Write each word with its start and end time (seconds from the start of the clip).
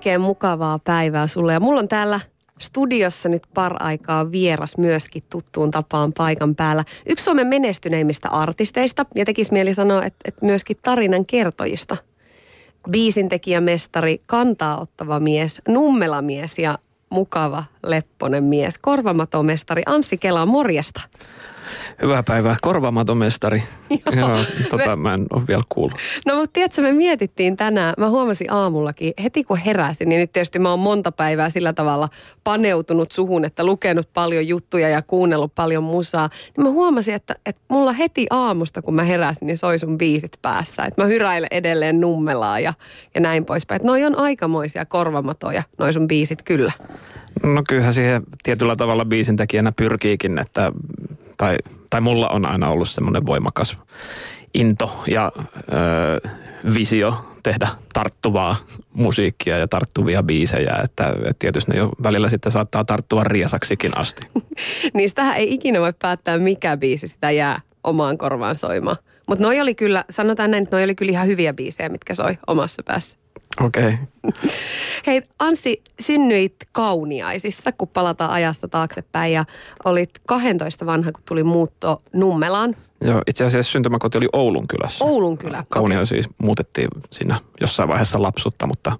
Oikein 0.00 0.20
mukavaa 0.20 0.78
päivää 0.78 1.26
sulle. 1.26 1.52
Ja 1.52 1.60
mulla 1.60 1.80
on 1.80 1.88
täällä 1.88 2.20
studiossa 2.58 3.28
nyt 3.28 3.42
par 3.54 3.76
aikaa 3.80 4.32
vieras 4.32 4.78
myöskin 4.78 5.22
tuttuun 5.30 5.70
tapaan 5.70 6.12
paikan 6.12 6.54
päällä. 6.54 6.84
Yksi 7.06 7.24
Suomen 7.24 7.46
menestyneimmistä 7.46 8.28
artisteista 8.28 9.06
ja 9.14 9.24
tekisi 9.24 9.52
mieli 9.52 9.74
sanoa, 9.74 10.04
että, 10.04 10.18
että 10.24 10.46
myöskin 10.46 10.76
tarinan 10.82 11.26
kertojista. 11.26 11.96
Biisintekijämestari, 12.90 14.20
kantaa 14.26 14.80
ottava 14.80 15.20
mies, 15.20 15.62
nummelamies 15.68 16.58
ja 16.58 16.78
mukava 17.10 17.64
lepponen 17.86 18.44
mies, 18.44 18.78
korvamatomestari 18.78 19.82
Anssi 19.86 20.18
Kela, 20.18 20.46
morjesta. 20.46 21.00
Hyvää 22.02 22.22
päivää, 22.22 22.56
korvaamaton 22.62 23.16
mestari. 23.16 23.62
Joo. 24.16 24.28
Joo, 24.28 24.44
tota, 24.70 24.96
mä 24.96 25.14
en 25.14 25.26
ole 25.32 25.42
vielä 25.48 25.62
kuullut. 25.68 25.98
No 26.26 26.34
mutta 26.34 26.50
tiedätkö, 26.52 26.82
me 26.82 26.92
mietittiin 26.92 27.56
tänään, 27.56 27.94
mä 27.98 28.08
huomasin 28.08 28.52
aamullakin, 28.52 29.12
heti 29.22 29.44
kun 29.44 29.56
heräsin, 29.56 30.08
niin 30.08 30.20
nyt 30.20 30.32
tietysti 30.32 30.58
mä 30.58 30.70
oon 30.70 30.78
monta 30.78 31.12
päivää 31.12 31.50
sillä 31.50 31.72
tavalla 31.72 32.08
paneutunut 32.44 33.12
suhun, 33.12 33.44
että 33.44 33.64
lukenut 33.64 34.08
paljon 34.14 34.48
juttuja 34.48 34.88
ja 34.88 35.02
kuunnellut 35.02 35.54
paljon 35.54 35.84
musaa. 35.84 36.28
Niin 36.56 36.66
mä 36.66 36.70
huomasin, 36.70 37.14
että, 37.14 37.34
että 37.46 37.62
mulla 37.68 37.92
heti 37.92 38.26
aamusta, 38.30 38.82
kun 38.82 38.94
mä 38.94 39.04
heräsin, 39.04 39.46
niin 39.46 39.56
soi 39.56 39.78
sun 39.78 39.98
biisit 39.98 40.32
päässä. 40.42 40.84
Että 40.84 41.02
mä 41.02 41.08
hyräilen 41.08 41.48
edelleen 41.50 42.00
nummelaa 42.00 42.60
ja, 42.60 42.74
ja 43.14 43.20
näin 43.20 43.44
poispäin. 43.44 43.76
Että 43.76 43.88
noi 43.88 44.04
on 44.04 44.18
aikamoisia 44.18 44.84
korvamatoja, 44.84 45.62
noi 45.78 45.92
sun 45.92 46.08
biisit 46.08 46.42
kyllä. 46.42 46.72
No 47.42 47.62
kyllähän 47.68 47.94
siihen 47.94 48.22
tietyllä 48.42 48.76
tavalla 48.76 49.04
biisintekijänä 49.04 49.72
pyrkiikin, 49.76 50.38
että, 50.38 50.72
tai, 51.40 51.56
tai 51.90 52.00
mulla 52.00 52.28
on 52.28 52.48
aina 52.48 52.68
ollut 52.68 52.88
semmoinen 52.88 53.26
voimakas 53.26 53.76
into 54.54 55.02
ja 55.06 55.32
ö, 55.36 56.28
visio 56.74 57.26
tehdä 57.42 57.68
tarttuvaa 57.92 58.56
musiikkia 58.92 59.58
ja 59.58 59.68
tarttuvia 59.68 60.22
biisejä, 60.22 60.80
että, 60.84 61.08
että 61.08 61.34
tietysti 61.38 61.70
ne 61.70 61.78
jo 61.78 61.90
välillä 62.02 62.28
sitten 62.28 62.52
saattaa 62.52 62.84
tarttua 62.84 63.24
riesaksikin 63.24 63.98
asti. 63.98 64.26
Niistähän 64.94 65.36
ei 65.36 65.54
ikinä 65.54 65.80
voi 65.80 65.92
päättää, 66.02 66.38
mikä 66.38 66.76
biisi 66.76 67.08
sitä 67.08 67.30
jää 67.30 67.60
omaan 67.84 68.18
korvaan 68.18 68.54
soimaan. 68.54 68.96
Mutta 69.30 69.44
noi 69.44 69.60
oli 69.60 69.74
kyllä, 69.74 70.04
sanotaan 70.10 70.50
näin, 70.50 70.62
että 70.62 70.76
noi 70.76 70.84
oli 70.84 70.94
kyllä 70.94 71.10
ihan 71.10 71.26
hyviä 71.26 71.52
biisejä, 71.52 71.88
mitkä 71.88 72.14
soi 72.14 72.38
omassa 72.46 72.82
päässä. 72.86 73.18
Okei. 73.60 73.94
Okay. 74.28 74.50
Hei 75.06 75.22
Anssi, 75.38 75.82
synnyit 76.00 76.54
kauniaisissa, 76.72 77.72
kun 77.72 77.88
palataan 77.88 78.30
ajasta 78.30 78.68
taaksepäin 78.68 79.32
ja 79.32 79.44
olit 79.84 80.10
12 80.26 80.86
vanha, 80.86 81.12
kun 81.12 81.22
tuli 81.28 81.44
muutto 81.44 82.02
Nummelaan. 82.12 82.76
Joo, 83.00 83.22
itse 83.26 83.44
asiassa 83.44 83.72
syntymäkoti 83.72 84.18
oli 84.18 84.28
Oulun 84.32 84.68
kylässä. 84.68 85.04
Oulun 85.04 85.38
kylä. 85.38 85.64
Kaunio 85.68 86.06
siis 86.06 86.28
muutettiin 86.38 86.88
siinä 87.10 87.40
jossain 87.60 87.88
vaiheessa 87.88 88.22
lapsutta, 88.22 88.66
mutta 88.66 88.92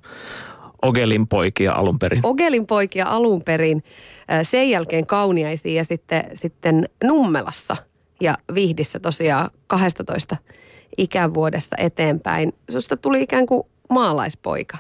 Ogelin 0.83 1.27
poikia 1.27 1.72
alun 1.72 1.98
perin. 1.98 2.20
Ogelin 2.22 2.67
poikia 2.67 3.06
alun 3.06 3.42
perin, 3.47 3.83
sen 4.42 4.71
jälkeen 4.71 5.06
kauniaisiin 5.06 5.75
ja 5.75 5.84
sitten, 5.84 6.25
sitten 6.34 6.88
Nummelassa 7.05 7.76
ja 8.20 8.38
Vihdissä 8.54 9.00
tosiaan 9.00 9.50
12 9.66 10.36
ikävuodessa 10.98 11.76
eteenpäin. 11.78 12.53
Susta 12.70 12.97
tuli 12.97 13.22
ikään 13.22 13.47
kuin 13.47 13.62
maalaispoika 13.91 14.78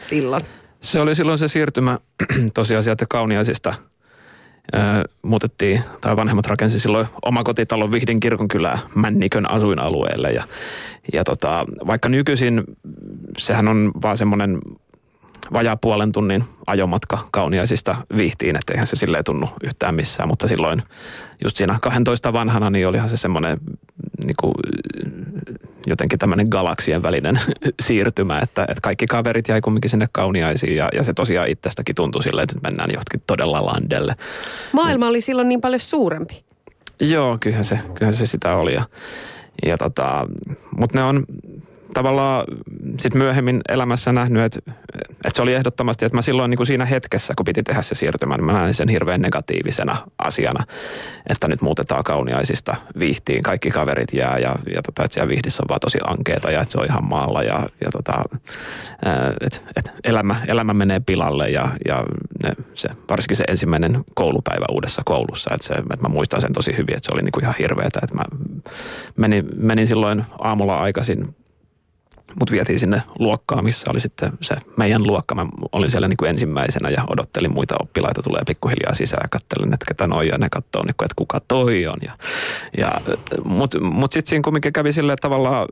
silloin. 0.00 0.44
Se 0.80 1.00
oli 1.00 1.14
silloin 1.14 1.38
se 1.38 1.48
siirtymä 1.48 1.98
tosiasia, 2.54 2.92
että 2.92 3.06
kauniaisista 3.08 3.74
muutettiin, 5.22 5.80
tai 6.00 6.16
vanhemmat 6.16 6.46
rakensi 6.46 6.80
silloin 6.80 7.06
omakotitalon 7.24 7.92
Vihdin 7.92 8.20
kirkonkylää 8.20 8.78
Männikön 8.94 9.50
asuinalueelle. 9.50 10.32
Ja, 10.32 10.44
ja 11.12 11.24
tota, 11.24 11.64
vaikka 11.86 12.08
nykyisin 12.08 12.64
sehän 13.38 13.68
on 13.68 13.90
vaan 14.02 14.16
semmoinen 14.16 14.58
vajaa 15.52 15.76
puolen 15.76 16.12
tunnin 16.12 16.44
ajomatka 16.66 17.18
kauniaisista 17.30 17.96
vihtiin, 18.16 18.56
että 18.56 18.72
eihän 18.72 18.86
se 18.86 18.96
silleen 18.96 19.24
tunnu 19.24 19.48
yhtään 19.64 19.94
missään, 19.94 20.28
mutta 20.28 20.48
silloin 20.48 20.82
just 21.44 21.56
siinä 21.56 21.78
12 21.82 22.32
vanhana 22.32 22.70
niin 22.70 22.88
olihan 22.88 23.08
se 23.08 23.16
semmoinen 23.16 23.58
niin 24.24 24.34
kuin, 24.40 24.54
jotenkin 25.86 26.18
tämmöinen 26.18 26.46
galaksien 26.50 27.02
välinen 27.02 27.40
siirtymä, 27.86 28.38
että, 28.38 28.62
että 28.62 28.80
kaikki 28.82 29.06
kaverit 29.06 29.48
jäi 29.48 29.60
kumminkin 29.60 29.90
sinne 29.90 30.08
kauniaisiin 30.12 30.76
ja, 30.76 30.88
ja 30.92 31.02
se 31.02 31.14
tosiaan 31.14 31.48
itsestäkin 31.48 31.94
tuntui 31.94 32.22
silleen, 32.22 32.44
että 32.50 32.68
mennään 32.68 32.90
johonkin 32.90 33.22
todella 33.26 33.66
landelle. 33.66 34.16
Maailma 34.72 35.08
oli 35.08 35.20
silloin 35.20 35.48
niin 35.48 35.60
paljon 35.60 35.80
suurempi. 35.80 36.44
Joo, 37.00 37.38
kyllähän 37.40 37.64
se, 37.64 37.78
kyllähän 37.94 38.14
se 38.14 38.26
sitä 38.26 38.56
oli. 38.56 38.74
Ja, 38.74 38.84
ja 39.66 39.78
tota, 39.78 40.26
mutta 40.76 40.98
ne 40.98 41.04
on 41.04 41.24
tavallaan 41.94 42.44
sit 42.98 43.14
myöhemmin 43.14 43.60
elämässä 43.68 44.12
nähnyt, 44.12 44.42
että, 44.44 44.72
että 44.94 45.32
se 45.34 45.42
oli 45.42 45.54
ehdottomasti, 45.54 46.04
että 46.04 46.16
mä 46.16 46.22
silloin 46.22 46.50
niin 46.50 46.56
kuin 46.56 46.66
siinä 46.66 46.84
hetkessä, 46.84 47.34
kun 47.36 47.44
piti 47.44 47.62
tehdä 47.62 47.82
se 47.82 47.94
siirtymä, 47.94 48.36
niin 48.36 48.44
mä 48.44 48.52
näin 48.52 48.74
sen 48.74 48.88
hirveän 48.88 49.20
negatiivisena 49.20 49.96
asiana, 50.18 50.64
että 51.28 51.48
nyt 51.48 51.60
muutetaan 51.60 52.04
kauniaisista 52.04 52.76
viihtiin, 52.98 53.42
kaikki 53.42 53.70
kaverit 53.70 54.12
jää 54.12 54.38
ja, 54.38 54.56
ja 54.74 54.82
tota, 54.82 55.04
että 55.04 55.14
siellä 55.14 55.28
viihdissä 55.28 55.62
on 55.62 55.68
vaan 55.68 55.80
tosi 55.80 55.98
ankeeta 56.06 56.50
ja 56.50 56.60
että 56.60 56.72
se 56.72 56.78
on 56.78 56.86
ihan 56.86 57.08
maalla 57.08 57.42
ja, 57.42 57.68
ja 57.84 57.90
tota, 57.92 58.24
että 59.40 59.58
et 59.76 59.92
elämä, 60.04 60.36
elämä 60.48 60.74
menee 60.74 61.00
pilalle 61.00 61.48
ja, 61.48 61.68
ja 61.88 62.04
ne, 62.42 62.52
se, 62.74 62.88
varsinkin 63.10 63.36
se 63.36 63.44
ensimmäinen 63.48 64.04
koulupäivä 64.14 64.64
uudessa 64.70 65.02
koulussa, 65.04 65.50
että, 65.54 65.66
se, 65.66 65.74
että 65.74 66.02
mä 66.02 66.08
muistan 66.08 66.40
sen 66.40 66.52
tosi 66.52 66.72
hyvin, 66.76 66.96
että 66.96 67.06
se 67.06 67.14
oli 67.14 67.22
niin 67.22 67.32
kuin 67.32 67.44
ihan 67.44 67.54
hirveetä, 67.58 68.00
että 68.02 68.16
mä 68.16 68.24
menin, 69.16 69.44
menin 69.56 69.86
silloin 69.86 70.24
aamulla 70.38 70.76
aikaisin 70.76 71.24
mut 72.40 72.50
vietiin 72.50 72.78
sinne 72.78 73.02
luokkaan, 73.18 73.64
missä 73.64 73.90
oli 73.90 74.00
sitten 74.00 74.32
se 74.40 74.56
meidän 74.76 75.06
luokka. 75.06 75.34
Mä 75.34 75.46
olin 75.72 75.90
siellä 75.90 76.08
niin 76.08 76.16
kuin 76.16 76.30
ensimmäisenä 76.30 76.90
ja 76.90 77.04
odottelin 77.10 77.54
muita 77.54 77.74
oppilaita 77.80 78.22
tulee 78.22 78.42
pikkuhiljaa 78.46 78.94
sisään 78.94 79.24
ja 79.24 79.28
kattelin, 79.28 79.74
että 79.74 79.86
ketä 79.88 80.06
noi 80.06 80.28
ja 80.28 80.38
ne 80.38 80.48
katsoo, 80.50 80.84
niin 80.84 80.94
kuin, 80.98 81.04
että 81.04 81.14
kuka 81.16 81.40
toi 81.48 81.86
on. 81.86 81.98
Ja, 82.02 82.12
ja, 82.78 82.92
Mutta 83.44 83.80
mut 83.80 84.12
sitten 84.12 84.30
siinä 84.30 84.42
kumminkin 84.42 84.72
kävi 84.72 84.92
silleen 84.92 85.18
tavallaan, 85.20 85.68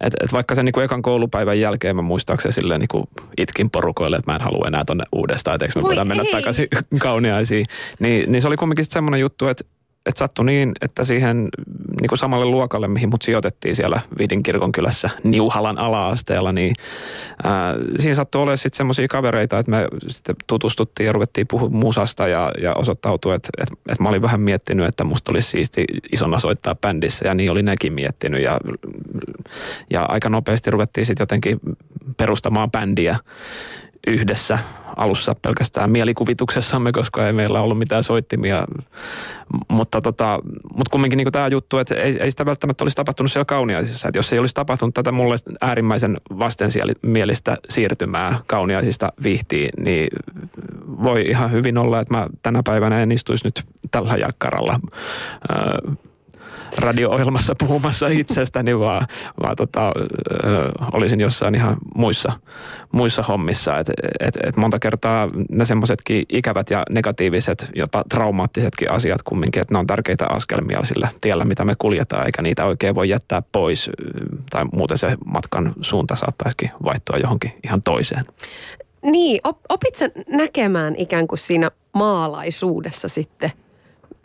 että 0.00 0.24
et 0.24 0.32
vaikka 0.32 0.54
sen 0.54 0.64
niinku 0.64 0.80
ekan 0.80 1.02
koulupäivän 1.02 1.60
jälkeen 1.60 1.96
mä 1.96 2.02
muistaakseni 2.02 2.52
silleen 2.52 2.80
niinku 2.80 3.08
itkin 3.38 3.70
porukoille, 3.70 4.16
että 4.16 4.30
mä 4.30 4.36
en 4.36 4.42
halua 4.42 4.68
enää 4.68 4.84
tonne 4.84 5.04
uudestaan, 5.12 5.54
että 5.54 5.64
eikö 5.64 5.78
me 5.78 5.82
voidaan 5.82 6.08
mennä 6.08 6.24
takaisin 6.32 6.68
kauniaisiin. 6.98 7.66
Niin, 7.98 8.32
niin 8.32 8.42
se 8.42 8.48
oli 8.48 8.56
kumminkin 8.56 8.84
semmoinen 8.88 9.20
juttu, 9.20 9.48
että 9.48 9.64
että 10.06 10.18
sattui 10.18 10.44
niin, 10.44 10.72
että 10.80 11.04
siihen 11.04 11.48
niin 12.00 12.08
kuin 12.08 12.18
samalle 12.18 12.44
luokalle, 12.44 12.88
mihin 12.88 13.08
mut 13.08 13.22
sijoitettiin 13.22 13.76
siellä 13.76 14.00
Vihdin 14.18 14.42
kirkonkylässä 14.42 15.10
Niuhalan 15.24 15.78
ala-asteella, 15.78 16.52
niin 16.52 16.74
ää, 17.44 17.74
siinä 17.98 18.14
sattui 18.14 18.42
olemaan 18.42 18.58
sitten 18.58 18.76
semmoisia 18.76 19.08
kavereita, 19.08 19.58
että 19.58 19.70
me 19.70 19.88
sitten 20.08 20.36
tutustuttiin 20.46 21.06
ja 21.06 21.12
ruvettiin 21.12 21.46
puhua 21.46 21.68
musasta 21.68 22.28
ja, 22.28 22.50
ja 22.62 22.74
osoittautui, 22.74 23.34
että, 23.34 23.48
että, 23.58 23.74
että 23.88 24.02
mä 24.02 24.08
olin 24.08 24.22
vähän 24.22 24.40
miettinyt, 24.40 24.86
että 24.86 25.04
musta 25.04 25.32
olisi 25.32 25.50
siisti 25.50 25.84
isona 26.12 26.38
soittaa 26.38 26.74
bändissä 26.74 27.28
ja 27.28 27.34
niin 27.34 27.50
oli 27.50 27.62
nekin 27.62 27.92
miettinyt 27.92 28.42
ja, 28.42 28.58
ja 29.90 30.02
aika 30.02 30.28
nopeasti 30.28 30.70
ruvettiin 30.70 31.06
sitten 31.06 31.22
jotenkin 31.22 31.60
perustamaan 32.16 32.70
bändiä 32.70 33.18
yhdessä 34.06 34.58
alussa 34.96 35.34
pelkästään 35.42 35.90
mielikuvituksessamme, 35.90 36.92
koska 36.92 37.26
ei 37.26 37.32
meillä 37.32 37.60
ollut 37.60 37.78
mitään 37.78 38.02
soittimia. 38.02 38.64
Mutta, 39.68 40.00
tota, 40.00 40.38
mutta 40.76 40.90
kumminkin 40.90 41.16
niin 41.16 41.32
tämä 41.32 41.48
juttu, 41.48 41.78
että 41.78 41.94
ei, 41.94 42.18
ei 42.20 42.30
sitä 42.30 42.46
välttämättä 42.46 42.84
olisi 42.84 42.96
tapahtunut 42.96 43.32
siellä 43.32 43.44
kauniaisissa. 43.44 44.08
Että 44.08 44.18
jos 44.18 44.32
ei 44.32 44.38
olisi 44.38 44.54
tapahtunut 44.54 44.94
tätä 44.94 45.12
mulle 45.12 45.36
äärimmäisen 45.60 46.16
vastensielistä 46.38 47.58
siirtymää 47.68 48.40
kauniaisista 48.46 49.12
vihtiin, 49.22 49.70
niin 49.84 50.08
voi 50.86 51.22
ihan 51.22 51.52
hyvin 51.52 51.78
olla, 51.78 52.00
että 52.00 52.14
mä 52.14 52.26
tänä 52.42 52.62
päivänä 52.64 53.02
en 53.02 53.12
istuisi 53.12 53.46
nyt 53.46 53.64
tällä 53.90 54.14
jakkaralla. 54.14 54.80
Öö, 55.50 55.94
radio-ohjelmassa 56.78 57.54
puhumassa 57.58 58.08
itsestäni, 58.08 58.78
vaan, 58.78 59.06
vaan 59.42 59.56
tota, 59.56 59.88
ö, 59.88 60.72
olisin 60.92 61.20
jossain 61.20 61.54
ihan 61.54 61.76
muissa, 61.94 62.32
muissa 62.92 63.22
hommissa. 63.22 63.78
Et, 63.78 63.90
et, 64.20 64.38
et 64.46 64.56
monta 64.56 64.78
kertaa 64.78 65.28
ne 65.50 65.64
semmoisetkin 65.64 66.26
ikävät 66.28 66.70
ja 66.70 66.82
negatiiviset, 66.90 67.66
jopa 67.74 68.04
traumaattisetkin 68.08 68.90
asiat 68.90 69.22
kumminkin, 69.22 69.62
että 69.62 69.74
ne 69.74 69.78
on 69.78 69.86
tärkeitä 69.86 70.26
askelmia 70.26 70.84
sillä 70.84 71.08
tiellä, 71.20 71.44
mitä 71.44 71.64
me 71.64 71.74
kuljetaan, 71.78 72.26
eikä 72.26 72.42
niitä 72.42 72.64
oikein 72.64 72.94
voi 72.94 73.08
jättää 73.08 73.42
pois, 73.52 73.90
tai 74.50 74.64
muuten 74.72 74.98
se 74.98 75.16
matkan 75.24 75.72
suunta 75.80 76.16
saattaisikin 76.16 76.70
vaihtua 76.84 77.16
johonkin 77.16 77.52
ihan 77.64 77.82
toiseen. 77.82 78.24
Niin, 79.02 79.40
op, 79.44 79.58
opit 79.68 79.98
näkemään 80.28 80.94
ikään 80.96 81.28
kuin 81.28 81.38
siinä 81.38 81.70
maalaisuudessa 81.94 83.08
sitten 83.08 83.52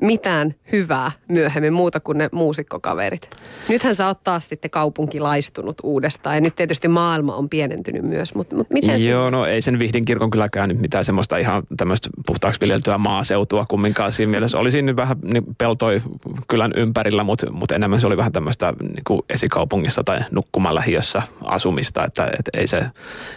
mitään 0.02 0.56
hyvää 0.72 1.12
myöhemmin 1.28 1.74
muuta 1.74 2.00
kuin 2.00 2.18
ne 2.18 2.30
muusikkokaverit. 2.32 3.30
Nythän 3.70 3.96
sä 3.96 4.08
oot 4.08 4.24
taas 4.24 4.50
sitten 4.50 4.72
kaupunkilaistunut 4.72 5.78
uudestaan 5.84 6.36
ja 6.36 6.42
nyt 6.42 6.56
tietysti 6.56 6.88
maailma 6.88 7.36
on 7.36 7.50
pienentynyt 7.50 8.04
myös, 8.04 8.36
mutta, 8.36 8.56
mutta 8.56 8.74
miten 8.74 9.08
Joo, 9.08 9.30
no 9.30 9.46
ei 9.46 9.62
sen 9.62 9.80
Vihdin 9.80 10.06
kirkon 10.06 10.30
kylläkään 10.30 10.70
nyt 10.70 10.80
mitään 10.80 11.06
semmoista 11.06 11.38
ihan 11.38 11.64
tämmöistä 11.78 12.10
puhtaaksi 12.26 12.60
viljeltyä 12.60 12.98
maaseutua 12.98 13.66
kumminkaan 13.66 14.12
siinä 14.12 14.32
mielessä. 14.32 14.60
Oli 14.60 14.82
nyt 14.82 14.96
vähän 14.96 15.18
niin 15.24 15.44
peltoi 15.58 16.02
kylän 16.48 16.72
ympärillä, 16.76 17.24
mutta, 17.24 17.52
mutta 17.52 17.76
enemmän 17.76 18.02
se 18.02 18.08
oli 18.08 18.18
vähän 18.18 18.32
tämmöistä 18.32 18.74
niin 18.82 19.22
esikaupungissa 19.30 20.04
tai 20.04 20.20
nukkumalähiössä 20.32 21.22
asumista, 21.44 22.06
että, 22.06 22.26
että 22.40 22.52
ei, 22.54 22.68
se, 22.68 22.86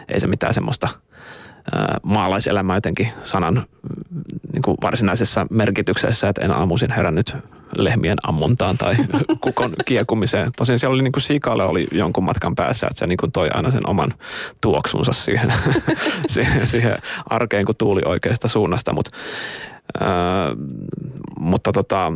ei 0.09 0.21
se 0.21 0.27
mitään 0.27 0.55
semmoista– 0.55 0.89
maalaiselämä 2.03 2.75
jotenkin 2.75 3.09
sanan 3.25 3.67
niin 4.53 4.63
kuin 4.63 4.77
varsinaisessa 4.83 5.47
merkityksessä, 5.51 6.29
että 6.29 6.45
en 6.45 6.51
aamuisin 6.51 6.91
herännyt 6.91 7.37
lehmien 7.77 8.17
ammuntaan 8.23 8.79
tai 8.79 8.97
kukon 9.41 9.73
kiekumiseen. 9.85 10.51
Tosin 10.57 10.79
siellä 10.79 10.95
oli 10.95 11.03
niin 11.03 11.13
kuin 11.13 11.23
siikalle 11.23 11.65
oli 11.65 11.87
jonkun 11.93 12.25
matkan 12.25 12.55
päässä, 12.55 12.87
että 12.87 12.99
se 12.99 13.07
niin 13.07 13.17
kuin 13.17 13.33
toi 13.33 13.49
aina 13.55 13.71
sen 13.71 13.89
oman 13.89 14.15
tuoksunsa 14.61 15.13
siihen, 15.13 15.53
siihen, 16.29 16.67
siihen 16.67 16.99
arkeen, 17.31 17.67
kun 17.67 17.75
tuuli 17.79 18.03
oikeasta 18.05 18.49
suunnasta. 18.49 18.93
Mut, 18.93 19.09
äh, 20.03 20.09
mutta 21.41 21.73
tota, 21.73 22.13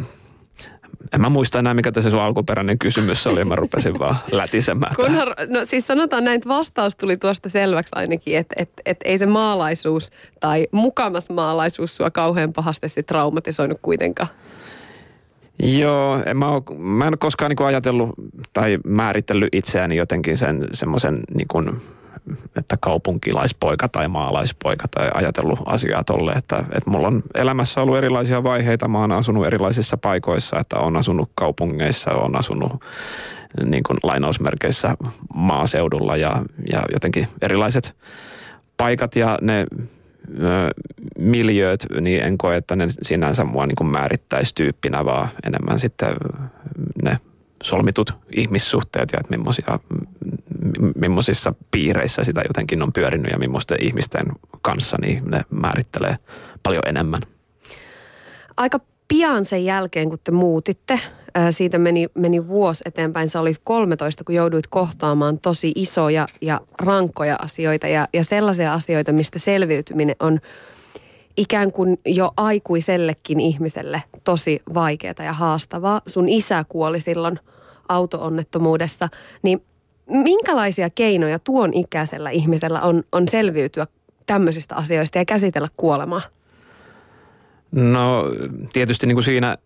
en 1.12 1.20
mä 1.20 1.28
muista 1.28 1.58
enää, 1.58 1.74
mikä 1.74 1.92
tässä 1.92 2.10
sun 2.10 2.20
alkuperäinen 2.20 2.78
kysymys 2.78 3.26
oli, 3.26 3.44
mä 3.44 3.56
rupesin 3.56 3.98
vaan 3.98 4.16
lätisemään. 4.32 4.96
Kunhan, 4.96 5.28
no 5.48 5.60
siis 5.64 5.86
sanotaan 5.86 6.24
näin, 6.24 6.36
että 6.36 6.48
vastaus 6.48 6.96
tuli 6.96 7.16
tuosta 7.16 7.48
selväksi 7.48 7.92
ainakin, 7.94 8.36
että 8.36 8.54
et, 8.58 8.70
et 8.86 8.96
ei 9.04 9.18
se 9.18 9.26
maalaisuus 9.26 10.10
tai 10.40 10.66
mukamas 10.72 11.30
maalaisuus 11.30 11.96
sua 11.96 12.10
kauhean 12.10 12.52
pahasti 12.52 13.02
traumatisoinut 13.06 13.78
kuitenkaan. 13.82 14.28
Joo, 15.62 16.22
en 16.26 16.36
mä, 16.36 16.48
ole, 16.48 16.78
mä 16.78 17.04
en 17.04 17.10
ole 17.10 17.16
koskaan 17.16 17.50
niin 17.50 17.66
ajatellut 17.66 18.10
tai 18.52 18.78
määritellyt 18.84 19.48
itseäni 19.52 19.96
jotenkin 19.96 20.36
sen 20.36 20.68
semmoisen 20.72 21.20
niin 21.34 21.48
että 22.56 22.76
kaupunkilaispoika 22.80 23.88
tai 23.88 24.08
maalaispoika 24.08 24.88
tai 24.90 25.10
ajatellut 25.14 25.58
asiaa 25.66 26.04
tolle, 26.04 26.32
että, 26.32 26.58
että 26.58 26.90
mulla 26.90 27.08
on 27.08 27.22
elämässä 27.34 27.82
ollut 27.82 27.96
erilaisia 27.96 28.42
vaiheita. 28.42 28.88
Mä 28.88 29.00
oon 29.00 29.12
asunut 29.12 29.46
erilaisissa 29.46 29.96
paikoissa, 29.96 30.58
että 30.60 30.76
on 30.76 30.96
asunut 30.96 31.30
kaupungeissa, 31.34 32.10
on 32.10 32.36
asunut 32.36 32.84
niin 33.64 33.82
kuin 33.82 33.98
lainausmerkeissä 34.02 34.96
maaseudulla 35.34 36.16
ja, 36.16 36.42
ja 36.72 36.82
jotenkin 36.92 37.28
erilaiset 37.42 37.96
paikat 38.76 39.16
ja 39.16 39.38
ne 39.40 39.66
ö, 40.40 40.68
miljööt, 41.18 41.86
niin 42.00 42.22
en 42.22 42.38
koe, 42.38 42.56
että 42.56 42.76
ne 42.76 42.86
sinänsä 43.02 43.44
mua 43.44 43.66
niin 43.66 43.76
kuin 43.76 43.88
määrittäisi 43.88 44.54
tyyppinä, 44.54 45.04
vaan 45.04 45.28
enemmän 45.46 45.78
sitten 45.78 46.16
ne 47.02 47.18
solmitut 47.64 48.14
ihmissuhteet 48.36 49.08
ja 49.12 49.20
että 49.20 49.36
millaisissa 50.96 51.54
piireissä 51.70 52.24
sitä 52.24 52.42
jotenkin 52.48 52.82
on 52.82 52.92
pyörinyt 52.92 53.32
ja 53.32 53.38
millaisten 53.38 53.84
ihmisten 53.84 54.26
kanssa, 54.62 54.96
niin 55.00 55.22
ne 55.30 55.44
määrittelee 55.50 56.16
paljon 56.62 56.82
enemmän. 56.86 57.20
Aika 58.56 58.80
pian 59.08 59.44
sen 59.44 59.64
jälkeen, 59.64 60.08
kun 60.08 60.18
te 60.24 60.32
muutitte, 60.32 61.00
siitä 61.50 61.78
meni, 61.78 62.08
meni 62.14 62.48
vuosi 62.48 62.84
eteenpäin. 62.86 63.28
Se 63.28 63.38
oli 63.38 63.54
13, 63.64 64.24
kun 64.24 64.34
jouduit 64.34 64.66
kohtaamaan 64.66 65.40
tosi 65.40 65.72
isoja 65.76 66.26
ja 66.40 66.60
rankkoja 66.80 67.36
asioita 67.42 67.88
ja, 67.88 68.08
ja 68.12 68.24
sellaisia 68.24 68.72
asioita, 68.72 69.12
mistä 69.12 69.38
selviytyminen 69.38 70.16
on 70.20 70.40
ikään 71.36 71.72
kuin 71.72 72.00
jo 72.06 72.32
aikuisellekin 72.36 73.40
ihmiselle 73.40 74.02
tosi 74.24 74.62
vaikeaa 74.74 75.24
ja 75.24 75.32
haastavaa. 75.32 76.00
Sun 76.06 76.28
isä 76.28 76.64
kuoli 76.68 77.00
silloin– 77.00 77.40
auto-onnettomuudessa, 77.88 79.08
niin 79.42 79.62
minkälaisia 80.06 80.90
keinoja 80.90 81.38
tuon 81.38 81.74
ikäisellä 81.74 82.30
ihmisellä 82.30 82.80
on, 82.80 83.02
on 83.12 83.28
selviytyä 83.28 83.86
tämmöisistä 84.26 84.74
asioista 84.74 85.18
ja 85.18 85.24
käsitellä 85.24 85.68
kuolemaa? 85.76 86.22
No 87.72 88.24
tietysti 88.72 89.06
niin 89.06 89.16
kuin 89.16 89.24
siinä 89.24 89.58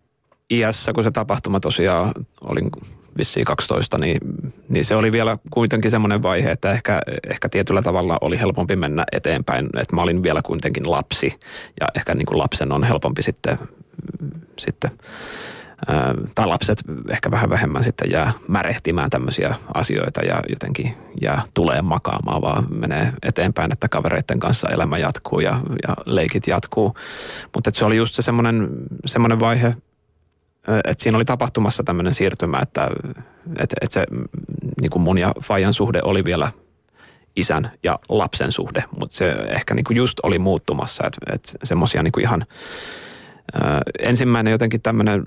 iässä, 0.51 0.93
kun 0.93 1.03
se 1.03 1.11
tapahtuma 1.11 1.59
tosiaan 1.59 2.11
olin 2.41 2.71
vissiin 3.19 3.45
12, 3.45 3.97
niin, 3.97 4.17
niin 4.69 4.85
se 4.85 4.95
oli 4.95 5.11
vielä 5.11 5.37
kuitenkin 5.49 5.91
semmoinen 5.91 6.23
vaihe, 6.23 6.51
että 6.51 6.71
ehkä, 6.71 7.01
ehkä 7.29 7.49
tietyllä 7.49 7.81
tavalla 7.81 8.17
oli 8.21 8.39
helpompi 8.39 8.75
mennä 8.75 9.05
eteenpäin, 9.11 9.69
että 9.79 9.95
mä 9.95 10.01
olin 10.01 10.23
vielä 10.23 10.41
kuitenkin 10.41 10.91
lapsi 10.91 11.39
ja 11.79 11.87
ehkä 11.95 12.15
niin 12.15 12.25
kuin 12.25 12.37
lapsen 12.37 12.71
on 12.71 12.83
helpompi 12.83 13.23
sitten, 13.23 13.59
sitten 14.57 14.91
tai 16.35 16.47
lapset 16.47 16.83
ehkä 17.09 17.31
vähän 17.31 17.49
vähemmän 17.49 17.83
sitten 17.83 18.11
jää 18.11 18.31
märehtimään 18.47 19.09
tämmöisiä 19.09 19.55
asioita 19.73 20.21
ja 20.21 20.41
jotenkin 20.49 20.97
jää 21.21 21.41
tulee 21.53 21.81
makaamaan, 21.81 22.41
vaan 22.41 22.65
menee 22.69 23.13
eteenpäin, 23.23 23.71
että 23.71 23.89
kavereiden 23.89 24.39
kanssa 24.39 24.69
elämä 24.69 24.97
jatkuu 24.97 25.39
ja, 25.39 25.59
ja 25.87 25.95
leikit 26.05 26.47
jatkuu. 26.47 26.95
Mutta 27.55 27.71
se 27.73 27.85
oli 27.85 27.97
just 27.97 28.15
se 28.15 28.21
semmoinen, 28.21 28.69
semmoinen 29.05 29.39
vaihe, 29.39 29.75
että 30.77 31.03
siinä 31.03 31.17
oli 31.17 31.25
tapahtumassa 31.25 31.83
tämmöinen 31.83 32.13
siirtymä, 32.13 32.59
että, 32.61 32.89
että, 33.59 33.75
että 33.81 33.93
se 33.93 34.05
niin 34.81 34.89
kuin 34.89 35.01
mun 35.03 35.17
ja 35.17 35.33
Fajan 35.41 35.73
suhde 35.73 36.01
oli 36.03 36.25
vielä 36.25 36.51
isän 37.35 37.71
ja 37.83 37.99
lapsen 38.09 38.51
suhde, 38.51 38.83
mutta 38.99 39.17
se 39.17 39.31
ehkä 39.31 39.73
niin 39.73 39.83
kuin 39.83 39.97
just 39.97 40.19
oli 40.23 40.39
muuttumassa, 40.39 41.03
että, 41.07 41.35
että 41.35 41.51
semmoisia 41.63 42.03
niin 42.03 42.21
ihan 42.21 42.45
ensimmäinen 43.99 44.51
jotenkin 44.51 44.81
tämmöinen 44.81 45.23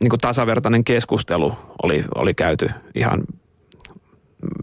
niin 0.00 0.10
kuin 0.10 0.20
tasavertainen 0.20 0.84
keskustelu 0.84 1.54
oli, 1.82 2.04
oli 2.14 2.34
käyty 2.34 2.70
ihan 2.94 3.22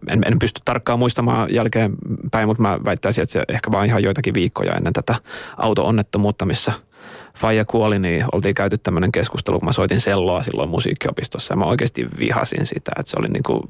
en, 0.07 0.22
en 0.25 0.40
pysty 0.40 0.62
tarkkaan 0.66 1.00
muistamaan 1.00 1.54
jälkeenpäin, 1.54 2.48
mutta 2.48 2.62
mä 2.62 2.80
väittäisin, 2.86 3.22
että 3.22 3.34
se 3.34 3.44
ehkä 3.48 3.72
vaan 3.72 3.86
ihan 3.86 4.04
joitakin 4.04 4.34
viikkoja 4.34 4.74
ennen 4.74 4.94
tätä 4.94 5.16
auto-onnettomuutta, 5.57 6.46
missä 6.46 6.74
Faija 7.35 7.65
kuoli, 7.65 7.99
niin 7.99 8.25
oltiin 8.31 8.55
käyty 8.55 8.77
tämmöinen 8.77 9.11
keskustelu, 9.11 9.59
kun 9.59 9.67
mä 9.67 9.71
soitin 9.71 10.01
selloa 10.01 10.43
silloin 10.43 10.69
musiikkiopistossa 10.69 11.51
ja 11.51 11.57
mä 11.57 11.65
oikeasti 11.65 12.07
vihasin 12.19 12.65
sitä, 12.65 12.91
että 12.99 13.09
se 13.09 13.17
oli 13.19 13.27
niin 13.27 13.43
kuin, 13.43 13.61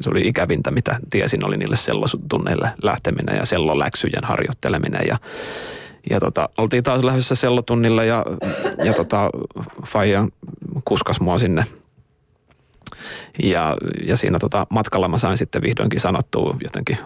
se 0.00 0.10
oli 0.10 0.20
ikävintä, 0.20 0.70
mitä 0.70 0.98
tiesin, 1.10 1.44
oli 1.44 1.56
niille 1.56 1.76
sellotunneille 1.76 2.70
lähteminen 2.82 3.36
ja 3.36 3.46
selloläksyjen 3.46 4.24
harjoitteleminen 4.24 5.06
ja 5.08 5.18
ja 6.10 6.20
tota, 6.20 6.48
oltiin 6.58 6.84
taas 6.84 7.04
lähdössä 7.04 7.34
sellotunnilla 7.34 8.04
ja, 8.04 8.24
ja 8.84 8.94
tota, 8.94 9.30
Faija 9.86 10.28
kuskas 10.84 11.20
mua 11.20 11.38
sinne. 11.38 11.64
Ja, 13.42 13.76
ja 14.06 14.16
siinä 14.16 14.38
tota, 14.38 14.66
matkalla 14.70 15.08
mä 15.08 15.18
sain 15.18 15.38
sitten 15.38 15.62
vihdoinkin 15.62 16.00
sanottua 16.00 16.56
jotenkin 16.62 16.98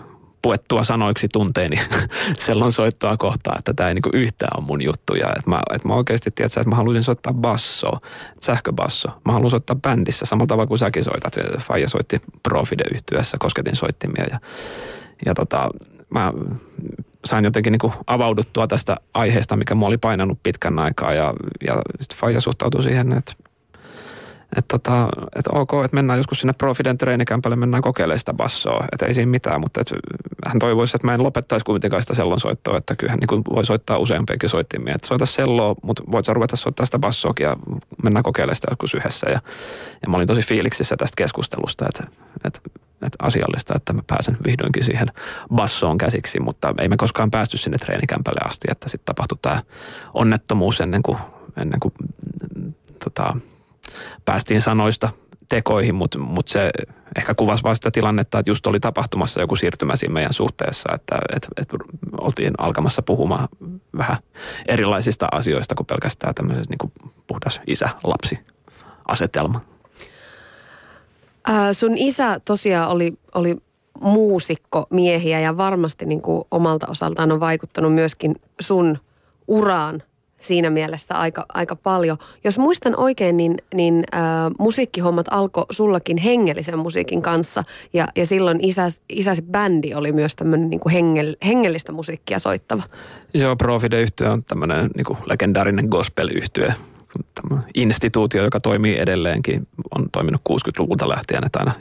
puettua 0.43 0.85
sanoiksi 0.85 1.29
tunteeni 1.33 1.81
sellon 2.39 2.73
soittoa 2.73 3.17
kohtaan, 3.17 3.59
että 3.59 3.75
tämä 3.75 3.89
ei 3.89 3.95
niinku 3.95 4.11
yhtään 4.13 4.59
ole 4.59 4.67
mun 4.67 4.83
juttuja. 4.83 5.29
Että 5.37 5.51
mä, 5.51 5.61
et 5.75 5.85
mä 5.85 5.95
oikeasti 5.95 6.31
tiedän, 6.31 6.51
että 6.57 6.71
mä 6.71 6.77
haluaisin 6.77 7.05
soittaa 7.05 7.35
basso, 7.35 7.91
sähköbasso. 8.43 9.09
Mä 9.25 9.33
haluan 9.33 9.51
soittaa 9.51 9.77
bändissä 9.77 10.27
samalla 10.27 10.47
tavalla 10.47 10.67
kuin 10.67 10.79
säkin 10.79 11.05
soitat. 11.05 11.37
Faija 11.59 11.89
soitti 11.89 12.21
Profide 12.43 12.85
yhtyessä, 12.95 13.37
kosketin 13.41 13.77
soittimia 13.77 14.25
ja, 14.31 14.41
ja 15.27 15.35
tota, 15.35 15.69
mä 16.11 16.33
sain 17.25 17.45
jotenkin 17.45 17.73
niin 17.73 17.81
kuin 17.81 17.93
avauduttua 18.07 18.67
tästä 18.67 18.97
aiheesta, 19.15 19.57
mikä 19.57 19.75
mua 19.75 19.89
oli 19.89 19.99
painanut 19.99 20.39
pitkän 20.43 20.79
aikaa 20.79 21.13
ja, 21.13 21.35
ja 21.67 21.83
sitten 22.01 22.19
Faija 22.19 22.41
suhtautui 22.41 22.83
siihen, 22.83 23.13
että 23.13 23.35
että 24.57 24.79
tota, 24.79 25.09
et 25.37 25.47
ok, 25.53 25.73
että 25.85 25.95
mennään 25.95 26.19
joskus 26.19 26.41
sinne 26.41 26.53
Profiden 26.53 26.99
treenikämpälle, 26.99 27.57
mennään 27.57 27.83
kokeilemaan 27.83 28.19
sitä 28.19 28.35
bassoa, 28.35 28.85
että 28.93 29.07
ei 29.07 29.15
siinä 29.15 29.31
mitään, 29.31 29.61
mutta 29.61 29.81
et 29.81 29.93
hän 30.47 30.59
toivoisi, 30.59 30.97
että 30.97 31.07
mä 31.07 31.15
en 31.15 31.23
lopettaisi 31.23 31.65
kuitenkaan 31.65 32.03
sitä 32.03 32.15
sellon 32.15 32.41
soittoa, 32.41 32.79
että 32.79 32.97
kyllähän 32.97 33.19
niin 33.19 33.45
voi 33.55 33.65
soittaa 33.65 33.99
useampiakin 33.99 34.49
soittimia, 34.49 34.95
että 34.95 35.09
soita 35.09 35.27
selloa, 35.27 35.75
mutta 35.83 36.03
voit 36.13 36.25
sä 36.25 36.33
ruveta 36.33 36.57
soittaa 36.57 36.87
sitä 36.87 36.99
bassoakin 36.99 37.45
ja 37.45 37.57
mennään 38.03 38.23
kokeilemaan 38.23 38.57
sitä 38.57 38.69
joskus 38.71 38.95
yhdessä. 38.95 39.31
Ja, 39.31 39.41
ja 40.03 40.09
mä 40.09 40.17
olin 40.17 40.27
tosi 40.27 40.43
fiiliksissä 40.43 40.97
tästä 40.97 41.17
keskustelusta, 41.17 41.87
että, 41.89 42.05
että 42.45 42.61
että 43.03 43.17
asiallista, 43.23 43.75
että 43.77 43.93
mä 43.93 44.03
pääsen 44.07 44.37
vihdoinkin 44.47 44.85
siihen 44.85 45.09
bassoon 45.55 45.99
käsiksi, 45.99 46.41
mutta 46.41 46.75
ei 46.79 46.89
me 46.89 46.97
koskaan 46.97 47.31
päästy 47.31 47.57
sinne 47.57 47.79
treenikämpälle 47.79 48.41
asti, 48.49 48.69
että 48.71 48.89
sitten 48.89 49.07
tapahtui 49.07 49.39
tämä 49.43 49.63
onnettomuus 50.15 50.81
ennen 50.81 51.03
kuin, 51.03 51.19
ennen 51.57 51.81
kuin 51.81 51.95
tota, 53.05 53.37
päästiin 54.25 54.61
sanoista 54.61 55.09
tekoihin, 55.49 55.95
mutta 55.95 56.19
mut 56.19 56.49
se 56.49 56.71
ehkä 57.19 57.35
kuvasi 57.35 57.63
vaan 57.63 57.77
sitä 57.77 57.91
tilannetta, 57.91 58.39
että 58.39 58.51
just 58.51 58.67
oli 58.67 58.81
tapahtumassa 58.81 59.41
joku 59.41 59.57
siirtymä 59.57 59.97
siinä 59.97 60.13
meidän 60.13 60.33
suhteessa, 60.33 60.93
että 60.95 61.19
et, 61.37 61.49
et 61.57 61.69
oltiin 62.21 62.55
alkamassa 62.59 63.03
puhumaan 63.03 63.49
vähän 63.99 64.17
erilaisista 64.67 65.29
asioista 65.33 65.75
kuin 65.75 65.87
pelkästään 65.87 66.35
tämmöisessä 66.35 66.71
niin 66.71 66.93
puhdas 67.27 67.61
isä-lapsi-asetelma. 67.67 69.61
Ää, 71.47 71.73
sun 71.73 71.99
isä 71.99 72.41
tosiaan 72.45 72.91
oli, 72.91 73.13
oli 73.35 73.57
muusikko 74.01 74.87
miehiä 74.91 75.41
ja 75.41 75.57
varmasti 75.57 76.07
niin 76.07 76.23
kuin 76.23 76.45
omalta 76.51 76.87
osaltaan 76.91 77.33
on 77.33 77.41
vaikuttanut 77.41 77.95
myöskin 77.95 78.37
sun 78.61 78.99
uraan 79.49 80.03
siinä 80.39 80.71
mielessä 80.71 81.15
aika, 81.15 81.47
aika 81.55 81.77
paljon. 81.77 82.19
Jos 82.45 82.59
muistan 82.59 82.97
oikein, 82.97 83.37
niin, 83.37 83.57
niin 83.75 84.05
äh, 84.15 84.21
musiikkihommat 84.59 85.27
alkoi 85.31 85.65
sullakin 85.71 86.17
hengellisen 86.17 86.79
musiikin 86.79 87.23
kanssa 87.23 87.65
ja, 87.93 88.09
ja 88.17 88.27
silloin 88.27 88.59
isäs, 88.63 89.03
isäsi 89.09 89.43
bändi 89.43 89.95
oli 89.95 90.13
myös 90.13 90.37
tämmöinen 90.37 90.71
niin 90.71 90.81
hengel, 90.93 91.37
hengellistä 91.47 91.93
musiikkia 91.93 92.39
soittava. 92.39 92.83
Joo, 93.35 93.57
Profide 93.57 94.03
yhtyö 94.03 94.33
on 94.33 94.45
tämmöinen 94.45 94.91
niin 94.97 95.19
legendaarinen 95.27 95.87
gospel-yhtyö, 95.89 96.71
instituutio, 97.75 98.45
joka 98.45 98.61
toimii 98.61 98.99
edelleenkin, 98.99 99.69
on 99.99 100.11
toiminut 100.13 100.43
60-luvulta 100.49 101.09
lähtien, 101.09 101.45
että 101.47 101.59
aina 101.59 101.73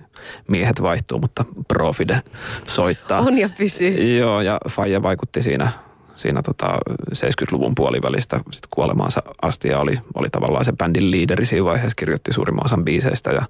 miehet 0.48 0.82
vaihtuu, 0.82 1.20
mutta 1.20 1.46
Profide 1.68 2.22
soittaa. 2.68 3.20
On 3.20 3.38
ja 3.38 3.50
pysyy. 3.58 4.18
Joo, 4.18 4.42
ja 4.42 4.58
Faija 4.70 5.04
vaikutti 5.04 5.42
siinä 5.42 5.72
siinä 6.18 6.42
tota 6.42 6.78
70-luvun 7.14 7.76
puolivälistä 7.76 8.40
sit 8.52 8.68
kuolemaansa 8.70 9.24
asti 9.42 9.68
ja 9.68 9.80
oli, 9.80 9.98
oli 10.14 10.28
tavallaan 10.32 10.66
se 10.66 10.74
bändin 10.74 11.12
liideri 11.12 11.46
siinä 11.46 11.66
vaiheessa, 11.66 11.96
kirjoitti 11.96 12.34
suurimman 12.34 12.66
osan 12.66 12.86
biiseistä 12.86 13.32
ja, 13.32 13.46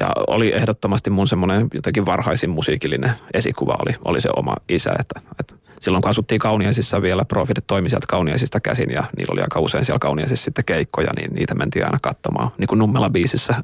ja 0.00 0.10
oli 0.26 0.52
ehdottomasti 0.52 1.10
mun 1.10 1.28
semmoinen 1.28 1.68
jotenkin 1.74 2.06
varhaisin 2.06 2.50
musiikillinen 2.50 3.12
esikuva 3.34 3.76
oli, 3.86 3.94
oli 4.04 4.20
se 4.20 4.28
oma 4.36 4.54
isä, 4.68 4.92
että, 4.98 5.20
että 5.40 5.54
silloin 5.80 6.02
kun 6.02 6.10
asuttiin 6.10 6.38
Kauniaisissa 6.38 7.02
vielä, 7.02 7.24
Profit 7.24 7.58
toimi 7.66 7.88
sieltä 7.88 8.06
Kauniaisista 8.06 8.60
käsin 8.60 8.90
ja 8.90 9.04
niillä 9.16 9.32
oli 9.32 9.42
aika 9.42 9.60
usein 9.60 9.84
siellä 9.84 9.98
Kauniaisissa 9.98 10.44
sitten 10.44 10.64
keikkoja, 10.64 11.10
niin 11.16 11.34
niitä 11.34 11.54
mentiin 11.54 11.84
aina 11.84 11.98
katsomaan. 12.02 12.50
Niin 12.58 12.68
kuin 12.68 12.78
Nummela 12.78 13.10
biisissä 13.10 13.54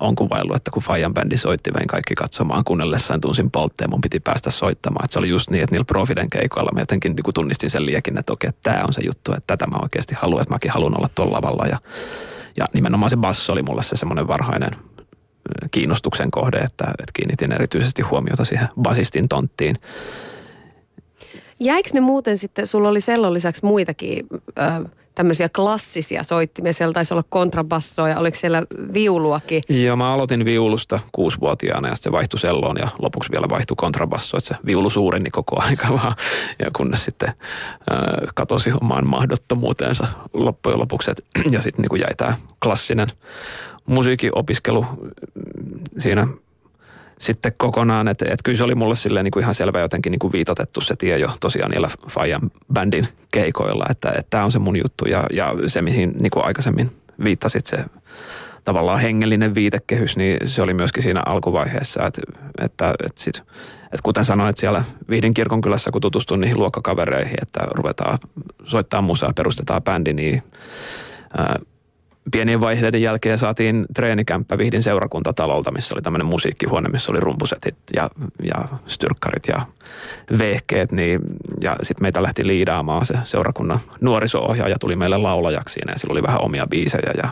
on 0.00 0.14
kuvaillut, 0.14 0.56
että 0.56 0.70
kun 0.70 0.82
Fajan 0.82 1.14
bändi 1.14 1.36
soitti, 1.36 1.74
vein 1.74 1.86
kaikki 1.86 2.14
katsomaan 2.14 2.64
kuunnellessaan 2.64 3.20
tunsin 3.20 3.50
poltteen, 3.50 3.90
mun 3.90 4.00
piti 4.00 4.20
päästä 4.20 4.50
soittamaan. 4.50 5.04
Että 5.04 5.12
se 5.12 5.18
oli 5.18 5.28
just 5.28 5.50
niin, 5.50 5.62
että 5.62 5.74
niillä 5.74 5.84
Profiden 5.84 6.30
keikoilla 6.30 6.70
mä 6.74 6.80
jotenkin 6.80 7.12
niin 7.16 7.34
tunnistin 7.34 7.70
sen 7.70 7.86
liekin, 7.86 8.18
että 8.18 8.32
okei, 8.32 8.50
tämä 8.62 8.84
on 8.86 8.92
se 8.92 9.02
juttu, 9.04 9.32
että 9.32 9.46
tätä 9.46 9.66
mä 9.66 9.76
oikeasti 9.82 10.14
haluan, 10.14 10.42
että 10.42 10.54
mäkin 10.54 10.70
haluan 10.70 10.96
olla 10.98 11.08
tuolla 11.14 11.36
lavalla 11.36 11.66
ja 11.66 11.78
ja 12.56 12.66
nimenomaan 12.74 13.10
se 13.10 13.16
basso 13.16 13.52
oli 13.52 13.62
mulle 13.62 13.82
se 13.82 13.96
semmoinen 13.96 14.28
varhainen 14.28 14.70
kiinnostuksen 15.70 16.30
kohde, 16.30 16.56
että, 16.56 16.84
että 16.84 17.12
kiinnitin 17.12 17.52
erityisesti 17.52 18.02
huomiota 18.02 18.44
siihen 18.44 18.68
basistin 18.82 19.28
tonttiin. 19.28 19.76
Jäikö 21.60 21.90
ne 21.92 22.00
muuten 22.00 22.38
sitten, 22.38 22.66
sulla 22.66 22.88
oli 22.88 23.00
sellon 23.00 23.34
lisäksi 23.34 23.64
muitakin 23.64 24.26
ö, 24.58 24.62
tämmöisiä 25.16 25.48
klassisia 25.48 26.22
soittimia, 26.22 26.72
siellä 26.72 26.92
taisi 26.92 27.14
olla 27.14 27.24
kontrabassoa 27.28 28.08
ja 28.08 28.18
oliko 28.18 28.36
siellä 28.36 28.62
viuluakin? 28.92 29.62
Joo, 29.68 29.96
mä 29.96 30.12
aloitin 30.12 30.44
viulusta 30.44 31.00
kuusivuotiaana 31.12 31.88
ja 31.88 31.96
se 31.96 32.12
vaihtui 32.12 32.38
selloon 32.38 32.76
ja 32.78 32.88
lopuksi 32.98 33.32
vielä 33.32 33.46
vaihtui 33.48 33.74
kontrabasso, 33.76 34.36
että 34.36 34.48
se 34.48 34.60
viulu 34.66 34.90
suureni 34.90 35.30
koko 35.30 35.62
aika 35.62 35.88
vaan 35.88 36.16
ja 36.58 36.70
kunnes 36.76 37.04
sitten 37.04 37.28
äh, 37.28 37.34
katosi 38.34 38.72
omaan 38.80 39.06
mahdottomuuteensa 39.06 40.06
loppujen 40.34 40.78
lopuksi 40.78 41.10
et, 41.10 41.24
ja 41.50 41.60
sitten 41.60 41.84
niin 41.90 42.00
jäi 42.00 42.14
tämä 42.16 42.36
klassinen 42.62 43.12
musiikin 43.86 44.30
opiskelu 44.34 44.86
siinä 45.98 46.26
sitten 47.18 47.52
kokonaan, 47.56 48.08
että, 48.08 48.24
että 48.24 48.42
kyllä 48.44 48.58
se 48.58 48.64
oli 48.64 48.74
mulle 48.74 48.96
silleen 48.96 49.24
niin 49.24 49.32
kuin 49.32 49.42
ihan 49.42 49.54
selvä 49.54 49.80
jotenkin 49.80 50.10
niin 50.10 50.18
kuin 50.18 50.32
viitotettu 50.32 50.80
se 50.80 50.96
tie 50.96 51.18
jo 51.18 51.30
tosiaan 51.40 51.70
niillä 51.70 51.90
Fajan 52.08 52.50
bändin 52.72 53.08
keikoilla, 53.30 53.86
että, 53.90 54.08
että 54.08 54.30
tämä 54.30 54.44
on 54.44 54.52
se 54.52 54.58
mun 54.58 54.76
juttu. 54.76 55.04
Ja, 55.04 55.24
ja 55.32 55.54
se 55.66 55.82
mihin 55.82 56.12
niin 56.20 56.30
kuin 56.30 56.44
aikaisemmin 56.44 56.90
viittasit 57.24 57.66
se 57.66 57.84
tavallaan 58.64 59.00
hengellinen 59.00 59.54
viitekehys, 59.54 60.16
niin 60.16 60.48
se 60.48 60.62
oli 60.62 60.74
myöskin 60.74 61.02
siinä 61.02 61.22
alkuvaiheessa, 61.26 62.06
että, 62.06 62.22
että, 62.58 62.94
että, 63.04 63.22
sit, 63.22 63.36
että 63.82 64.02
kuten 64.02 64.24
sanoin, 64.24 64.50
että 64.50 64.60
siellä 64.60 64.84
Vihdin 65.10 65.34
kirkonkylässä, 65.34 65.90
kun 65.90 66.00
tutustuin 66.00 66.40
niihin 66.40 66.58
luokkakavereihin, 66.58 67.36
että 67.42 67.60
ruvetaan 67.70 68.18
soittaa 68.64 69.02
musaa, 69.02 69.32
perustetaan 69.36 69.82
bändi, 69.82 70.12
niin 70.12 70.42
ää, 71.38 71.58
pienien 72.32 72.60
vaiheiden 72.60 73.02
jälkeen 73.02 73.38
saatiin 73.38 73.86
treenikämppä 73.94 74.58
Vihdin 74.58 74.82
seurakuntatalolta, 74.82 75.70
missä 75.70 75.94
oli 75.94 76.02
tämmöinen 76.02 76.26
musiikkihuone, 76.26 76.88
missä 76.88 77.12
oli 77.12 77.20
rumpusetit 77.20 77.76
ja, 77.96 78.10
ja 78.42 78.64
styrkkarit 78.86 79.48
ja 79.48 79.60
vehkeet. 80.38 80.92
Niin, 80.92 81.20
ja 81.62 81.76
sitten 81.82 82.04
meitä 82.04 82.22
lähti 82.22 82.46
liidaamaan 82.46 83.06
se 83.06 83.14
seurakunnan 83.24 83.78
nuoriso-ohjaaja, 84.00 84.78
tuli 84.78 84.96
meille 84.96 85.16
laulajaksi 85.16 85.72
siinä 85.72 85.92
ja 85.92 85.98
sillä 85.98 86.12
oli 86.12 86.22
vähän 86.22 86.44
omia 86.44 86.66
biisejä 86.66 87.12
ja 87.22 87.28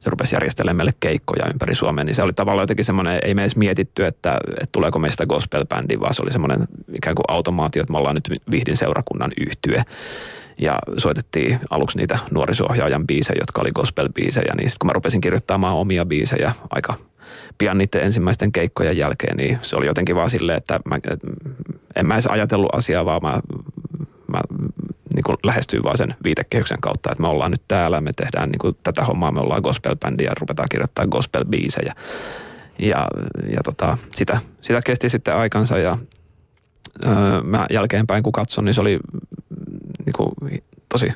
se 0.00 0.10
rupesi 0.10 0.34
järjestelemään 0.34 0.76
meille 0.76 0.94
keikkoja 1.00 1.46
ympäri 1.52 1.74
Suomea. 1.74 2.04
Niin 2.04 2.14
se 2.14 2.22
oli 2.22 2.32
tavallaan 2.32 2.62
jotenkin 2.62 2.84
semmoinen, 2.84 3.18
ei 3.24 3.34
me 3.34 3.42
edes 3.42 3.56
mietitty, 3.56 4.06
että, 4.06 4.38
että 4.48 4.72
tuleeko 4.72 4.98
meistä 4.98 5.26
gospel-bändi, 5.26 6.00
vaan 6.00 6.14
se 6.14 6.22
oli 6.22 6.32
semmoinen 6.32 6.68
ikään 6.94 7.16
kuin 7.16 7.24
automaatio, 7.28 7.80
että 7.80 7.92
me 7.92 7.98
ollaan 7.98 8.14
nyt 8.14 8.30
Vihdin 8.50 8.76
seurakunnan 8.76 9.32
yhtye 9.40 9.84
ja 10.58 10.78
soitettiin 10.96 11.60
aluksi 11.70 11.98
niitä 11.98 12.18
nuorisohjaajan 12.30 13.06
biisejä, 13.06 13.40
jotka 13.40 13.60
oli 13.60 13.70
gospel-biisejä, 13.78 14.54
niin 14.56 14.70
sitten 14.70 14.78
kun 14.80 14.86
mä 14.86 14.92
rupesin 14.92 15.20
kirjoittamaan 15.20 15.76
omia 15.76 16.04
biisejä 16.04 16.52
aika 16.70 16.94
pian 17.58 17.78
niiden 17.78 18.02
ensimmäisten 18.02 18.52
keikkojen 18.52 18.96
jälkeen, 18.96 19.36
niin 19.36 19.58
se 19.62 19.76
oli 19.76 19.86
jotenkin 19.86 20.16
vaan 20.16 20.30
silleen, 20.30 20.58
että 20.58 20.80
mä, 20.84 20.98
en 21.96 22.06
mä 22.06 22.14
edes 22.14 22.26
ajatellut 22.26 22.74
asiaa, 22.74 23.04
vaan 23.04 23.20
mä, 23.22 23.40
mä 24.32 24.40
niin 25.14 25.24
kuin 25.24 25.36
lähestyin 25.42 25.82
vaan 25.82 25.96
sen 25.96 26.14
viitekehyksen 26.24 26.80
kautta, 26.80 27.12
että 27.12 27.22
me 27.22 27.28
ollaan 27.28 27.50
nyt 27.50 27.62
täällä, 27.68 28.00
me 28.00 28.12
tehdään 28.16 28.48
niin 28.48 28.58
kuin 28.58 28.76
tätä 28.82 29.04
hommaa, 29.04 29.30
me 29.30 29.40
ollaan 29.40 29.62
gospel-bändi 29.62 30.24
ja 30.24 30.32
ruvetaan 30.40 30.68
kirjoittamaan 30.70 31.12
gospel-biisejä. 31.12 31.94
Ja, 32.78 33.08
ja 33.48 33.60
tota, 33.64 33.98
sitä, 34.14 34.40
sitä 34.62 34.80
kesti 34.84 35.08
sitten 35.08 35.36
aikansa 35.36 35.78
ja 35.78 35.98
öö, 37.06 37.40
mä 37.42 37.66
jälkeenpäin 37.70 38.22
kun 38.22 38.32
katson, 38.32 38.64
niin 38.64 38.74
se 38.74 38.80
oli 38.80 38.98
niin 40.06 40.12
kuin, 40.16 40.62
tosi 40.88 41.12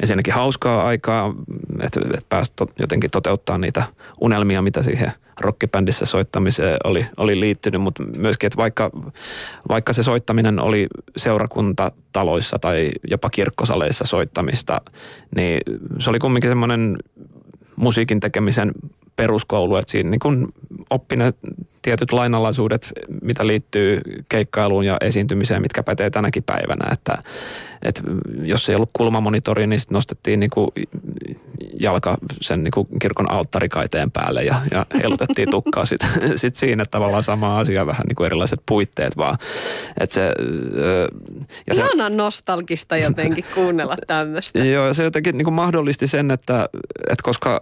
ensinnäkin 0.00 0.34
hauskaa 0.34 0.84
aikaa, 0.84 1.34
että, 1.80 2.00
että 2.04 2.26
pääsi 2.28 2.52
to, 2.56 2.66
jotenkin 2.78 3.10
toteuttaa 3.10 3.58
niitä 3.58 3.82
unelmia, 4.20 4.62
mitä 4.62 4.82
siihen 4.82 5.12
rockibändissä 5.40 6.06
soittamiseen 6.06 6.76
oli, 6.84 7.06
oli 7.16 7.40
liittynyt, 7.40 7.82
mutta 7.82 8.04
myöskin, 8.18 8.46
että 8.46 8.56
vaikka, 8.56 8.90
vaikka 9.68 9.92
se 9.92 10.02
soittaminen 10.02 10.60
oli 10.60 10.86
seurakuntataloissa 11.16 12.58
tai 12.58 12.90
jopa 13.10 13.30
kirkkosaleissa 13.30 14.04
soittamista, 14.04 14.80
niin 15.36 15.60
se 15.98 16.10
oli 16.10 16.18
kumminkin 16.18 16.50
semmoinen 16.50 16.96
musiikin 17.76 18.20
tekemisen 18.20 18.72
peruskoulu, 19.16 19.76
että 19.76 19.92
siinä 19.92 20.10
niin 20.10 20.20
kun 20.20 20.48
oppi 20.90 21.16
ne 21.16 21.32
tietyt 21.82 22.12
lainalaisuudet, 22.12 22.92
mitä 23.22 23.46
liittyy 23.46 24.00
keikkailuun 24.28 24.86
ja 24.86 24.96
esiintymiseen, 25.00 25.62
mitkä 25.62 25.82
pätee 25.82 26.10
tänäkin 26.10 26.42
päivänä. 26.42 26.92
Että, 26.92 27.22
että 27.82 28.02
jos 28.42 28.68
ei 28.68 28.74
ollut 28.74 28.90
kulmamonitori, 28.92 29.66
niin 29.66 29.80
sitten 29.80 29.94
nostettiin 29.94 30.40
niin 30.40 30.50
kuin 30.50 30.70
jalka 31.80 32.16
sen 32.40 32.64
niin 32.64 32.72
kuin 32.72 32.86
kirkon 33.00 33.30
alttarikaiteen 33.30 34.10
päälle 34.10 34.42
ja, 34.42 34.54
ja 34.70 34.86
heilutettiin 35.02 35.50
tukkaa 35.50 35.84
sitten 35.84 36.08
sit 36.38 36.56
siinä 36.56 36.84
tavallaan 36.90 37.22
sama 37.22 37.58
asia, 37.58 37.86
vähän 37.86 38.02
niin 38.08 38.16
kuin 38.16 38.26
erilaiset 38.26 38.60
puitteet 38.68 39.16
vaan. 39.16 39.38
Että 40.00 40.14
se, 40.14 40.32
ja 41.66 41.74
se, 41.74 41.82
nostalgista 42.08 42.96
jotenkin 42.96 43.44
kuunnella 43.54 43.96
tämmöistä. 44.06 44.58
Joo, 44.74 44.94
se 44.94 45.02
jotenkin 45.02 45.38
niin 45.38 45.44
kuin 45.44 45.54
mahdollisti 45.54 46.06
sen, 46.06 46.30
että, 46.30 46.68
että 47.10 47.22
koska 47.22 47.60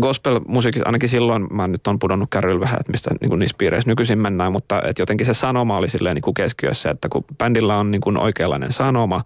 gospel-musiikissa 0.00 0.86
ainakin 0.86 1.08
silloin, 1.08 1.46
mä 1.50 1.68
nyt 1.68 1.86
on 1.86 1.98
pudonnut 1.98 2.30
kärryllä 2.30 2.60
vähän, 2.60 2.80
että 2.80 2.92
mistä 2.92 3.10
niin 3.20 3.28
kuin 3.28 3.38
niissä 3.38 3.56
piireissä 3.58 3.90
nykyisin 3.90 4.18
mennään, 4.18 4.52
mutta 4.52 4.82
että 4.86 5.02
jotenkin 5.02 5.26
se 5.26 5.34
sanoma 5.34 5.76
oli 5.76 5.88
silleen 5.88 6.14
niin 6.14 6.22
kuin 6.22 6.34
keskiössä, 6.34 6.90
että 6.90 7.08
kun 7.08 7.24
bändillä 7.38 7.76
on 7.76 7.90
niin 7.90 8.00
kuin 8.00 8.18
oikeanlainen 8.18 8.72
sanoma, 8.72 9.24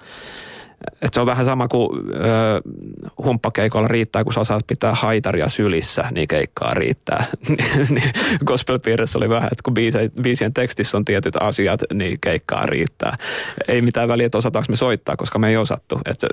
et 1.03 1.15
se 1.15 1.21
on 1.21 1.27
vähän 1.27 1.45
sama 1.45 1.69
kuin 1.69 1.99
ö, 2.15 2.21
humppakeikolla 3.25 3.89
riittää, 3.89 4.25
kun 4.25 4.33
sä 4.33 4.41
osaat 4.41 4.67
pitää 4.67 4.95
haitaria 4.95 5.49
sylissä, 5.49 6.05
niin 6.11 6.29
keikkaa 6.29 6.75
riittää. 6.75 7.25
niin 7.95 8.11
gospel 8.45 8.79
oli 9.15 9.29
vähän, 9.29 9.49
että 9.53 9.63
kun 9.63 9.75
biisien, 9.75 10.11
biisien 10.23 10.55
tekstissä 10.55 10.97
on 10.97 11.05
tietyt 11.05 11.37
asiat, 11.41 11.81
niin 11.95 12.19
keikkaa 12.21 12.67
riittää. 12.67 13.17
Ei 13.69 13.83
mitään 13.83 14.09
väliä, 14.09 14.27
että 14.27 14.39
osataanko 14.39 14.67
me 14.69 14.77
soittaa, 14.77 15.17
koska 15.17 15.39
me 15.39 15.49
ei 15.49 15.57
osattu. 15.57 16.01
Et, 16.05 16.25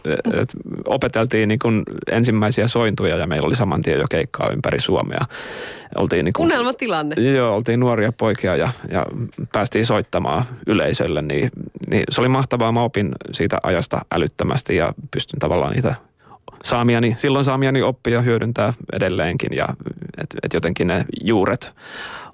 et 0.42 0.50
opeteltiin 0.86 1.48
niin 1.48 1.60
kun 1.60 1.84
ensimmäisiä 2.12 2.68
sointuja 2.68 3.18
ja 3.18 3.28
meillä 3.28 3.48
oli 3.48 3.56
saman 3.56 3.82
tien 3.82 4.00
jo 4.00 4.08
keikkaa 4.10 4.50
ympäri 4.50 4.80
Suomea. 4.80 5.26
Oltiin 5.96 6.26
niin 6.26 6.34
kun, 6.34 6.46
Unelmatilanne. 6.46 7.16
Joo, 7.22 7.56
oltiin 7.56 7.80
nuoria 7.80 8.12
poikia 8.12 8.56
ja, 8.56 8.70
ja 8.92 9.06
päästiin 9.52 9.86
soittamaan 9.86 10.46
yleisölle, 10.68 11.22
niin, 11.22 11.52
niin 11.92 12.04
se 12.10 12.22
oli 12.22 12.28
mahtavaa. 12.28 12.72
Mä 12.72 12.84
opin 12.84 13.12
siitä 13.32 13.58
ajasta 13.64 14.02
älyttömästi 14.12 14.33
älyttömästi 14.34 14.76
ja 14.76 14.94
pystyn 15.12 15.40
tavallaan 15.40 15.74
niitä 15.74 15.96
saamiani, 16.64 17.16
silloin 17.18 17.46
saamiani 17.46 17.82
oppia 17.82 18.22
hyödyntää 18.22 18.74
edelleenkin 18.94 19.58
ja 19.58 19.68
että 20.18 20.38
et 20.44 20.54
jotenkin 20.54 20.88
ne 20.88 21.06
juuret 21.24 21.74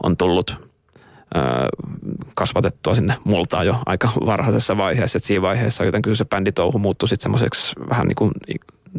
on 0.03 0.17
tullut 0.17 0.51
ö, 0.51 0.59
kasvatettua 2.35 2.95
sinne 2.95 3.15
multaan 3.23 3.65
jo 3.65 3.75
aika 3.85 4.09
varhaisessa 4.25 4.77
vaiheessa. 4.77 5.17
Et 5.17 5.23
siinä 5.23 5.41
vaiheessa 5.41 5.85
jotenkin 5.85 6.15
se 6.15 6.25
bänditouhu 6.25 6.79
muuttui 6.79 7.07
sitten 7.07 7.23
semmoiseksi 7.23 7.75
vähän 7.89 8.07
niin 8.07 8.15
kuin 8.15 8.31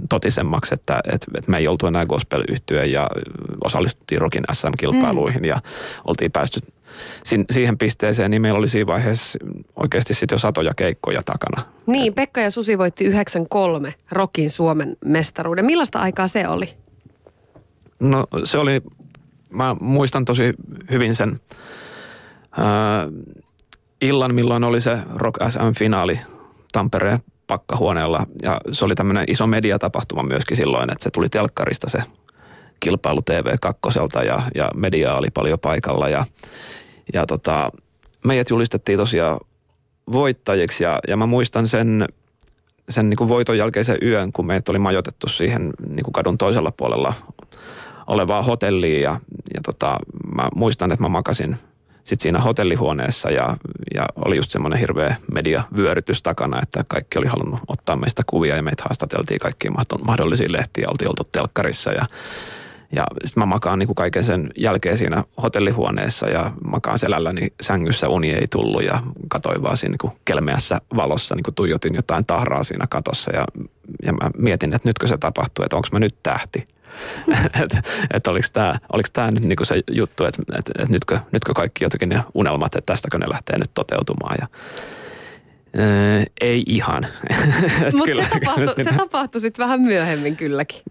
totisemmaksi, 0.09 0.75
että, 0.75 1.01
että, 1.13 1.27
että 1.39 1.51
me 1.51 1.59
ei 1.59 1.69
oltu 1.69 1.87
enää 1.87 2.07
gospel 2.07 2.45
ja 2.93 3.09
osallistuttiin 3.65 4.21
Rockin 4.21 4.45
SM-kilpailuihin 4.53 5.43
mm. 5.43 5.49
ja 5.49 5.61
oltiin 6.05 6.33
päästy 6.33 6.61
si- 7.25 7.45
siihen 7.51 7.79
pisteeseen, 7.79 8.31
niin 8.31 8.43
meillä 8.43 8.59
oli 8.59 8.69
siinä 8.69 8.87
vaiheessa 8.87 9.39
oikeasti 9.77 10.15
sitten 10.15 10.35
jo 10.35 10.39
satoja 10.39 10.75
keikkoja 10.75 11.23
takana. 11.23 11.63
Niin, 11.87 12.15
Pekka 12.15 12.41
ja 12.41 12.51
Susi 12.51 12.79
voitti 12.79 13.05
93 13.05 13.95
Rokin 14.11 14.51
Suomen 14.51 14.97
mestaruuden. 15.05 15.65
Millaista 15.65 15.99
aikaa 15.99 16.29
se 16.29 16.49
oli? 16.49 16.75
No 18.01 18.27
se 18.45 18.59
oli, 18.59 18.83
mä 19.51 19.77
muistan 19.81 20.25
tosi 20.25 20.55
hyvin 20.91 21.15
sen 21.15 21.41
ää, 22.59 23.09
illan, 24.01 24.35
milloin 24.35 24.65
oli 24.65 24.81
se 24.81 24.99
Rock 25.15 25.37
SM-finaali 25.49 26.21
Tampereen 26.73 27.19
pakkahuoneella. 27.47 28.27
Ja 28.43 28.61
se 28.73 28.85
oli 28.85 28.95
tämmöinen 28.95 29.25
iso 29.29 29.47
mediatapahtuma 29.47 30.23
myöskin 30.23 30.57
silloin, 30.57 30.93
että 30.93 31.05
se 31.05 31.11
tuli 31.11 31.29
telkkarista 31.29 31.91
se 31.91 31.99
kilpailu 32.81 33.21
TV2 33.31 34.25
ja, 34.27 34.43
ja 34.55 34.71
media 34.77 35.15
oli 35.15 35.29
paljon 35.35 35.59
paikalla. 35.59 36.09
Ja, 36.09 36.27
ja 37.15 37.27
tota, 37.27 37.73
meidät 38.25 38.51
julistettiin 38.51 38.99
tosiaan 38.99 39.41
voittajiksi 40.13 40.85
ja, 40.85 41.01
ja 41.09 41.17
mä 41.17 41.27
muistan 41.27 41.69
sen, 41.69 42.07
sen 42.89 43.11
niin 43.11 43.17
kuin 43.17 43.29
voiton 43.29 43.59
jälkeisen 43.59 43.99
yön, 44.03 44.33
kun 44.33 44.47
meidät 44.47 44.69
oli 44.69 44.79
majoitettu 44.79 45.29
siihen 45.29 45.73
niin 45.89 46.05
kuin 46.05 46.13
kadun 46.13 46.39
toisella 46.39 46.73
puolella 46.73 47.15
olevaa 48.07 48.43
hotelliin 48.43 49.03
ja, 49.03 49.21
ja 49.55 49.61
tota, 49.65 49.99
mä 50.35 50.49
muistan, 50.55 50.93
että 50.93 51.03
mä 51.03 51.09
makasin 51.09 51.57
sit 52.05 52.21
siinä 52.21 52.39
hotellihuoneessa 52.39 53.31
ja, 53.31 53.57
ja 53.95 54.07
oli 54.25 54.37
just 54.37 54.51
semmoinen 54.51 54.79
hirveä 54.79 55.17
mediavyörytys 55.33 56.23
takana, 56.23 56.63
että 56.63 56.85
kaikki 56.89 57.19
oli 57.19 57.27
halunnut 57.27 57.61
ottaa 57.69 57.97
meistä 57.97 58.23
kuvia 58.27 58.57
ja 58.57 58.63
meitä 58.63 58.83
haastateltiin 58.83 59.41
kaikkiin 59.41 59.75
mahdollisiin 60.05 60.53
lehtiin 60.53 60.83
ja 60.83 60.91
oltiin 60.91 61.09
oltu 61.09 61.25
telkkarissa 61.33 61.93
ja 61.93 62.07
ja 62.93 63.05
sitten 63.25 63.41
mä 63.41 63.47
makaan 63.47 63.79
niin 63.79 63.87
kuin 63.87 63.95
kaiken 63.95 64.25
sen 64.25 64.51
jälkeen 64.57 64.99
siinä 64.99 65.25
hotellihuoneessa 65.43 66.29
ja 66.29 66.51
makaan 66.65 66.99
selälläni 66.99 67.53
sängyssä 67.61 68.09
uni 68.09 68.31
ei 68.31 68.47
tullut 68.51 68.85
ja 68.85 69.03
katoin 69.29 69.63
vaan 69.63 69.77
siinä 69.77 69.91
niin 69.91 69.99
kuin 69.99 70.13
kelmeässä 70.25 70.81
valossa, 70.97 71.35
niin 71.35 71.43
kuin 71.43 71.55
tuijotin 71.55 71.95
jotain 71.95 72.27
tahraa 72.27 72.65
siinä 72.65 72.87
katossa 72.91 73.37
ja, 73.37 73.45
ja 74.03 74.13
mä 74.13 74.31
mietin, 74.39 74.75
että 74.75 74.89
nytkö 74.89 75.07
se 75.07 75.19
tapahtuu, 75.19 75.65
että 75.65 75.77
onko 75.77 75.89
mä 75.93 75.99
nyt 75.99 76.15
tähti. 76.23 76.69
että 77.63 77.83
et 78.15 78.27
oliko 78.27 78.49
tämä 78.53 78.79
oliko 78.93 79.09
tää 79.13 79.31
nyt 79.31 79.43
niinku 79.43 79.65
se 79.65 79.83
juttu, 79.91 80.25
että 80.25 80.43
et, 80.59 80.71
et 80.79 80.89
nytkö, 80.89 81.19
nytkö 81.33 81.55
kaikki 81.55 81.85
jotenkin 81.85 82.09
ne 82.09 82.25
unelmat, 82.35 82.75
että 82.75 82.93
tästäkö 82.93 83.19
ne 83.19 83.29
lähtee 83.29 83.59
nyt 83.59 83.71
toteutumaan. 83.75 84.37
Ja, 84.41 84.47
Öö, 85.79 86.23
ei 86.41 86.63
ihan. 86.67 87.07
Mutta 87.97 88.15
se 88.15 88.29
tapahtui, 88.31 88.85
se 88.85 88.93
tapahtui 88.97 89.41
sitten 89.41 89.63
vähän 89.63 89.81
myöhemmin 89.81 90.37
kylläkin. 90.37 90.83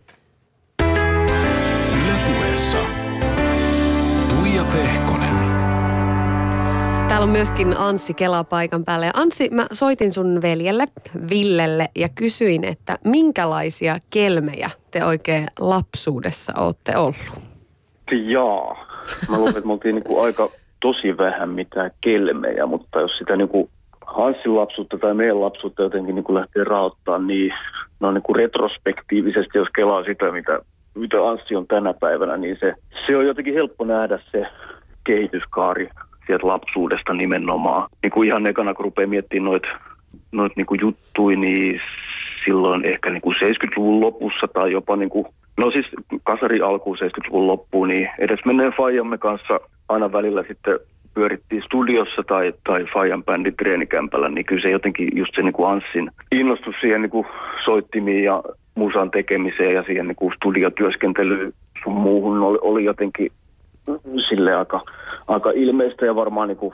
Pehkonen. 4.71 5.35
Täällä 7.07 7.23
on 7.23 7.29
myöskin 7.29 7.75
Anssi 7.77 8.13
Kela 8.13 8.43
paikan 8.43 8.85
päällä. 8.85 9.05
Ja 9.05 9.11
Anssi, 9.15 9.49
mä 9.49 9.65
soitin 9.71 10.13
sun 10.13 10.41
veljelle, 10.41 10.83
Villelle, 11.29 11.89
ja 11.95 12.09
kysyin, 12.15 12.63
että 12.63 12.97
minkälaisia 13.05 13.95
kelmejä 14.09 14.69
te 14.91 15.05
oikein 15.05 15.47
lapsuudessa 15.59 16.53
olette 16.57 16.97
ollut? 16.97 17.15
Jaa. 18.11 18.87
Mä 19.29 19.37
luulen, 19.37 19.57
että 19.57 19.67
me 19.67 19.73
oltiin 19.73 19.95
niinku 19.95 20.19
aika 20.19 20.49
tosi 20.79 21.17
vähän 21.17 21.49
mitään 21.49 21.91
kelmejä, 22.01 22.65
mutta 22.65 23.01
jos 23.01 23.11
sitä 23.17 23.35
niinku 23.35 23.69
Hanssin 24.05 24.55
lapsuutta 24.55 24.97
tai 24.97 25.13
meidän 25.13 25.41
lapsuutta 25.41 25.83
jotenkin 25.83 26.15
niinku 26.15 26.33
lähtee 26.33 26.63
raottaa, 26.63 27.19
niin 27.19 27.53
no 27.99 28.11
niinku 28.11 28.33
retrospektiivisesti, 28.33 29.57
jos 29.57 29.67
kelaa 29.75 30.03
sitä, 30.03 30.31
mitä, 30.31 30.59
mitä 30.95 31.29
Anssi 31.29 31.55
on 31.55 31.67
tänä 31.67 31.93
päivänä, 31.93 32.37
niin 32.37 32.57
se, 32.59 32.73
se 33.05 33.17
on 33.17 33.25
jotenkin 33.25 33.53
helppo 33.53 33.85
nähdä 33.85 34.19
se 34.31 34.45
kehityskaari 35.03 35.89
sieltä 36.27 36.47
lapsuudesta 36.47 37.13
nimenomaan. 37.13 37.89
Niin 38.03 38.11
kuin 38.11 38.27
ihan 38.27 38.47
ekana, 38.47 38.73
kun 38.73 38.85
rupeaa 38.85 39.07
miettimään 39.07 39.45
noita 39.45 39.67
noit 40.31 40.55
niinku 40.55 40.75
juttui, 40.75 41.35
niin 41.35 41.81
silloin 42.45 42.85
ehkä 42.85 43.09
niinku 43.09 43.31
70-luvun 43.31 44.01
lopussa 44.01 44.47
tai 44.53 44.71
jopa 44.71 44.95
niinku, 44.95 45.27
no 45.57 45.71
siis 45.71 45.85
kasari 46.23 46.61
alkuun 46.61 46.97
70-luvun 46.97 47.47
loppuun, 47.47 47.87
niin 47.87 48.09
edes 48.19 48.39
menneen 48.45 48.73
Fajamme 48.77 49.17
kanssa 49.17 49.59
aina 49.89 50.11
välillä 50.11 50.43
sitten 50.47 50.79
pyörittiin 51.19 51.63
studiossa 51.65 52.23
tai, 52.27 52.53
tai 52.63 52.85
Fajan 52.93 53.23
bändin 53.23 53.55
treenikämpällä, 53.55 54.29
niin 54.29 54.45
kyllä 54.45 54.61
se 54.61 54.69
jotenkin 54.69 55.09
just 55.15 55.31
se 55.35 55.41
niin 55.41 55.53
kuin 55.53 55.69
Anssin 55.69 56.11
innostus 56.31 56.75
siihen 56.81 57.01
niin 57.01 57.09
kuin 57.09 57.27
soittimiin 57.65 58.23
ja 58.23 58.43
musan 58.75 59.11
tekemiseen 59.11 59.73
ja 59.73 59.83
siihen 59.83 60.07
niin 60.07 60.15
kuin 60.15 60.33
studiotyöskentelyyn 60.35 61.53
sun 61.83 61.93
muuhun 61.93 62.39
oli, 62.39 62.57
oli 62.61 62.83
jotenkin 62.83 63.31
sille 64.29 64.55
aika, 64.55 64.81
aika 65.27 65.51
ilmeistä 65.51 66.05
ja 66.05 66.15
varmaan 66.15 66.47
niin 66.47 66.57
kuin 66.57 66.73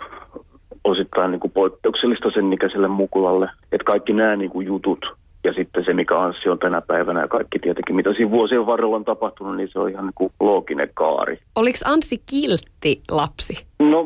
osittain 0.83 1.31
niin 1.31 1.39
kuin 1.39 1.51
poikkeuksellista 1.51 2.31
sen 2.31 2.53
ikäiselle 2.53 2.87
mukulalle. 2.87 3.49
Että 3.71 3.85
kaikki 3.85 4.13
nämä 4.13 4.35
niin 4.35 4.51
kuin 4.51 4.67
jutut 4.67 5.05
ja 5.45 5.53
sitten 5.53 5.85
se, 5.85 5.93
mikä 5.93 6.19
Anssi 6.19 6.49
on 6.49 6.59
tänä 6.59 6.81
päivänä 6.81 7.21
ja 7.21 7.27
kaikki 7.27 7.59
tietenkin, 7.59 7.95
mitä 7.95 8.13
siinä 8.13 8.31
vuosien 8.31 8.65
varrella 8.65 8.95
on 8.95 9.05
tapahtunut, 9.05 9.57
niin 9.57 9.69
se 9.71 9.79
on 9.79 9.89
ihan 9.89 10.05
niin 10.05 10.13
kuin 10.15 10.33
looginen 10.39 10.89
kaari. 10.93 11.39
Oliko 11.55 11.77
Anssi 11.85 12.21
kiltti 12.25 13.01
lapsi? 13.11 13.65
No 13.79 14.05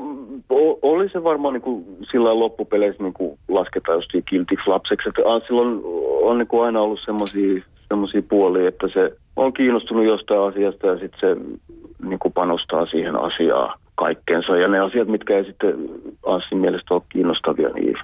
oli 0.81 1.09
se 1.09 1.23
varmaan 1.23 1.53
niin 1.53 1.61
kuin 1.61 1.85
sillä 2.11 2.39
loppupeleissä 2.39 3.03
niin 3.03 3.13
kuin 3.13 3.39
lasketaan 3.47 3.97
just 3.97 4.09
kiltiksi 4.29 4.69
lapseksi. 4.69 5.09
Että 5.09 5.21
Anssilla 5.25 5.61
on, 5.61 5.81
on 6.21 6.37
niin 6.37 6.47
kuin 6.47 6.65
aina 6.65 6.81
ollut 6.81 6.99
semmoisia 7.05 7.61
semmoisia 7.89 8.21
puolia, 8.29 8.67
että 8.67 8.87
se 8.93 9.17
on 9.35 9.53
kiinnostunut 9.53 10.05
jostain 10.05 10.41
asiasta 10.41 10.87
ja 10.87 10.97
sitten 10.99 11.19
se 11.19 11.41
niin 12.07 12.19
kuin 12.19 12.33
panostaa 12.33 12.85
siihen 12.85 13.15
asiaan 13.15 13.79
kaikkeensa. 13.95 14.57
Ja 14.57 14.67
ne 14.67 14.79
asiat, 14.79 15.07
mitkä 15.07 15.37
ei 15.37 15.45
sitten 15.45 15.73
Anssin 16.25 16.57
mielestä 16.57 16.93
ole 16.93 17.01
kiinnostavia, 17.09 17.69
niin 17.69 17.95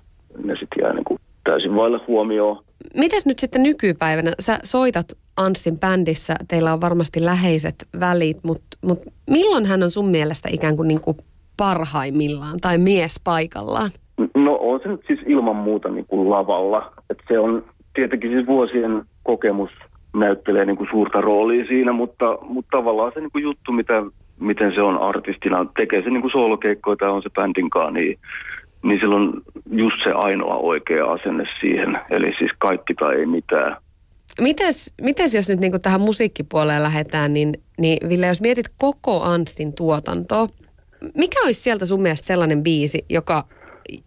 ne 0.44 0.56
sitten 0.60 0.82
jää 0.82 0.94
niin 0.94 1.04
kuin 1.04 1.20
täysin 1.44 1.76
vailla 1.76 2.00
huomioon. 2.08 2.64
Mites 2.98 3.26
nyt 3.26 3.40
sitten 3.40 3.64
nykypäivänä? 3.64 4.32
Sä 4.40 4.60
soitat 4.64 5.06
Anssin 5.38 5.80
bändissä, 5.80 6.36
teillä 6.48 6.74
on 6.74 6.82
varmasti 6.82 7.26
läheiset 7.26 7.76
välit, 8.00 8.38
mutta 8.44 8.78
mut 8.82 9.00
milloin 9.30 9.66
hän 9.66 9.84
on 9.84 9.92
sun 9.92 10.10
mielestä 10.10 10.50
ikään 10.52 10.76
kuin, 10.76 10.88
niin 10.88 11.02
kuin 11.02 11.18
parhaimmillaan 11.58 12.60
tai 12.62 12.78
mies 12.78 13.22
paikallaan? 13.24 13.90
No 14.36 14.58
on 14.62 14.80
se 14.84 14.90
nyt 14.90 15.02
siis 15.08 15.20
ilman 15.26 15.56
muuta 15.56 15.90
niin 15.90 16.06
kuin 16.06 16.30
lavalla. 16.30 16.92
Et 17.10 17.18
se 17.28 17.40
on 17.40 17.64
tietenkin 17.94 18.32
siis 18.32 18.48
vuosien 18.48 19.04
kokemus 19.24 19.70
näyttelee 20.16 20.66
niin 20.66 20.78
kuin 20.78 20.90
suurta 20.92 21.22
roolia 21.22 21.66
siinä, 21.66 21.92
mutta, 21.92 22.38
mutta 22.42 22.78
tavallaan 22.78 23.12
se 23.14 23.20
niin 23.20 23.32
kuin 23.32 23.44
juttu, 23.44 23.72
mitä, 23.72 24.04
miten 24.40 24.74
se 24.76 24.82
on 24.82 24.98
artistina, 24.98 25.66
tekee 25.80 26.02
se 26.02 26.10
niin 26.10 26.22
kuin 26.22 26.32
soolokeikkoja 26.32 26.96
tai 26.96 27.10
on 27.10 27.24
se 27.24 27.30
bändinkaan, 27.30 27.94
niin, 27.94 28.20
niin 28.86 29.00
sillä 29.00 29.16
on 29.16 29.42
just 29.72 29.96
se 30.04 30.12
ainoa 30.12 30.56
oikea 30.56 31.06
asenne 31.06 31.44
siihen. 31.60 31.98
Eli 32.10 32.34
siis 32.38 32.52
kaikki 32.58 32.94
tai 32.94 33.16
ei 33.16 33.26
mitään. 33.26 33.78
Mites, 34.42 34.94
mites 35.02 35.36
jos 35.36 35.50
nyt 35.50 35.60
niin 35.60 35.82
tähän 35.82 36.02
musiikkipuoleen 36.02 36.84
lähdetään, 36.84 37.34
niin, 37.34 37.54
niin 37.80 38.10
Ville, 38.10 38.28
jos 38.28 38.42
mietit 38.42 38.66
koko 38.78 39.22
Anstin 39.24 39.74
tuotantoa, 39.74 40.48
mikä 41.18 41.40
olisi 41.46 41.62
sieltä 41.62 41.86
sun 41.86 42.02
mielestä 42.02 42.28
sellainen 42.28 42.64
biisi, 42.64 43.06
joka, 43.10 43.44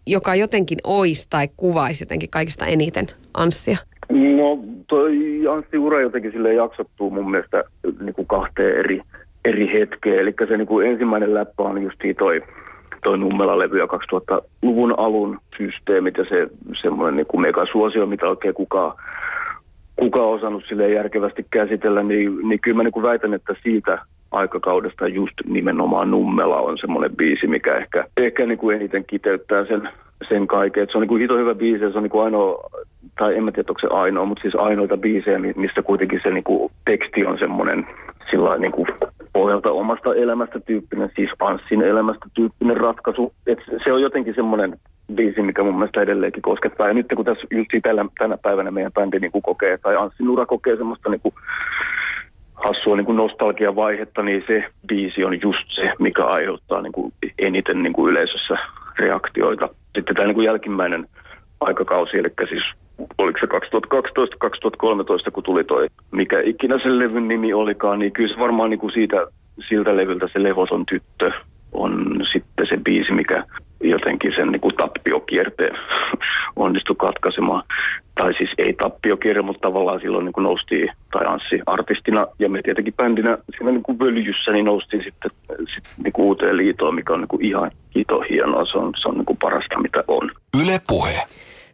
joka 0.07 0.35
jotenkin 0.35 0.77
ois 0.83 1.27
tai 1.27 1.47
kuvaisi 1.57 2.03
jotenkin 2.03 2.29
kaikista 2.29 2.65
eniten 2.65 3.07
Anssia? 3.33 3.77
No 4.09 4.63
toi 4.87 5.13
Anssi 5.51 5.77
ura 5.77 6.01
jotenkin 6.01 6.31
sille 6.31 6.53
jaksottuu 6.53 7.09
mun 7.11 7.31
mielestä 7.31 7.63
niin 7.99 8.13
kuin 8.13 8.27
kahteen 8.27 8.79
eri, 8.79 9.01
eri 9.45 9.79
hetkeen. 9.79 10.19
Eli 10.19 10.33
se 10.47 10.57
niin 10.57 10.67
kuin 10.67 10.87
ensimmäinen 10.87 11.33
läppä 11.33 11.63
on 11.63 11.83
just 11.83 11.99
toi, 12.17 12.41
toi 13.03 13.17
Nummela-levy 13.17 13.77
ja 13.77 13.85
2000-luvun 13.85 14.95
alun 14.97 15.39
systeemit 15.57 16.17
ja 16.17 16.25
se 16.29 16.47
semmoinen 16.81 17.15
niin 17.15 17.27
kuin 17.27 17.41
megasuosio, 17.41 18.05
mitä 18.05 18.29
oikein 18.29 18.53
kukaan 18.53 18.93
kuka 19.99 20.23
on 20.23 20.35
osannut 20.35 20.63
sille 20.67 20.89
järkevästi 20.89 21.45
käsitellä, 21.51 22.03
niin, 22.03 22.49
niin 22.49 22.59
kyllä 22.59 22.77
mä 22.77 22.83
niin 22.83 22.91
kuin 22.91 23.03
väitän, 23.03 23.33
että 23.33 23.55
siitä 23.63 23.99
aikakaudesta 24.31 25.07
just 25.07 25.33
nimenomaan 25.45 26.11
Nummela 26.11 26.61
on 26.61 26.77
semmoinen 26.77 27.15
biisi, 27.15 27.47
mikä 27.47 27.75
ehkä, 27.75 28.05
ehkä 28.21 28.45
niin 28.45 28.57
kuin 28.57 28.75
eniten 28.75 29.05
kiteyttää 29.05 29.65
sen, 29.65 29.89
sen 30.29 30.47
kaiken. 30.47 30.83
Et 30.83 30.89
se 30.91 30.97
on 30.97 31.01
niin 31.01 31.09
kuin 31.09 31.21
hito 31.21 31.37
hyvä 31.37 31.55
biisi 31.55 31.83
ja 31.83 31.91
se 31.91 31.97
on 31.97 32.03
niin 32.03 32.11
kuin 32.11 32.25
ainoa, 32.25 32.69
tai 33.19 33.37
en 33.37 33.43
mä 33.43 33.51
tiedä, 33.51 33.69
onko 33.69 33.79
se 33.79 33.87
ainoa, 33.87 34.25
mutta 34.25 34.41
siis 34.41 34.55
ainoita 34.55 34.97
biisejä, 34.97 35.39
missä 35.39 35.81
kuitenkin 35.81 36.19
se 36.23 36.29
niin 36.29 36.43
kuin 36.43 36.71
teksti 36.85 37.25
on 37.25 37.37
semmoinen 37.39 37.87
sillä 38.31 38.57
niin 38.57 38.71
kuin 38.71 38.87
pohjalta 39.39 39.71
omasta 39.71 40.15
elämästä 40.15 40.59
tyyppinen, 40.59 41.11
siis 41.15 41.29
Anssin 41.39 41.81
elämästä 41.81 42.25
tyyppinen 42.33 42.77
ratkaisu. 42.77 43.33
Et 43.47 43.59
se 43.83 43.93
on 43.93 44.01
jotenkin 44.01 44.35
semmoinen 44.35 44.79
biisi, 45.15 45.41
mikä 45.41 45.63
mun 45.63 45.75
mielestä 45.75 46.01
edelleenkin 46.01 46.41
koskettaa. 46.41 46.87
Ja 46.87 46.93
nyt 46.93 47.05
kun 47.15 47.25
tässä 47.25 47.47
just 47.51 47.69
tällä, 47.83 48.05
tänä 48.19 48.37
päivänä 48.37 48.71
meidän 48.71 48.91
bändi 48.91 49.19
niin 49.19 49.31
kuin 49.31 49.41
kokee, 49.41 49.77
tai 49.77 49.95
Anssi 49.95 50.23
Nura 50.23 50.45
kokee 50.45 50.75
semmoista 50.77 51.09
niin 51.09 51.21
kuin 51.21 51.33
hassua 52.53 52.95
niin 52.95 53.05
kuin 53.05 53.17
nostalgiavaihetta, 53.17 54.23
niin 54.23 54.43
se 54.47 54.63
biisi 54.87 55.23
on 55.23 55.41
just 55.41 55.65
se, 55.69 55.91
mikä 55.99 56.25
aiheuttaa 56.25 56.81
niin 56.81 56.93
kuin 56.93 57.13
eniten 57.37 57.83
niin 57.83 57.93
kuin 57.93 58.11
yleisössä 58.11 58.57
reaktioita. 58.99 59.69
Sitten 59.95 60.15
tämä 60.15 60.27
niin 60.27 60.35
kuin 60.35 60.45
jälkimmäinen 60.45 61.07
aikakausi, 61.59 62.17
eli 62.17 62.29
siis 62.49 62.63
oliko 63.17 63.39
se 63.39 63.45
2012-2013, 65.27 65.31
kun 65.33 65.43
tuli 65.43 65.63
toi, 65.63 65.87
mikä 66.11 66.41
ikinä 66.43 66.79
sen 66.83 66.99
levyn 66.99 67.27
nimi 67.27 67.53
olikaan, 67.53 67.99
niin 67.99 68.11
kyllä 68.11 68.33
se 68.33 68.39
varmaan 68.39 68.69
niin 68.69 68.79
kuin 68.79 68.93
siitä, 68.93 69.27
siltä 69.69 69.97
levyltä 69.97 70.27
se 70.33 70.43
Levoton 70.43 70.85
tyttö 70.85 71.31
on 71.71 72.21
sitten 72.31 72.67
se 72.69 72.77
biisi, 72.77 73.11
mikä 73.11 73.43
jotenkin 73.81 74.33
sen 74.35 74.47
niin 74.51 74.61
kuin 74.61 74.75
tappiokierteen 74.75 75.75
onnistui 76.55 76.95
katkaisemaan. 76.95 77.63
Tai 78.21 78.33
siis 78.33 78.49
ei 78.57 78.73
tappiokierre, 78.73 79.41
mutta 79.41 79.67
tavallaan 79.67 79.99
silloin 80.01 80.25
niin 80.25 80.33
kuin 80.33 80.43
noustiin, 80.43 80.91
tai 81.11 81.25
Anssi 81.25 81.59
artistina 81.65 82.25
ja 82.39 82.49
me 82.49 82.61
tietenkin 82.61 82.93
bändinä 82.93 83.37
siinä 83.57 83.71
niin 83.71 83.83
kuin 83.83 83.99
völjyssä, 83.99 84.51
niin 84.51 84.65
noustiin 84.65 85.03
sitten, 85.03 85.31
sitten 85.47 86.03
niin 86.03 86.13
kuin 86.13 86.25
uuteen 86.25 86.57
liitoon, 86.57 86.95
mikä 86.95 87.13
on 87.13 87.19
niin 87.19 87.27
kuin 87.27 87.45
ihan 87.45 87.71
hito 87.95 88.19
hienoa. 88.29 88.65
Se 88.65 88.77
on, 88.77 88.93
se 89.01 89.07
on 89.07 89.15
niin 89.15 89.25
kuin 89.25 89.37
parasta, 89.37 89.81
mitä 89.81 90.03
on. 90.07 90.31
Yle 90.61 90.81
Puhe. 90.87 91.25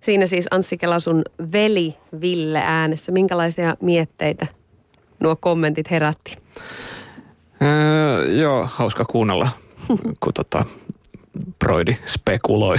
Siinä 0.05 0.25
siis 0.25 0.47
Anssi 0.51 0.77
Kela 0.77 0.99
sun 0.99 1.21
veli 1.51 1.97
Ville 2.21 2.61
äänessä. 2.65 3.11
Minkälaisia 3.11 3.75
mietteitä 3.81 4.47
nuo 5.19 5.35
kommentit 5.35 5.91
herätti? 5.91 6.37
Öö, 7.61 8.25
joo, 8.31 8.69
hauska 8.71 9.05
kuunnella, 9.05 9.49
kun 10.23 10.33
tota, 10.33 10.65
Broidi 11.59 11.97
spekuloi. 12.05 12.77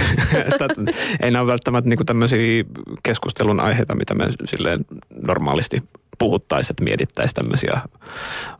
ei 1.19 1.31
nämä 1.31 1.41
ole 1.41 1.51
välttämättä 1.51 1.89
niinku 1.89 2.03
tämmöisiä 2.03 2.63
keskustelun 3.03 3.59
aiheita, 3.59 3.95
mitä 3.95 4.15
me 4.15 4.25
silleen 4.45 4.85
normaalisti 5.21 5.83
puhuttaisiin, 6.17 6.73
että 6.73 6.83
mietittäisiin 6.83 7.35
tämmöisiä 7.35 7.81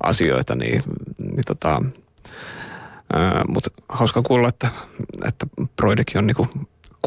asioita, 0.03 0.55
niin, 0.55 0.83
niin 1.17 1.45
tota, 1.45 1.81
mutta 3.47 3.69
hauska 3.89 4.21
kuulla, 4.21 4.47
että, 4.47 4.67
että 5.27 5.47
Broidikin 5.75 6.17
on 6.17 6.27
niinku 6.27 6.47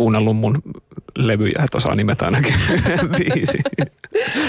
kuunnellut 0.00 0.36
mun 0.36 0.62
levyjä, 1.16 1.62
että 1.64 1.78
osaa 1.78 1.94
nimetä 1.94 2.24
ainakin 2.24 2.54
viisi. 3.18 3.58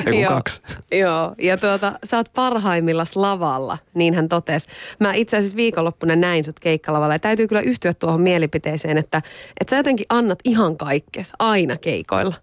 Ei 0.06 0.22
joo, 0.22 0.34
kaksi. 0.34 0.62
Joo, 0.92 1.36
ja 1.38 1.58
tuota, 1.58 1.94
sä 2.04 2.18
oot 2.18 2.34
parhaimmillas 2.36 3.16
lavalla, 3.16 3.78
niin 3.94 4.14
hän 4.14 4.30
totesi. 4.30 4.68
Mä 5.00 5.14
itse 5.14 5.38
asiassa 5.38 5.58
viikonloppuna 5.58 6.16
näin 6.16 6.44
sut 6.44 6.60
keikkalavalla 6.60 7.16
ja 7.16 7.20
täytyy 7.20 7.48
kyllä 7.48 7.62
yhtyä 7.62 7.94
tuohon 7.94 8.22
mielipiteeseen, 8.22 8.98
että, 8.98 9.22
että 9.62 9.70
sä 9.70 9.78
jotenkin 9.78 10.06
annat 10.10 10.40
ihan 10.44 10.78
kaikkes 10.78 11.32
aina 11.40 11.78
keikoilla. 11.78 12.36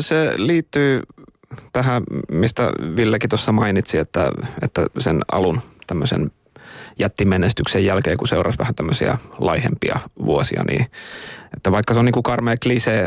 Se 0.00 0.32
liittyy 0.36 1.02
tähän, 1.72 2.02
mistä 2.30 2.72
Villekin 2.96 3.30
tuossa 3.30 3.52
mainitsi, 3.52 3.98
että, 3.98 4.30
että 4.62 4.86
sen 4.98 5.20
alun 5.32 5.60
tämmöisen 5.86 6.30
jättimenestyksen 7.02 7.84
jälkeen, 7.84 8.16
kun 8.16 8.28
seurasi 8.28 8.58
vähän 8.58 8.74
tämmöisiä 8.74 9.18
laihempia 9.38 10.00
vuosia, 10.24 10.64
niin 10.64 10.86
että 11.56 11.72
vaikka 11.72 11.94
se 11.94 12.00
on 12.00 12.06
niin 12.06 12.12
kuin 12.12 12.22
karmea 12.22 12.56
klisee 12.62 13.06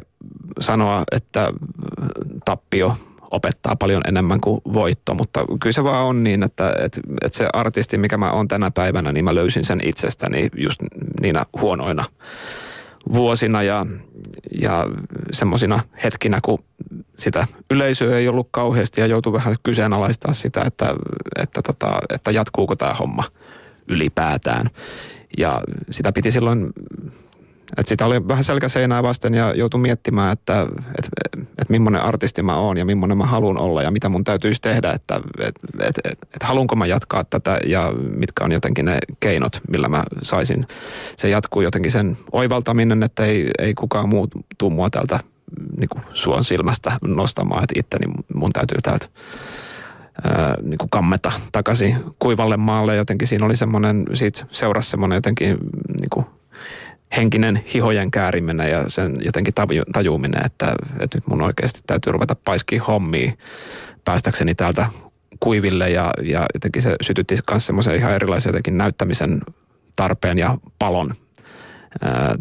sanoa, 0.59 1.03
että 1.11 1.51
tappio 2.45 2.97
opettaa 3.31 3.75
paljon 3.75 4.01
enemmän 4.07 4.41
kuin 4.41 4.61
voitto, 4.73 5.13
mutta 5.13 5.45
kyllä 5.59 5.73
se 5.73 5.83
vaan 5.83 6.05
on 6.05 6.23
niin, 6.23 6.43
että, 6.43 6.75
että, 6.79 7.01
että 7.21 7.37
se 7.37 7.47
artisti, 7.53 7.97
mikä 7.97 8.17
mä 8.17 8.31
oon 8.31 8.47
tänä 8.47 8.71
päivänä, 8.71 9.11
niin 9.11 9.25
mä 9.25 9.35
löysin 9.35 9.65
sen 9.65 9.79
itsestäni 9.83 10.49
just 10.57 10.81
niinä 11.21 11.45
huonoina 11.61 12.05
vuosina 13.13 13.63
ja, 13.63 13.85
ja 14.61 14.85
semmoisina 15.31 15.79
hetkinä, 16.03 16.39
kun 16.43 16.59
sitä 17.17 17.47
yleisöä 17.71 18.17
ei 18.17 18.27
ollut 18.27 18.47
kauheasti 18.51 19.01
ja 19.01 19.07
joutui 19.07 19.33
vähän 19.33 19.55
kyseenalaistaa 19.63 20.33
sitä, 20.33 20.61
että, 20.61 20.95
että, 21.39 21.61
tota, 21.61 21.99
että 22.13 22.31
jatkuuko 22.31 22.75
tämä 22.75 22.93
homma– 22.93 23.23
ylipäätään. 23.87 24.69
Ja 25.37 25.61
sitä 25.91 26.11
piti 26.11 26.31
silloin, 26.31 26.69
että 27.77 27.89
sitä 27.89 28.05
oli 28.05 28.27
vähän 28.27 28.43
selkäseinää 28.43 29.03
vasten 29.03 29.33
ja 29.33 29.53
joutui 29.53 29.79
miettimään, 29.79 30.33
että, 30.33 30.61
että, 30.97 31.09
että 31.35 31.65
millainen 31.69 32.01
artisti 32.01 32.43
mä 32.43 32.57
oon 32.57 32.77
ja 32.77 32.85
millainen 32.85 33.17
mä 33.17 33.25
haluan 33.25 33.57
olla 33.57 33.81
ja 33.81 33.91
mitä 33.91 34.09
mun 34.09 34.23
täytyisi 34.23 34.61
tehdä, 34.61 34.91
että, 34.91 35.21
että, 35.39 35.61
että, 35.79 36.01
että, 36.03 36.27
että 36.33 36.47
haluanko 36.47 36.75
mä 36.75 36.85
jatkaa 36.85 37.23
tätä 37.23 37.59
ja 37.67 37.93
mitkä 38.17 38.43
on 38.43 38.51
jotenkin 38.51 38.85
ne 38.85 38.97
keinot, 39.19 39.61
millä 39.69 39.87
mä 39.87 40.03
saisin. 40.23 40.67
Se 41.17 41.29
jatkuu 41.29 41.61
jotenkin 41.61 41.91
sen 41.91 42.17
oivaltaminen, 42.31 43.03
että 43.03 43.25
ei, 43.25 43.51
ei 43.59 43.73
kukaan 43.73 44.09
muu 44.09 44.27
tuu 44.57 44.69
mua 44.69 44.89
täältä 44.89 45.19
niin 45.77 46.03
suon 46.13 46.43
silmästä 46.43 46.91
nostamaan, 47.01 47.63
että 47.63 47.79
itteni 47.79 48.13
mun 48.33 48.53
täytyy 48.53 48.77
täältä 48.83 49.07
niin 50.61 50.77
kuin 50.77 50.89
kammeta 50.89 51.31
takaisin 51.51 51.95
kuivalle 52.19 52.57
maalle. 52.57 52.95
Jotenkin 52.95 53.27
siinä 53.27 53.45
oli 53.45 53.55
semmoinen, 53.55 54.05
siitä 54.13 54.45
seurasi 54.51 54.89
semmoinen 54.89 55.15
jotenkin 55.17 55.57
niin 55.99 56.09
kuin 56.09 56.25
henkinen 57.17 57.63
hihojen 57.73 58.11
kääriminen 58.11 58.71
ja 58.71 58.83
sen 58.87 59.17
jotenkin 59.25 59.53
tajuuminen, 59.93 60.45
että, 60.45 60.75
että 60.99 61.17
nyt 61.17 61.27
mun 61.27 61.41
oikeasti 61.41 61.81
täytyy 61.87 62.13
ruveta 62.13 62.35
paiskiin 62.43 62.81
hommia 62.81 63.31
päästäkseni 64.05 64.55
täältä 64.55 64.85
kuiville 65.39 65.89
ja, 65.89 66.11
ja 66.21 66.45
jotenkin 66.53 66.81
se 66.81 66.95
sytytti 67.01 67.37
myös 67.51 67.65
semmoisen 67.65 67.95
ihan 67.95 68.13
erilaisen 68.13 68.49
jotenkin 68.49 68.77
näyttämisen 68.77 69.41
tarpeen 69.95 70.37
ja 70.37 70.57
palon 70.79 71.13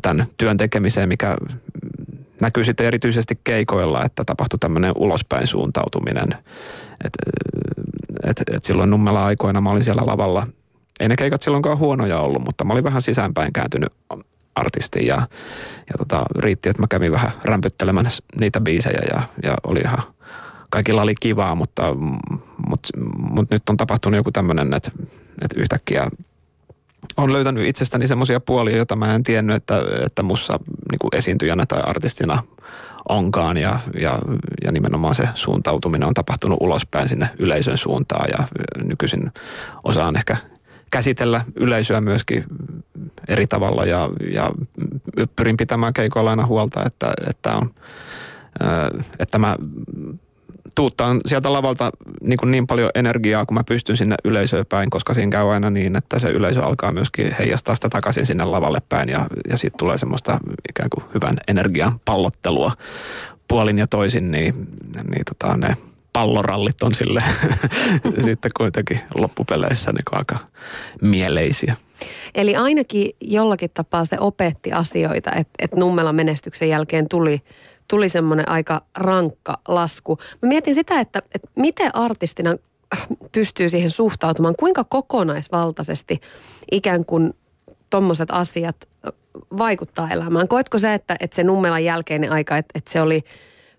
tämän 0.02 0.26
työn 0.36 0.56
tekemiseen, 0.56 1.08
mikä 1.08 1.36
näkyy 2.40 2.64
sitten 2.64 2.86
erityisesti 2.86 3.40
keikoilla, 3.44 4.04
että 4.04 4.24
tapahtui 4.24 4.58
tämmöinen 4.58 4.92
ulospäin 4.96 5.46
suuntautuminen. 5.46 6.28
Et, 7.04 7.12
et, 8.26 8.42
et 8.52 8.64
silloin 8.64 8.90
nummella 8.90 9.24
aikoina 9.24 9.60
mä 9.60 9.70
olin 9.70 9.84
siellä 9.84 10.06
lavalla. 10.06 10.46
Ei 11.00 11.08
ne 11.08 11.16
keikat 11.16 11.42
silloinkaan 11.42 11.78
huonoja 11.78 12.20
ollut, 12.20 12.44
mutta 12.44 12.64
mä 12.64 12.72
olin 12.72 12.84
vähän 12.84 13.02
sisäänpäin 13.02 13.52
kääntynyt 13.52 13.92
artisti 14.54 15.06
ja, 15.06 15.16
ja 15.76 15.94
tota, 15.98 16.24
riitti, 16.38 16.68
että 16.68 16.82
mä 16.82 16.86
kävin 16.90 17.12
vähän 17.12 17.30
rämpyttelemään 17.44 18.10
niitä 18.40 18.60
biisejä 18.60 19.02
ja, 19.14 19.22
ja 19.42 19.56
oli 19.64 19.80
ihan, 19.80 20.02
kaikilla 20.70 21.02
oli 21.02 21.14
kivaa, 21.20 21.54
mutta, 21.54 21.94
mutta, 22.68 22.88
mutta 23.30 23.54
nyt 23.54 23.70
on 23.70 23.76
tapahtunut 23.76 24.16
joku 24.16 24.32
tämmöinen, 24.32 24.74
että, 24.74 24.90
että 25.42 25.60
yhtäkkiä 25.60 26.06
on 27.16 27.32
löytänyt 27.32 27.66
itsestäni 27.66 28.08
semmoisia 28.08 28.40
puolia, 28.40 28.76
joita 28.76 28.96
mä 28.96 29.14
en 29.14 29.22
tiennyt, 29.22 29.56
että, 29.56 29.82
että 30.06 30.22
mussa 30.22 30.60
niin 30.90 31.08
esiintyjänä 31.12 31.66
tai 31.66 31.82
artistina 31.86 32.42
onkaan. 33.08 33.56
Ja, 33.56 33.80
ja, 34.00 34.18
ja 34.64 34.72
nimenomaan 34.72 35.14
se 35.14 35.28
suuntautuminen 35.34 36.08
on 36.08 36.14
tapahtunut 36.14 36.58
ulospäin 36.60 37.08
sinne 37.08 37.28
yleisön 37.38 37.78
suuntaan. 37.78 38.28
Ja 38.38 38.48
nykyisin 38.84 39.32
osaan 39.84 40.16
ehkä 40.16 40.36
käsitellä 40.90 41.44
yleisöä 41.56 42.00
myöskin 42.00 42.44
eri 43.28 43.46
tavalla. 43.46 43.84
Ja, 43.84 44.10
ja 44.32 44.50
pyrin 45.36 45.56
pitämään 45.56 45.92
keikoilla 45.92 46.30
aina 46.30 46.46
huolta, 46.46 46.84
että, 46.86 47.12
että, 47.28 47.56
on, 47.56 47.70
että 49.18 49.38
mä 49.38 49.56
tuuttaan 50.74 51.20
sieltä 51.26 51.52
lavalta 51.52 51.90
niin, 52.20 52.36
kuin 52.36 52.50
niin 52.50 52.66
paljon 52.66 52.90
energiaa, 52.94 53.46
kun 53.46 53.54
mä 53.54 53.64
pystyn 53.64 53.96
sinne 53.96 54.16
yleisöön 54.24 54.66
päin, 54.68 54.90
koska 54.90 55.14
siinä 55.14 55.30
käy 55.30 55.52
aina 55.52 55.70
niin, 55.70 55.96
että 55.96 56.18
se 56.18 56.30
yleisö 56.30 56.64
alkaa 56.64 56.92
myöskin 56.92 57.36
heijastaa 57.38 57.74
sitä 57.74 57.88
takaisin 57.88 58.26
sinne 58.26 58.44
lavalle 58.44 58.82
päin 58.88 59.08
ja, 59.08 59.26
ja 59.48 59.56
siitä 59.56 59.76
tulee 59.78 59.98
semmoista 59.98 60.38
ikään 60.68 60.90
kuin 60.90 61.04
hyvän 61.14 61.36
energian 61.48 62.00
pallottelua 62.04 62.72
puolin 63.48 63.78
ja 63.78 63.86
toisin, 63.86 64.30
niin, 64.30 64.54
niin 65.10 65.24
tota, 65.24 65.56
ne 65.56 65.76
pallorallit 66.12 66.82
on 66.82 66.94
sille 66.94 67.22
sitten 68.24 68.50
kuitenkin 68.56 69.00
loppupeleissä 69.18 69.92
niin 69.92 70.18
aika 70.18 70.38
mieleisiä. 71.02 71.76
Eli 72.34 72.56
ainakin 72.56 73.10
jollakin 73.20 73.70
tapaa 73.74 74.04
se 74.04 74.16
opetti 74.20 74.72
asioita, 74.72 75.32
että, 75.32 75.54
että 75.58 75.76
Nummelan 75.76 76.14
menestyksen 76.14 76.68
jälkeen 76.68 77.08
tuli 77.08 77.40
tuli 77.88 78.08
semmoinen 78.08 78.48
aika 78.48 78.82
rankka 78.94 79.58
lasku. 79.68 80.18
Mä 80.42 80.48
mietin 80.48 80.74
sitä, 80.74 81.00
että, 81.00 81.22
että 81.34 81.48
miten 81.56 81.96
artistina 81.96 82.56
pystyy 83.32 83.68
siihen 83.68 83.90
suhtautumaan, 83.90 84.54
kuinka 84.58 84.84
kokonaisvaltaisesti 84.84 86.20
ikään 86.72 87.04
kuin 87.04 87.34
tuommoiset 87.90 88.28
asiat 88.32 88.76
vaikuttaa 89.58 90.10
elämään. 90.10 90.48
Koetko 90.48 90.78
se, 90.78 90.94
että, 90.94 91.16
että 91.20 91.36
se 91.36 91.44
nummelan 91.44 91.84
jälkeinen 91.84 92.32
aika, 92.32 92.56
että, 92.56 92.72
että 92.74 92.92
se 92.92 93.00
oli 93.00 93.24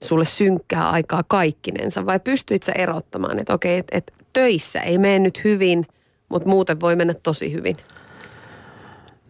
sulle 0.04 0.26
synkkää 0.26 0.90
aikaa 0.90 1.24
kaikkinensa 1.24 2.06
vai 2.06 2.20
pystyit 2.20 2.64
sä 2.64 2.72
erottamaan, 2.72 3.40
että 3.40 3.54
okei, 3.54 3.78
että, 3.78 3.98
että 3.98 4.14
töissä 4.34 4.82
ei 4.82 4.98
mene 4.98 5.20
nyt 5.20 5.44
hyvin, 5.44 5.88
mutta 6.30 6.50
muuten 6.50 6.80
voi 6.80 6.96
mennä 6.96 7.14
tosi 7.24 7.54
hyvin? 7.54 7.78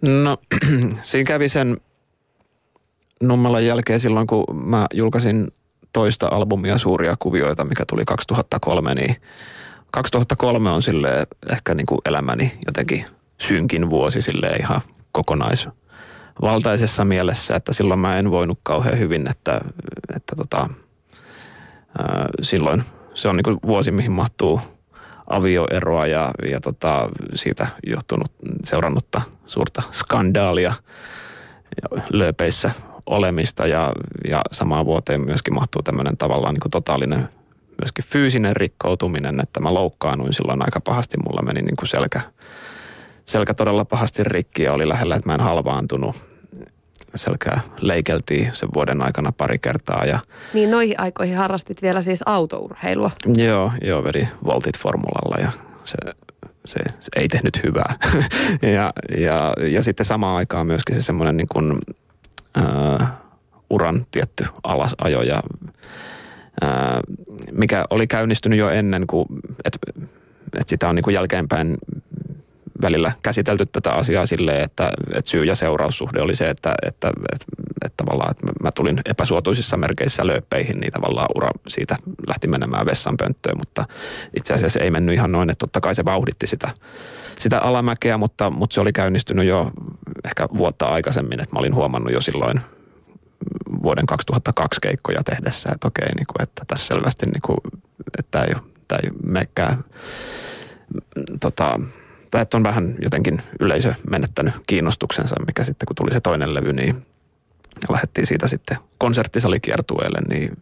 No 0.01 0.38
siinä 1.01 1.27
kävi 1.27 1.49
sen 1.49 1.77
Nummelan 3.27 3.65
jälkeen 3.65 3.99
silloin, 3.99 4.27
kun 4.27 4.45
mä 4.53 4.88
julkaisin 4.93 5.47
toista 5.93 6.27
albumia 6.31 6.77
Suuria 6.77 7.15
kuvioita, 7.19 7.65
mikä 7.65 7.83
tuli 7.88 8.05
2003, 8.05 8.95
niin 8.95 9.15
2003 9.91 10.71
on 10.71 10.81
sille 10.81 11.27
ehkä 11.51 11.75
niin 11.75 11.85
kuin 11.85 11.99
elämäni 12.05 12.51
jotenkin 12.65 13.05
synkin 13.38 13.89
vuosi 13.89 14.21
sille 14.21 14.47
ihan 14.47 14.81
kokonaisvaltaisessa 15.11 17.05
mielessä, 17.05 17.55
että 17.55 17.73
silloin 17.73 17.99
mä 17.99 18.19
en 18.19 18.31
voinut 18.31 18.59
kauhean 18.63 18.99
hyvin, 18.99 19.27
että, 19.27 19.61
että 20.15 20.35
tota, 20.35 20.69
ää, 21.97 22.27
silloin 22.41 22.83
se 23.13 23.27
on 23.27 23.35
niin 23.35 23.43
kuin 23.43 23.59
vuosi, 23.65 23.91
mihin 23.91 24.11
mahtuu 24.11 24.61
avioeroa 25.27 26.07
ja, 26.07 26.31
ja 26.51 26.61
tota, 26.61 27.09
siitä 27.35 27.67
johtunut 27.88 28.31
seurannutta 28.63 29.21
suurta 29.45 29.81
skandaalia 29.91 30.73
lööpeissä 32.09 32.71
olemista 33.05 33.67
ja, 33.67 33.91
ja 34.29 34.41
samaan 34.51 34.85
vuoteen 34.85 35.25
myöskin 35.25 35.53
mahtuu 35.53 35.81
tämmöinen 35.83 36.17
tavallaan 36.17 36.53
niin 36.53 36.61
kuin 36.61 36.71
totaalinen 36.71 37.29
myöskin 37.81 38.05
fyysinen 38.05 38.55
rikkoutuminen, 38.55 39.39
että 39.43 39.59
mä 39.59 39.73
loukkaannuin 39.73 40.33
silloin 40.33 40.61
aika 40.61 40.79
pahasti. 40.79 41.17
Mulla 41.17 41.41
meni 41.41 41.61
niin 41.61 41.75
kuin 41.75 41.87
selkä, 41.89 42.21
selkä 43.25 43.53
todella 43.53 43.85
pahasti 43.85 44.23
rikki 44.23 44.63
ja 44.63 44.73
oli 44.73 44.87
lähellä, 44.87 45.15
että 45.15 45.29
mä 45.29 45.33
en 45.33 45.41
halvaantunut. 45.41 46.15
Selkää 47.15 47.61
leikeltiin 47.81 48.49
sen 48.53 48.69
vuoden 48.73 49.01
aikana 49.01 49.31
pari 49.31 49.59
kertaa. 49.59 50.05
Ja, 50.05 50.19
Niin 50.53 50.71
noihin 50.71 50.99
aikoihin 50.99 51.37
harrastit 51.37 51.81
vielä 51.81 52.01
siis 52.01 52.23
autourheilua. 52.25 53.11
joo, 53.37 53.71
joo, 53.81 54.03
vedi 54.03 54.27
voltit 54.45 54.79
formulalla 54.79 55.37
ja 55.39 55.51
se, 55.85 55.97
se, 56.65 56.79
se 56.99 57.09
ei 57.15 57.27
tehnyt 57.27 57.63
hyvää. 57.63 57.95
ja, 58.75 58.93
ja, 59.17 59.53
ja 59.67 59.83
sitten 59.83 60.05
samaan 60.05 60.35
aikaan 60.35 60.67
myöskin 60.67 60.95
se 60.95 61.01
semmoinen 61.01 61.37
niin 61.37 61.47
kuin, 61.47 61.79
äh, 62.57 63.11
uran 63.69 64.05
tietty 64.11 64.45
alasajo 64.63 65.21
ja 65.21 65.43
ää, 66.61 67.01
mikä 67.51 67.85
oli 67.89 68.07
käynnistynyt 68.07 68.59
jo 68.59 68.69
ennen 68.69 69.07
kuin, 69.07 69.27
että 69.65 69.79
et 70.59 70.67
sitä 70.67 70.89
on 70.89 70.95
niin 70.95 71.03
kuin 71.03 71.13
jälkeenpäin 71.13 71.77
välillä 72.81 73.11
käsitelty 73.21 73.65
tätä 73.65 73.91
asiaa 73.91 74.25
silleen, 74.25 74.63
että, 74.63 74.91
että 75.13 75.31
syy- 75.31 75.43
ja 75.43 75.55
seuraussuhde 75.55 76.21
oli 76.21 76.35
se, 76.35 76.47
että, 76.47 76.75
että, 76.88 77.07
että, 77.33 77.45
että 77.85 78.03
tavallaan 78.05 78.31
että 78.31 78.45
mä 78.63 78.71
tulin 78.71 79.01
epäsuotuisissa 79.05 79.77
merkeissä 79.77 80.27
lööppeihin, 80.27 80.79
niin 80.79 80.91
tavallaan 80.91 81.27
ura 81.35 81.49
siitä 81.67 81.97
lähti 82.27 82.47
menemään 82.47 82.85
vessanpönttöön, 82.85 83.57
mutta 83.57 83.85
itse 84.38 84.53
asiassa 84.53 84.79
ei 84.79 84.91
mennyt 84.91 85.15
ihan 85.15 85.31
noin, 85.31 85.49
että 85.49 85.59
totta 85.59 85.81
kai 85.81 85.95
se 85.95 86.05
vauhditti 86.05 86.47
sitä, 86.47 86.69
sitä 87.39 87.59
alamäkeä, 87.59 88.17
mutta, 88.17 88.49
mutta 88.49 88.73
se 88.73 88.81
oli 88.81 88.93
käynnistynyt 88.93 89.45
jo 89.45 89.71
ehkä 90.25 90.47
vuotta 90.57 90.85
aikaisemmin, 90.85 91.39
että 91.39 91.55
mä 91.55 91.59
olin 91.59 91.75
huomannut 91.75 92.13
jo 92.13 92.21
silloin 92.21 92.61
vuoden 93.83 94.05
2002 94.05 94.81
keikkoja 94.81 95.23
tehdessä, 95.23 95.69
että 95.73 95.88
okei, 95.88 96.09
niin 96.15 96.27
kuin, 96.27 96.43
että 96.43 96.63
tässä 96.67 96.88
selvästi, 96.88 97.25
niin 97.25 97.41
kuin, 97.41 97.57
että 98.19 98.31
tämä 98.31 98.43
ei, 98.43 98.55
tämä 98.88 98.99
ei 99.03 99.09
menekään, 99.23 99.83
tota, 101.41 101.79
tai 102.35 102.41
että 102.41 102.57
on 102.57 102.63
vähän 102.63 102.95
jotenkin 103.01 103.41
yleisö 103.59 103.93
menettänyt 104.09 104.53
kiinnostuksensa, 104.67 105.35
mikä 105.47 105.63
sitten 105.63 105.85
kun 105.85 105.95
tuli 105.95 106.13
se 106.13 106.19
toinen 106.19 106.53
levy, 106.53 106.73
niin 106.73 107.05
lähdettiin 107.89 108.27
siitä 108.27 108.47
sitten 108.47 108.77
konserttisalikiertueelle, 108.97 110.19
niin, 110.29 110.57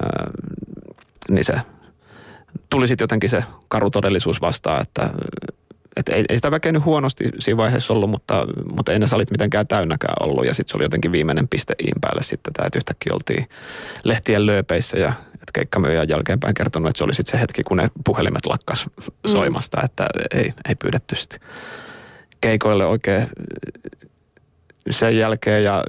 ää, 0.00 0.30
niin 1.28 1.44
se 1.44 1.54
tuli 2.70 2.88
sitten 2.88 3.04
jotenkin 3.04 3.30
se 3.30 3.44
karu 3.68 3.90
todellisuus 3.90 4.40
vastaan, 4.40 4.82
että 4.82 5.10
et 5.96 6.08
ei, 6.08 6.24
ei 6.28 6.36
sitä 6.36 6.50
väkeä 6.50 6.72
nyt 6.72 6.84
huonosti 6.84 7.24
siinä 7.38 7.56
vaiheessa 7.56 7.92
ollut, 7.92 8.10
mutta, 8.10 8.44
mutta 8.76 8.92
ei 8.92 8.98
ne 8.98 9.06
salit 9.06 9.30
mitenkään 9.30 9.66
täynnäkään 9.66 10.14
ollut. 10.20 10.46
Ja 10.46 10.54
sitten 10.54 10.72
se 10.72 10.76
oli 10.76 10.84
jotenkin 10.84 11.12
viimeinen 11.12 11.48
piste 11.48 11.74
iin 11.82 12.00
päälle 12.00 12.22
sitten 12.22 12.50
että 12.50 12.78
yhtäkkiä 12.78 13.14
oltiin 13.14 13.48
lehtien 14.04 14.46
lööpeissä 14.46 14.98
ja 14.98 15.12
keikkamyyjä 15.54 16.04
jälkeenpäin 16.04 16.54
kertonut, 16.54 16.88
että 16.88 16.98
se 16.98 17.04
oli 17.04 17.14
sitten 17.14 17.32
se 17.32 17.40
hetki, 17.40 17.62
kun 17.62 17.76
ne 17.76 17.90
puhelimet 18.04 18.46
lakkas 18.46 18.86
mm. 18.86 19.30
soimasta, 19.30 19.82
että 19.84 20.06
ei, 20.34 20.52
ei 20.68 20.74
pyydetty 20.74 21.16
sitten 21.16 21.40
keikoille 22.40 22.86
oikein 22.86 23.26
sen 24.90 25.18
jälkeen 25.18 25.64
ja, 25.64 25.84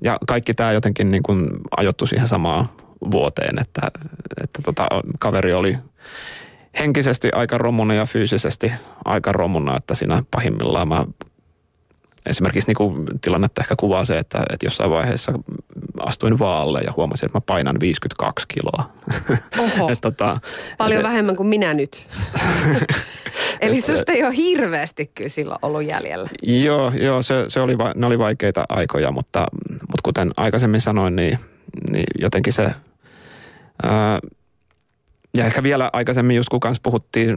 ja 0.00 0.18
kaikki 0.26 0.54
tämä 0.54 0.72
jotenkin 0.72 1.10
niin 1.10 1.22
kuin 1.22 1.48
ajoittu 1.76 2.06
siihen 2.06 2.28
samaan 2.28 2.66
vuoteen, 3.10 3.58
että, 3.58 3.80
että 4.42 4.62
tota, 4.64 4.88
kaveri 5.18 5.52
oli 5.52 5.78
henkisesti 6.78 7.30
aika 7.32 7.58
romuna 7.58 7.94
ja 7.94 8.06
fyysisesti 8.06 8.72
aika 9.04 9.32
romuna, 9.32 9.76
että 9.76 9.94
siinä 9.94 10.22
pahimmillaan 10.30 10.88
mä 10.88 11.04
esimerkiksi 12.26 12.68
niin 12.68 12.76
kuin 12.76 13.06
tilannetta 13.20 13.62
ehkä 13.62 13.76
kuvaa 13.76 14.04
se, 14.04 14.18
että, 14.18 14.42
että 14.52 14.66
jossain 14.66 14.90
vaiheessa 14.90 15.32
astuin 16.06 16.38
vaalle 16.38 16.80
ja 16.80 16.92
huomasin, 16.96 17.26
että 17.26 17.36
mä 17.36 17.42
painan 17.46 17.76
52 17.80 18.46
kiloa. 18.48 18.90
Oho, 19.58 19.88
et, 19.92 20.00
tota, 20.00 20.40
paljon 20.78 21.00
et, 21.00 21.06
vähemmän 21.06 21.36
kuin 21.36 21.46
minä 21.46 21.74
nyt. 21.74 22.08
Eli 23.60 23.80
susta 23.80 24.12
ei 24.12 24.24
ole 24.24 24.36
hirveästi 24.36 25.10
kyllä 25.14 25.28
silloin 25.28 25.58
ollut 25.62 25.84
jäljellä. 25.84 26.28
Joo, 26.42 26.92
joo 27.00 27.22
se, 27.22 27.44
se 27.48 27.60
oli, 27.60 27.76
ne 27.94 28.06
oli 28.06 28.18
vaikeita 28.18 28.64
aikoja, 28.68 29.10
mutta, 29.10 29.46
mutta 29.70 30.02
kuten 30.02 30.30
aikaisemmin 30.36 30.80
sanoin, 30.80 31.16
niin, 31.16 31.38
niin 31.90 32.06
jotenkin 32.20 32.52
se... 32.52 32.70
Ää, 33.82 34.20
ja 35.38 35.46
ehkä 35.46 35.62
vielä 35.62 35.90
aikaisemmin 35.92 36.36
just 36.36 36.48
kun 36.48 36.60
kanssa 36.60 36.80
puhuttiin 36.82 37.36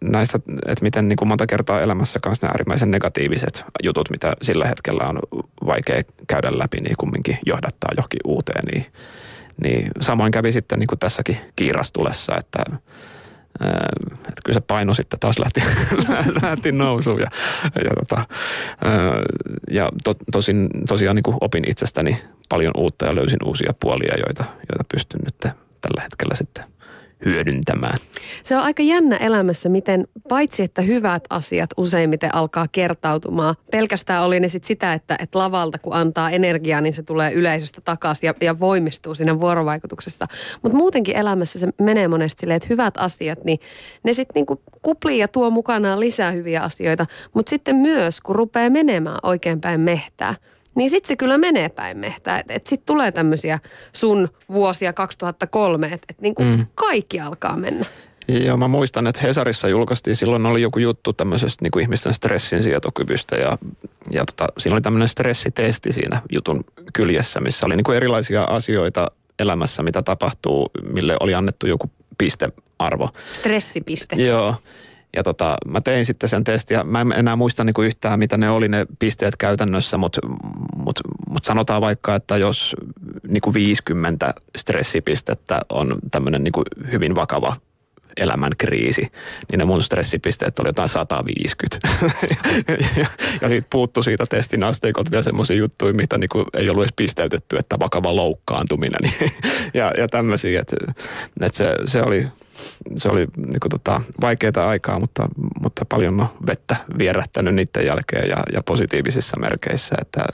näistä, 0.00 0.38
että 0.66 0.82
miten 0.82 1.08
niin 1.08 1.16
kuin 1.16 1.28
monta 1.28 1.46
kertaa 1.46 1.80
elämässä 1.80 2.20
kanssa 2.20 2.46
nämä 2.46 2.52
äärimmäisen 2.52 2.90
negatiiviset 2.90 3.64
jutut, 3.82 4.10
mitä 4.10 4.32
sillä 4.42 4.66
hetkellä 4.66 5.04
on 5.04 5.18
vaikea 5.66 6.02
käydä 6.26 6.58
läpi, 6.58 6.80
niin 6.80 6.96
kumminkin 6.96 7.38
johdattaa 7.46 7.90
johonkin 7.96 8.20
uuteen. 8.24 8.64
Niin, 8.72 8.86
niin 9.62 9.90
samoin 10.00 10.32
kävi 10.32 10.52
sitten 10.52 10.78
niin 10.78 10.86
kuin 10.86 10.98
tässäkin 10.98 11.38
kiirastulessa, 11.56 12.36
että, 12.36 12.62
että 14.18 14.42
kyllä 14.44 14.54
se 14.54 14.60
paino 14.60 14.94
sitten 14.94 15.20
taas 15.20 15.38
lähti, 15.38 15.62
lähti 16.42 16.72
nousuun 16.72 17.20
ja, 17.20 17.30
ja, 17.84 17.90
tota, 17.98 18.26
ja 19.70 19.88
to, 20.04 20.14
tosin, 20.32 20.68
tosiaan 20.88 21.16
niin 21.16 21.22
kuin 21.22 21.36
opin 21.40 21.70
itsestäni 21.70 22.18
paljon 22.48 22.72
uutta 22.76 23.06
ja 23.06 23.14
löysin 23.14 23.38
uusia 23.44 23.74
puolia, 23.80 24.14
joita, 24.26 24.44
joita 24.72 24.84
pystyn 24.92 25.20
nyt 25.24 25.54
tällä 25.80 26.02
hetkellä 26.02 26.34
sitten– 26.34 26.64
hyödyntämään. 27.24 27.98
Se 28.42 28.56
on 28.56 28.62
aika 28.62 28.82
jännä 28.82 29.16
elämässä, 29.16 29.68
miten 29.68 30.08
paitsi 30.28 30.62
että 30.62 30.82
hyvät 30.82 31.24
asiat 31.30 31.70
useimmiten 31.76 32.34
alkaa 32.34 32.68
kertautumaan. 32.72 33.54
Pelkästään 33.70 34.24
oli 34.24 34.40
ne 34.40 34.48
sit 34.48 34.64
sitä, 34.64 34.92
että, 34.92 35.16
että 35.18 35.38
lavalta 35.38 35.78
kun 35.78 35.94
antaa 35.94 36.30
energiaa, 36.30 36.80
niin 36.80 36.92
se 36.92 37.02
tulee 37.02 37.32
yleisöstä 37.32 37.80
takaisin 37.80 38.26
ja, 38.26 38.34
ja 38.40 38.60
voimistuu 38.60 39.14
siinä 39.14 39.40
vuorovaikutuksessa. 39.40 40.26
Mutta 40.62 40.78
muutenkin 40.78 41.16
elämässä 41.16 41.58
se 41.58 41.68
menee 41.80 42.08
monesti 42.08 42.40
silleen, 42.40 42.56
että 42.56 42.68
hyvät 42.70 42.94
asiat, 42.96 43.44
niin 43.44 43.58
ne 44.04 44.12
sitten 44.12 44.34
niinku 44.34 44.62
kuplii 44.82 45.18
ja 45.18 45.28
tuo 45.28 45.50
mukanaan 45.50 46.00
lisää 46.00 46.30
hyviä 46.30 46.62
asioita. 46.62 47.06
Mutta 47.34 47.50
sitten 47.50 47.76
myös, 47.76 48.20
kun 48.20 48.36
rupeaa 48.36 48.70
menemään 48.70 49.18
oikein 49.22 49.60
päin 49.60 49.80
mehtää– 49.80 50.34
niin 50.78 50.90
sitten 50.90 51.08
se 51.08 51.16
kyllä 51.16 51.38
menee 51.38 51.68
päin 51.68 51.98
mehtää. 51.98 52.38
Että 52.38 52.54
et, 52.54 52.66
sitten 52.66 52.86
tulee 52.86 53.12
tämmöisiä 53.12 53.58
sun 53.92 54.28
vuosia 54.52 54.92
2003, 54.92 55.86
että 55.86 56.06
et 56.08 56.20
niin 56.20 56.34
kuin 56.34 56.48
mm. 56.48 56.66
kaikki 56.74 57.20
alkaa 57.20 57.56
mennä. 57.56 57.86
Joo, 58.28 58.56
mä 58.56 58.68
muistan, 58.68 59.06
että 59.06 59.20
Hesarissa 59.22 59.68
julkaistiin, 59.68 60.16
silloin 60.16 60.46
oli 60.46 60.62
joku 60.62 60.78
juttu 60.78 61.12
tämmöisestä 61.12 61.64
niin 61.64 61.70
kuin 61.70 61.82
ihmisten 61.82 62.14
stressin 62.14 62.62
sietokyvystä 62.62 63.36
ja, 63.36 63.58
ja 64.10 64.24
tota, 64.24 64.46
siinä 64.58 64.74
oli 64.74 64.80
tämmöinen 64.80 65.08
stressitesti 65.08 65.92
siinä 65.92 66.22
jutun 66.32 66.64
kyljessä, 66.92 67.40
missä 67.40 67.66
oli 67.66 67.76
niin 67.76 67.84
kuin 67.84 67.96
erilaisia 67.96 68.44
asioita 68.44 69.10
elämässä, 69.38 69.82
mitä 69.82 70.02
tapahtuu, 70.02 70.70
mille 70.92 71.16
oli 71.20 71.34
annettu 71.34 71.66
joku 71.66 71.90
pistearvo. 72.18 73.10
Stressipiste. 73.32 74.16
Joo. 74.16 74.54
Ja 75.18 75.22
tota, 75.22 75.56
mä 75.66 75.80
tein 75.80 76.04
sitten 76.04 76.28
sen 76.28 76.44
testin 76.44 76.74
ja 76.74 76.84
mä 76.84 77.00
en 77.00 77.12
enää 77.12 77.36
muista 77.36 77.64
niinku 77.64 77.82
yhtään, 77.82 78.18
mitä 78.18 78.36
ne 78.36 78.50
oli 78.50 78.68
ne 78.68 78.86
pisteet 78.98 79.36
käytännössä, 79.36 79.96
mutta 79.96 80.20
mut, 80.76 81.00
mut 81.28 81.44
sanotaan 81.44 81.80
vaikka, 81.80 82.14
että 82.14 82.36
jos 82.36 82.76
niinku 83.28 83.54
50 83.54 84.34
stressipistettä 84.56 85.60
on 85.68 85.94
tämmöinen 86.10 86.44
niinku 86.44 86.62
hyvin 86.92 87.14
vakava 87.14 87.56
elämän 88.20 88.52
kriisi, 88.58 89.12
niin 89.50 89.58
ne 89.58 89.64
mun 89.64 89.82
stressipisteet 89.82 90.58
oli 90.58 90.68
jotain 90.68 90.88
150. 90.88 91.88
ja, 92.96 93.06
ja, 93.42 93.48
siitä 93.48 93.66
puuttu 93.70 94.02
siitä 94.02 94.24
testin 94.26 94.62
asteikot 94.62 95.10
vielä 95.10 95.22
semmoisia 95.22 95.56
juttuja, 95.56 95.94
mitä 95.94 96.18
niinku 96.18 96.44
ei 96.56 96.70
ollut 96.70 96.84
edes 96.84 96.92
pisteytetty, 96.96 97.56
että 97.56 97.78
vakava 97.78 98.16
loukkaantuminen 98.16 99.12
ja, 99.74 99.92
ja 99.96 100.08
tämmöisiä, 100.08 100.60
että, 100.60 100.76
että 101.40 101.58
se, 101.58 101.74
se 101.84 102.02
oli 102.02 102.26
se 102.96 103.08
oli 103.08 103.26
niin 103.36 103.60
kuin, 103.60 103.70
tota, 103.70 104.00
vaikeaa 104.20 104.68
aikaa, 104.68 105.00
mutta, 105.00 105.28
mutta 105.60 105.84
paljon 105.84 106.16
no, 106.16 106.36
vettä 106.46 106.76
vierähtänyt 106.98 107.54
niiden 107.54 107.86
jälkeen 107.86 108.28
ja, 108.28 108.36
ja 108.52 108.62
positiivisissa 108.62 109.40
merkeissä, 109.40 109.94
että, 110.00 110.24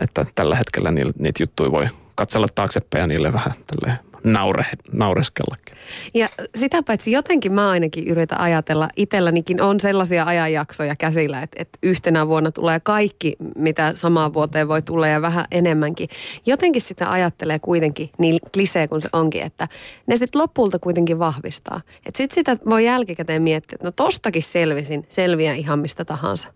että 0.00 0.26
tällä 0.34 0.56
hetkellä 0.56 0.90
niitä 0.90 1.42
juttuja 1.42 1.70
voi 1.72 1.88
katsella 2.14 2.46
taaksepäin 2.54 3.00
ja 3.00 3.06
niille 3.06 3.32
vähän 3.32 3.52
tälle 3.52 3.98
naure, 4.32 4.66
naureskellakin. 4.92 5.76
Ja 6.14 6.28
sitä 6.54 6.82
paitsi 6.82 7.12
jotenkin 7.12 7.52
mä 7.52 7.70
ainakin 7.70 8.08
yritän 8.08 8.40
ajatella, 8.40 8.88
itsellänikin 8.96 9.62
on 9.62 9.80
sellaisia 9.80 10.24
ajanjaksoja 10.24 10.96
käsillä, 10.96 11.42
että, 11.42 11.56
että 11.60 11.78
yhtenä 11.82 12.28
vuonna 12.28 12.52
tulee 12.52 12.80
kaikki, 12.80 13.36
mitä 13.56 13.94
samaan 13.94 14.34
vuoteen 14.34 14.68
voi 14.68 14.82
tulla 14.82 15.08
ja 15.08 15.22
vähän 15.22 15.44
enemmänkin. 15.50 16.08
Jotenkin 16.46 16.82
sitä 16.82 17.10
ajattelee 17.10 17.58
kuitenkin 17.58 18.10
niin 18.18 18.38
klisee 18.54 18.88
kuin 18.88 19.00
se 19.00 19.08
onkin, 19.12 19.42
että 19.42 19.68
ne 20.06 20.16
sitten 20.16 20.40
lopulta 20.40 20.78
kuitenkin 20.78 21.18
vahvistaa. 21.18 21.80
Että 22.06 22.18
sitten 22.18 22.34
sitä 22.34 22.56
voi 22.70 22.84
jälkikäteen 22.84 23.42
miettiä, 23.42 23.74
että 23.76 23.86
no 23.86 23.90
tostakin 23.90 24.42
selvisin, 24.42 25.06
selviää 25.08 25.54
ihan 25.54 25.78
mistä 25.78 26.04
tahansa. 26.04 26.48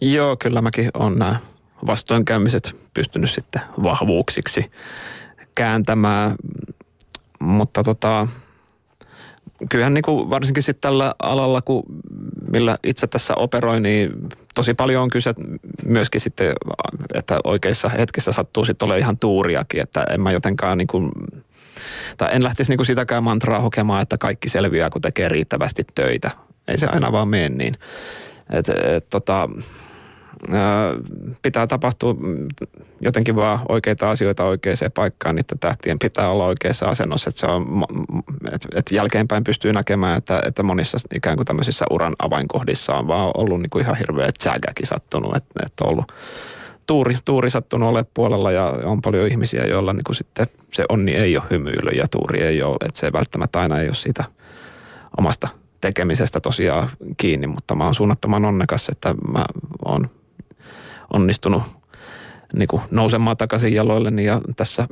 Joo, 0.00 0.36
kyllä 0.36 0.62
mäkin 0.62 0.90
on 0.94 1.18
nämä 1.18 1.36
vastoinkäymiset 1.86 2.76
pystynyt 2.94 3.30
sitten 3.30 3.62
vahvuuksiksi 3.82 4.70
kääntämään, 5.56 6.34
mutta 7.40 7.82
tota, 7.82 8.28
kyllähän 9.68 9.94
niin 9.94 10.02
kuin 10.02 10.30
varsinkin 10.30 10.62
sitten 10.62 10.80
tällä 10.80 11.14
alalla, 11.22 11.62
kun 11.62 11.82
millä 12.52 12.78
itse 12.84 13.06
tässä 13.06 13.34
operoin, 13.34 13.82
niin 13.82 14.10
tosi 14.54 14.74
paljon 14.74 15.02
on 15.02 15.10
kyse 15.10 15.34
myöskin 15.84 16.20
sitten, 16.20 16.52
että 17.14 17.40
oikeissa 17.44 17.88
hetkissä 17.88 18.32
sattuu 18.32 18.64
sitten 18.64 18.86
olemaan 18.86 19.00
ihan 19.00 19.18
tuuriakin, 19.18 19.80
että 19.80 20.06
en 20.10 20.20
mä 20.20 20.32
jotenkaan 20.32 20.78
niin 20.78 20.88
kuin, 20.88 21.10
tai 22.16 22.28
en 22.32 22.44
lähtisi 22.44 22.70
niin 22.70 22.78
kuin 22.78 22.86
sitäkään 22.86 23.24
mantraa 23.24 23.60
hokemaan, 23.60 24.02
että 24.02 24.18
kaikki 24.18 24.48
selviää, 24.48 24.90
kun 24.90 25.02
tekee 25.02 25.28
riittävästi 25.28 25.84
töitä. 25.94 26.30
ei 26.68 26.78
se 26.78 26.86
aina 26.86 27.12
vaan 27.12 27.28
mene 27.28 27.48
niin. 27.48 27.76
Et, 28.50 28.68
et, 28.68 29.10
tota, 29.10 29.48
pitää 31.42 31.66
tapahtua 31.66 32.14
jotenkin 33.00 33.36
vaan 33.36 33.58
oikeita 33.68 34.10
asioita 34.10 34.44
oikeaan 34.44 34.76
paikkaan, 34.94 35.34
niiden 35.34 35.58
tähtien 35.58 35.98
pitää 35.98 36.30
olla 36.30 36.44
oikeassa 36.44 36.86
asennossa, 36.86 37.28
että, 37.28 37.40
se 37.40 37.46
on, 37.46 37.84
että, 38.52 38.68
että 38.74 38.94
jälkeenpäin 38.94 39.44
pystyy 39.44 39.72
näkemään, 39.72 40.18
että, 40.18 40.42
että 40.46 40.62
monissa 40.62 40.98
ikään 41.14 41.36
kuin 41.36 41.46
tämmöisissä 41.46 41.84
uran 41.90 42.14
avainkohdissa 42.18 42.94
on 42.94 43.08
vaan 43.08 43.30
ollut 43.34 43.60
niin 43.60 43.70
kuin 43.70 43.82
ihan 43.82 43.96
hirveä 43.96 44.32
tsägäkin 44.38 44.86
sattunut, 44.86 45.36
että, 45.36 45.62
että 45.66 45.84
on 45.84 45.90
ollut 45.90 46.12
tuuri, 46.86 47.18
tuuri 47.24 47.50
sattunut 47.50 47.88
ole 47.88 48.04
puolella 48.14 48.52
ja 48.52 48.64
on 48.84 49.02
paljon 49.02 49.28
ihmisiä, 49.28 49.64
joilla 49.64 49.92
niin 49.92 50.04
kuin 50.04 50.16
sitten 50.16 50.46
se 50.72 50.84
onni 50.88 51.14
ei 51.14 51.36
ole 51.36 51.46
hymyily 51.50 51.90
ja 51.90 52.08
tuuri 52.08 52.42
ei 52.42 52.62
ole, 52.62 52.76
että 52.84 53.00
se 53.00 53.12
välttämättä 53.12 53.60
aina 53.60 53.80
ei 53.80 53.88
ole 53.88 53.94
siitä 53.94 54.24
omasta 55.18 55.48
tekemisestä 55.80 56.40
tosiaan 56.40 56.88
kiinni, 57.16 57.46
mutta 57.46 57.74
mä 57.74 57.84
oon 57.84 57.94
suunnattoman 57.94 58.44
onnekas, 58.44 58.88
että 58.88 59.14
mä 59.32 59.44
oon 59.84 60.10
onnistunut 61.12 61.62
niin 62.56 62.68
kuin 62.68 62.82
nousemaan 62.90 63.36
takaisin 63.36 63.74
jaloilleni 63.74 64.24
ja 64.24 64.40
tässä 64.56 64.88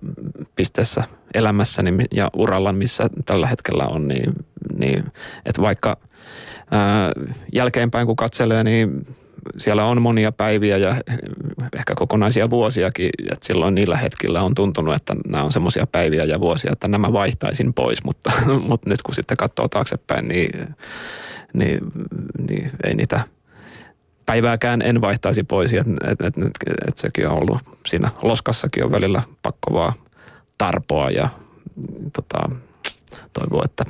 pisteessä 0.57 1.05
elämässäni 1.35 1.95
ja 2.13 2.31
uralla, 2.37 2.73
missä 2.73 3.11
tällä 3.25 3.47
hetkellä 3.47 3.87
on, 3.87 4.09
niin, 4.09 4.33
niin 4.79 5.05
että 5.47 5.63
vaikka 5.63 5.97
ää, 6.71 7.13
jälkeenpäin 7.53 8.07
kun 8.07 8.17
katselee, 8.17 8.65
niin 8.65 9.07
siellä 9.59 9.85
on 9.85 10.03
monia 10.03 10.33
päiviä 10.33 10.77
ja 10.77 10.97
ehkä 11.77 11.95
kokonaisia 11.95 12.51
vuosiakin, 12.51 13.11
että 13.33 13.47
silloin 13.47 13.75
niillä 13.75 13.97
hetkillä 13.97 14.43
on 14.43 14.55
tuntunut, 14.55 14.95
että 14.95 15.15
nämä 15.27 15.45
on 15.45 15.53
semmoisia 15.53 15.87
päiviä 15.87 16.25
ja 16.25 16.41
vuosia, 16.41 16.73
että 16.73 16.89
nämä 16.89 17.13
vaihtaisin 17.13 17.75
pois, 17.75 18.05
mutta, 18.05 18.33
mutta 18.69 18.91
nyt 18.91 19.03
kun 19.03 19.15
sitten 19.15 19.37
katsoo 19.37 19.69
taaksepäin, 19.69 20.29
niin, 20.29 20.75
niin, 21.53 21.81
niin 22.49 22.71
ei 22.85 22.95
niitä 22.95 23.21
päivääkään 24.27 24.83
en 24.83 25.01
vaihtaisi 25.01 25.43
pois. 25.43 25.73
Että 25.73 25.91
et, 26.11 26.21
et, 26.21 26.39
et, 26.39 26.89
et 26.89 26.99
sekin 26.99 27.29
on 27.29 27.43
ollut 27.43 27.59
siinä 27.87 28.11
loskassakin 28.23 28.85
on 28.85 28.91
välillä 28.91 29.23
pakko 29.43 29.73
vaan 29.73 29.93
tarpoa 30.59 31.11
ja 31.11 31.29
tota, 32.13 32.51
toivoo, 33.33 33.63
että 33.65 33.85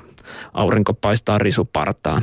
aurinko 0.54 0.94
paistaa 0.94 1.38
risupartaan. 1.38 2.22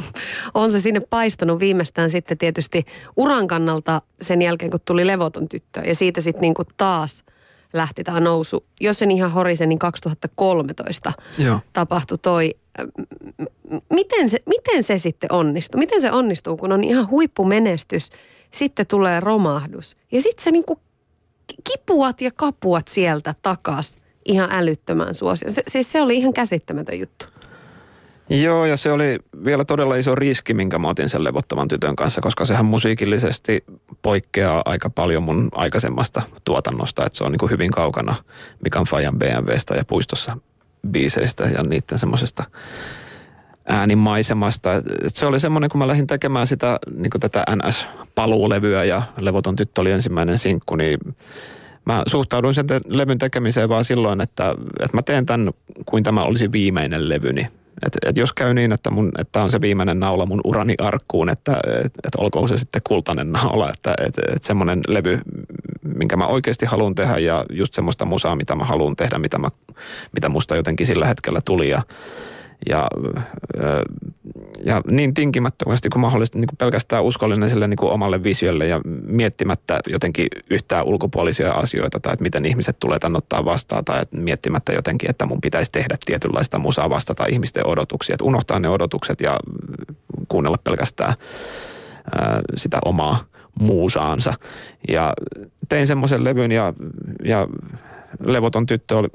On 0.54 0.72
se 0.72 0.80
sinne 0.80 1.00
paistanut 1.00 1.60
viimeistään 1.60 2.10
sitten 2.10 2.38
tietysti 2.38 2.84
uran 3.16 3.46
kannalta 3.46 4.02
sen 4.20 4.42
jälkeen, 4.42 4.70
kun 4.70 4.80
tuli 4.84 5.06
levoton 5.06 5.48
tyttö. 5.48 5.80
Ja 5.80 5.94
siitä 5.94 6.20
sitten 6.20 6.40
niin 6.40 6.54
kuin 6.54 6.68
taas 6.76 7.24
lähti 7.72 8.04
tämä 8.04 8.20
nousu. 8.20 8.64
Jos 8.80 8.98
sen 8.98 9.10
ihan 9.10 9.32
horisen, 9.32 9.68
niin 9.68 9.78
2013 9.78 11.12
Joo. 11.38 11.60
tapahtui 11.72 12.18
toi 12.18 12.54
miten 13.90 14.30
se, 14.30 14.38
miten 14.46 14.82
se 14.82 14.98
sitten 14.98 15.32
onnistuu? 15.32 15.78
Miten 15.78 16.00
se 16.00 16.12
onnistuu, 16.12 16.56
kun 16.56 16.72
on 16.72 16.84
ihan 16.84 17.10
huippumenestys, 17.10 18.10
sitten 18.50 18.86
tulee 18.86 19.20
romahdus 19.20 19.96
ja 20.12 20.22
sitten 20.22 20.44
se 20.44 20.50
niinku 20.50 20.80
kipuat 21.64 22.20
ja 22.20 22.30
kapuat 22.30 22.88
sieltä 22.88 23.34
takas 23.42 23.98
ihan 24.24 24.48
älyttömään 24.52 25.14
suosioon. 25.14 25.54
Se, 25.54 25.62
siis 25.68 25.92
se 25.92 26.02
oli 26.02 26.16
ihan 26.16 26.32
käsittämätön 26.32 27.00
juttu. 27.00 27.26
Joo, 28.40 28.66
ja 28.66 28.76
se 28.76 28.92
oli 28.92 29.18
vielä 29.44 29.64
todella 29.64 29.96
iso 29.96 30.14
riski, 30.14 30.54
minkä 30.54 30.78
mä 30.78 30.88
otin 30.88 31.08
sen 31.08 31.24
levottoman 31.24 31.68
tytön 31.68 31.96
kanssa, 31.96 32.20
koska 32.20 32.44
sehän 32.44 32.64
musiikillisesti 32.64 33.64
poikkeaa 34.02 34.62
aika 34.64 34.90
paljon 34.90 35.22
mun 35.22 35.48
aikaisemmasta 35.54 36.22
tuotannosta, 36.44 37.06
että 37.06 37.18
se 37.18 37.24
on 37.24 37.32
niin 37.32 37.38
kuin 37.38 37.50
hyvin 37.50 37.70
kaukana 37.70 38.14
Mikan 38.64 38.84
Fajan 38.84 39.18
BMWstä 39.18 39.74
ja 39.74 39.84
puistossa 39.84 40.36
biiseistä 40.90 41.44
ja 41.44 41.62
niiden 41.62 41.98
semmoisesta 41.98 42.44
äänimaisemasta. 43.68 44.74
Et 44.74 45.16
se 45.16 45.26
oli 45.26 45.40
semmoinen, 45.40 45.70
kun 45.70 45.78
mä 45.78 45.86
lähdin 45.86 46.06
tekemään 46.06 46.46
sitä 46.46 46.78
niin 46.96 47.10
tätä 47.20 47.44
NS-paluulevyä 47.50 48.84
ja 48.84 49.02
Levoton 49.18 49.56
tyttö 49.56 49.80
oli 49.80 49.90
ensimmäinen 49.90 50.38
sinkku, 50.38 50.76
niin 50.76 50.98
mä 51.84 52.02
suhtauduin 52.06 52.54
sen 52.54 52.66
levyn 52.86 53.18
tekemiseen 53.18 53.68
vaan 53.68 53.84
silloin, 53.84 54.20
että, 54.20 54.54
että 54.80 54.96
mä 54.96 55.02
teen 55.02 55.26
tämän 55.26 55.50
kuin 55.86 56.04
tämä 56.04 56.22
olisi 56.22 56.52
viimeinen 56.52 57.08
levyni. 57.08 57.48
Et, 57.86 57.98
et 58.06 58.16
jos 58.16 58.32
käy 58.32 58.54
niin, 58.54 58.72
että, 58.72 58.90
mun, 58.90 59.12
että 59.18 59.42
on 59.42 59.50
se 59.50 59.60
viimeinen 59.60 60.00
naula 60.00 60.26
mun 60.26 60.40
urani 60.44 60.74
arkkuun, 60.78 61.28
että 61.28 61.52
et, 61.84 61.92
et 62.04 62.14
olkoon 62.18 62.48
se 62.48 62.58
sitten 62.58 62.82
kultainen 62.84 63.32
naula, 63.32 63.70
että 63.70 63.94
et, 64.06 64.18
et 64.36 64.44
semmoinen 64.44 64.80
levy, 64.88 65.20
minkä 65.94 66.16
mä 66.16 66.26
oikeasti 66.26 66.66
haluan 66.66 66.94
tehdä 66.94 67.18
ja 67.18 67.44
just 67.50 67.74
semmoista 67.74 68.04
musaa, 68.04 68.36
mitä 68.36 68.54
mä 68.54 68.64
haluan 68.64 68.96
tehdä, 68.96 69.18
mitä, 69.18 69.38
mä, 69.38 69.48
mitä 70.12 70.28
musta 70.28 70.56
jotenkin 70.56 70.86
sillä 70.86 71.06
hetkellä 71.06 71.40
tuli 71.44 71.68
ja 71.68 71.82
ja, 72.68 72.88
ja 74.64 74.82
niin 74.86 75.14
tinkimättömästi 75.14 75.88
kuin 75.88 76.00
mahdollista 76.00 76.38
niin 76.38 76.48
kuin 76.48 76.56
pelkästään 76.56 77.04
uskollinen 77.04 77.50
sille 77.50 77.68
niin 77.68 77.76
kuin 77.76 77.92
omalle 77.92 78.22
visiolle 78.22 78.66
ja 78.66 78.80
miettimättä 79.06 79.80
jotenkin 79.86 80.26
yhtään 80.50 80.84
ulkopuolisia 80.84 81.52
asioita 81.52 82.00
tai 82.00 82.12
että 82.12 82.22
miten 82.22 82.44
ihmiset 82.44 82.76
tulee 82.80 82.98
tänne 82.98 83.18
ottaa 83.18 83.44
vastaan 83.44 83.84
tai 83.84 84.02
että 84.02 84.16
miettimättä 84.16 84.72
jotenkin, 84.72 85.10
että 85.10 85.26
mun 85.26 85.40
pitäisi 85.40 85.72
tehdä 85.72 85.96
tietynlaista 86.06 86.58
musaa 86.58 86.90
vastata 86.90 87.26
ihmisten 87.26 87.66
odotuksia. 87.66 88.14
Että 88.14 88.24
unohtaa 88.24 88.58
ne 88.58 88.68
odotukset 88.68 89.20
ja 89.20 89.40
kuunnella 90.28 90.58
pelkästään 90.64 91.14
sitä 92.56 92.78
omaa 92.84 93.24
muusaansa. 93.60 94.34
Ja 94.88 95.12
tein 95.68 95.86
semmoisen 95.86 96.24
levyn 96.24 96.52
ja, 96.52 96.74
ja 97.24 97.48
Levoton 98.24 98.66
tyttö 98.66 98.98
oli, 98.98 99.08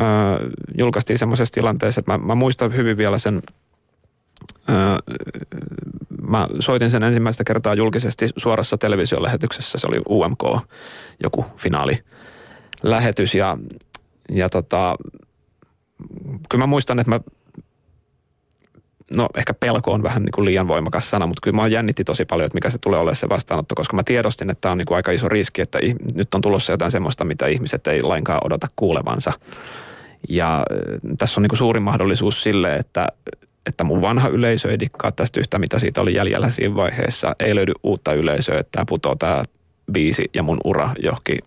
äh, 0.00 0.38
julkaistiin 0.78 1.18
semmoisessa 1.18 1.54
tilanteessa, 1.54 2.00
että 2.00 2.12
mä, 2.12 2.18
mä 2.18 2.34
muistan 2.34 2.74
hyvin 2.74 2.96
vielä 2.96 3.18
sen, 3.18 3.42
äh, 4.70 4.96
mä 6.22 6.48
soitin 6.60 6.90
sen 6.90 7.02
ensimmäistä 7.02 7.44
kertaa 7.44 7.74
julkisesti 7.74 8.28
suorassa 8.36 8.78
televisiolähetyksessä, 8.78 9.78
se 9.78 9.86
oli 9.86 10.00
UMK, 10.08 10.42
joku 11.22 11.46
finaalilähetys 11.56 13.34
ja, 13.34 13.56
ja 14.28 14.48
tota, 14.48 14.96
kyllä 16.48 16.62
mä 16.62 16.66
muistan, 16.66 16.98
että 16.98 17.10
mä 17.10 17.20
no 19.16 19.28
ehkä 19.36 19.54
pelko 19.54 19.92
on 19.92 20.02
vähän 20.02 20.22
niin 20.22 20.32
kuin 20.32 20.44
liian 20.44 20.68
voimakas 20.68 21.10
sana, 21.10 21.26
mutta 21.26 21.40
kyllä 21.42 21.56
mä 21.56 21.68
jännitti 21.68 22.04
tosi 22.04 22.24
paljon, 22.24 22.46
että 22.46 22.56
mikä 22.56 22.70
se 22.70 22.78
tulee 22.78 23.00
olemaan 23.00 23.16
se 23.16 23.28
vastaanotto, 23.28 23.74
koska 23.74 23.96
mä 23.96 24.02
tiedostin, 24.02 24.50
että 24.50 24.60
tämä 24.60 24.72
on 24.72 24.78
niin 24.78 24.86
kuin 24.86 24.96
aika 24.96 25.12
iso 25.12 25.28
riski, 25.28 25.62
että 25.62 25.78
nyt 26.14 26.34
on 26.34 26.40
tulossa 26.40 26.72
jotain 26.72 26.90
semmoista, 26.90 27.24
mitä 27.24 27.46
ihmiset 27.46 27.86
ei 27.86 28.02
lainkaan 28.02 28.40
odota 28.44 28.68
kuulevansa. 28.76 29.32
Ja 30.28 30.58
äh, 30.58 31.00
tässä 31.18 31.40
on 31.40 31.42
niin 31.42 31.48
kuin 31.48 31.58
suuri 31.58 31.80
mahdollisuus 31.80 32.42
sille, 32.42 32.76
että, 32.76 33.08
että 33.66 33.84
mun 33.84 34.00
vanha 34.00 34.28
yleisö 34.28 34.70
ei 34.70 34.80
dikkaa 34.80 35.12
tästä 35.12 35.40
yhtä, 35.40 35.58
mitä 35.58 35.78
siitä 35.78 36.00
oli 36.00 36.14
jäljellä 36.14 36.50
siinä 36.50 36.74
vaiheessa. 36.74 37.36
Ei 37.40 37.54
löydy 37.54 37.72
uutta 37.82 38.12
yleisöä, 38.12 38.58
että 38.58 38.70
tämä 38.72 38.84
putoo 38.88 39.14
tämä 39.14 39.44
biisi 39.92 40.30
ja 40.34 40.42
mun 40.42 40.58
ura 40.64 40.90
johonkin, 40.98 41.38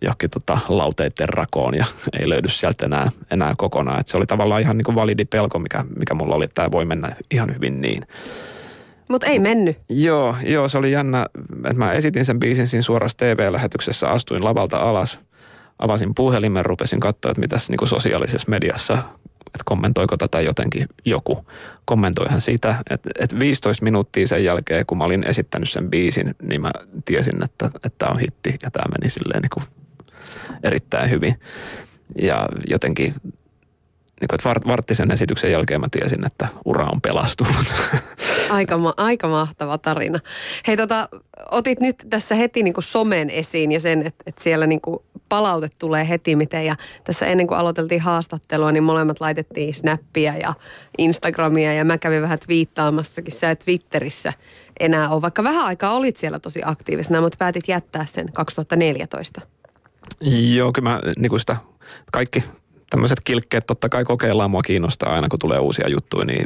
johonkin 0.00 0.30
tota 0.30 0.58
lauteiden 0.68 1.28
rakoon 1.28 1.74
ja 1.74 1.86
ei 2.20 2.28
löydy 2.28 2.48
sieltä 2.48 2.86
enää, 2.86 3.10
enää 3.30 3.54
kokonaan. 3.56 4.00
Et 4.00 4.08
se 4.08 4.16
oli 4.16 4.26
tavallaan 4.26 4.60
ihan 4.60 4.76
niin 4.78 4.84
kuin 4.84 4.94
validi 4.94 5.24
pelko, 5.24 5.58
mikä, 5.58 5.84
mikä 5.98 6.14
mulla 6.14 6.34
oli, 6.34 6.44
että 6.44 6.54
tämä 6.54 6.72
voi 6.72 6.84
mennä 6.84 7.16
ihan 7.30 7.54
hyvin 7.54 7.80
niin. 7.80 8.02
Mutta 9.08 9.26
ei 9.26 9.38
mennyt. 9.38 9.76
Joo, 9.88 10.36
joo, 10.42 10.68
se 10.68 10.78
oli 10.78 10.92
jännä. 10.92 11.26
Että 11.56 11.74
mä 11.78 11.92
esitin 11.92 12.24
sen 12.24 12.38
biisin 12.38 12.68
siinä 12.68 12.82
suorassa 12.82 13.18
TV-lähetyksessä, 13.18 14.08
astuin 14.08 14.44
lavalta 14.44 14.76
alas– 14.76 15.18
avasin 15.78 16.14
puhelimen, 16.14 16.64
rupesin 16.64 17.00
katsoa, 17.00 17.30
että 17.30 17.40
mitäs 17.40 17.70
niin 17.70 17.78
kuin 17.78 17.88
sosiaalisessa 17.88 18.50
mediassa, 18.50 18.98
että 19.46 19.62
kommentoiko 19.64 20.16
tätä 20.16 20.40
jotenkin 20.40 20.86
joku. 21.04 21.46
Kommentoihan 21.84 22.40
sitä, 22.40 22.74
että, 22.90 23.10
että 23.18 23.38
15 23.38 23.84
minuuttia 23.84 24.26
sen 24.26 24.44
jälkeen, 24.44 24.86
kun 24.86 24.98
mä 24.98 25.04
olin 25.04 25.24
esittänyt 25.28 25.70
sen 25.70 25.90
biisin, 25.90 26.34
niin 26.42 26.60
mä 26.60 26.70
tiesin, 27.04 27.44
että, 27.44 27.70
tämä 27.98 28.10
on 28.10 28.18
hitti 28.18 28.56
ja 28.62 28.70
tämä 28.70 28.84
meni 28.98 29.10
silleen 29.10 29.42
niin 29.42 29.50
kuin 29.54 29.64
erittäin 30.62 31.10
hyvin. 31.10 31.34
Ja 32.16 32.48
jotenkin 32.66 33.14
niin 34.20 34.28
kuin, 34.28 34.52
että 34.54 34.68
Varttisen 34.68 35.10
esityksen 35.10 35.52
jälkeen 35.52 35.80
mä 35.80 35.88
tiesin, 35.90 36.26
että 36.26 36.48
ura 36.64 36.86
on 36.92 37.00
pelastunut. 37.00 37.66
Aika, 38.50 38.78
ma- 38.78 38.94
aika 38.96 39.28
mahtava 39.28 39.78
tarina. 39.78 40.20
Hei 40.66 40.76
tota, 40.76 41.08
otit 41.50 41.80
nyt 41.80 41.96
tässä 42.10 42.34
heti 42.34 42.62
niin 42.62 42.74
kuin 42.74 42.84
somen 42.84 43.30
esiin 43.30 43.72
ja 43.72 43.80
sen, 43.80 44.06
että, 44.06 44.22
että 44.26 44.42
siellä 44.42 44.66
niin 44.66 44.80
kuin 44.80 44.98
palaute 45.28 45.68
tulee 45.78 46.08
heti 46.08 46.36
miten. 46.36 46.66
Ja 46.66 46.76
tässä 47.04 47.26
ennen 47.26 47.46
kuin 47.46 47.58
aloiteltiin 47.58 48.00
haastattelua, 48.00 48.72
niin 48.72 48.82
molemmat 48.82 49.20
laitettiin 49.20 49.74
Snappia 49.74 50.36
ja 50.36 50.54
Instagramia 50.98 51.72
ja 51.72 51.84
mä 51.84 51.98
kävin 51.98 52.22
vähän 52.22 52.38
twiittaamassakin. 52.46 53.32
Sä 53.32 53.56
Twitterissä 53.56 54.32
enää 54.80 55.08
ole, 55.08 55.22
vaikka 55.22 55.44
vähän 55.44 55.64
aikaa 55.64 55.94
olit 55.94 56.16
siellä 56.16 56.38
tosi 56.38 56.60
aktiivisena, 56.64 57.20
mutta 57.20 57.36
päätit 57.38 57.68
jättää 57.68 58.06
sen 58.06 58.32
2014. 58.32 59.40
Joo, 60.54 60.72
kyllä 60.72 60.90
mä 60.90 61.00
niin 61.16 61.40
sitä 61.40 61.56
kaikki 62.12 62.44
tämmöiset 62.90 63.20
kilkkeet 63.24 63.66
totta 63.66 63.88
kai 63.88 64.04
kokeillaan, 64.04 64.50
mua 64.50 64.62
kiinnostaa 64.62 65.14
aina 65.14 65.28
kun 65.28 65.38
tulee 65.38 65.58
uusia 65.58 65.88
juttuja, 65.88 66.24
niin 66.24 66.44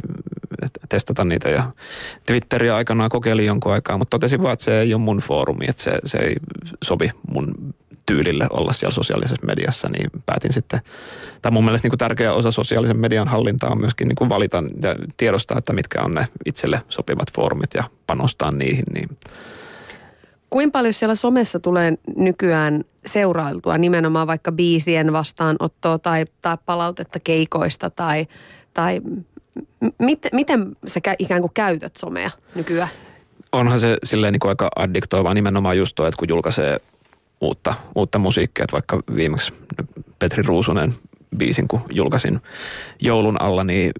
testata 0.89 1.23
niitä 1.23 1.49
ja 1.49 1.63
Twitteriä 2.25 2.75
aikanaan 2.75 3.09
kokeilin 3.09 3.45
jonkun 3.45 3.73
aikaa, 3.73 3.97
mutta 3.97 4.09
totesin 4.09 4.43
vaan, 4.43 4.53
että 4.53 4.65
se 4.65 4.81
ei 4.81 4.93
ole 4.93 5.01
mun 5.01 5.17
foorumi, 5.17 5.65
että 5.67 5.83
se, 5.83 5.91
se 6.05 6.17
ei 6.17 6.35
sovi 6.83 7.11
mun 7.33 7.73
tyylille 8.05 8.47
olla 8.49 8.73
siellä 8.73 8.93
sosiaalisessa 8.93 9.45
mediassa, 9.45 9.89
niin 9.89 10.09
päätin 10.25 10.53
sitten, 10.53 10.81
tai 11.41 11.51
mun 11.51 11.65
mielestä 11.65 11.85
niin 11.85 11.91
kuin 11.91 11.99
tärkeä 11.99 12.33
osa 12.33 12.51
sosiaalisen 12.51 12.97
median 12.97 13.27
hallintaa 13.27 13.71
on 13.71 13.81
myöskin 13.81 14.07
niin 14.07 14.15
kuin 14.15 14.29
valita 14.29 14.63
ja 14.81 14.95
tiedostaa, 15.17 15.57
että 15.57 15.73
mitkä 15.73 16.01
on 16.01 16.13
ne 16.13 16.27
itselle 16.45 16.81
sopivat 16.89 17.33
foorumit 17.35 17.73
ja 17.73 17.83
panostaa 18.07 18.51
niihin, 18.51 18.85
niin 18.93 19.09
Kuinka 20.53 20.71
paljon 20.71 20.93
siellä 20.93 21.15
somessa 21.15 21.59
tulee 21.59 21.93
nykyään 22.15 22.83
seurailtua 23.05 23.77
nimenomaan 23.77 24.27
vaikka 24.27 24.51
biisien 24.51 25.13
vastaanottoa 25.13 25.99
tai, 25.99 26.25
tai 26.41 26.57
palautetta 26.65 27.19
keikoista 27.19 27.89
tai, 27.89 28.27
tai 28.73 29.01
mit, 29.99 30.19
miten 30.31 30.75
sä 30.87 30.99
ikään 31.19 31.41
kuin 31.41 31.51
käytät 31.53 31.95
somea 31.95 32.31
nykyään? 32.55 32.89
Onhan 33.51 33.79
se 33.79 33.97
silleen 34.03 34.33
niin 34.33 34.39
kuin 34.39 34.49
aika 34.49 34.69
addiktoiva 34.75 35.33
nimenomaan 35.33 35.77
just 35.77 35.95
tuo, 35.95 36.07
että 36.07 36.19
kun 36.19 36.29
julkaisee 36.29 36.79
uutta, 37.43 37.73
uutta 37.95 38.19
musiikkia, 38.19 38.63
että 38.63 38.73
vaikka 38.73 39.03
viimeksi 39.15 39.53
Petri 40.19 40.43
Ruusunen 40.43 40.93
biisin, 41.37 41.67
kun 41.67 41.81
julkaisin 41.91 42.41
joulun 42.99 43.41
alla, 43.41 43.63
niin 43.63 43.91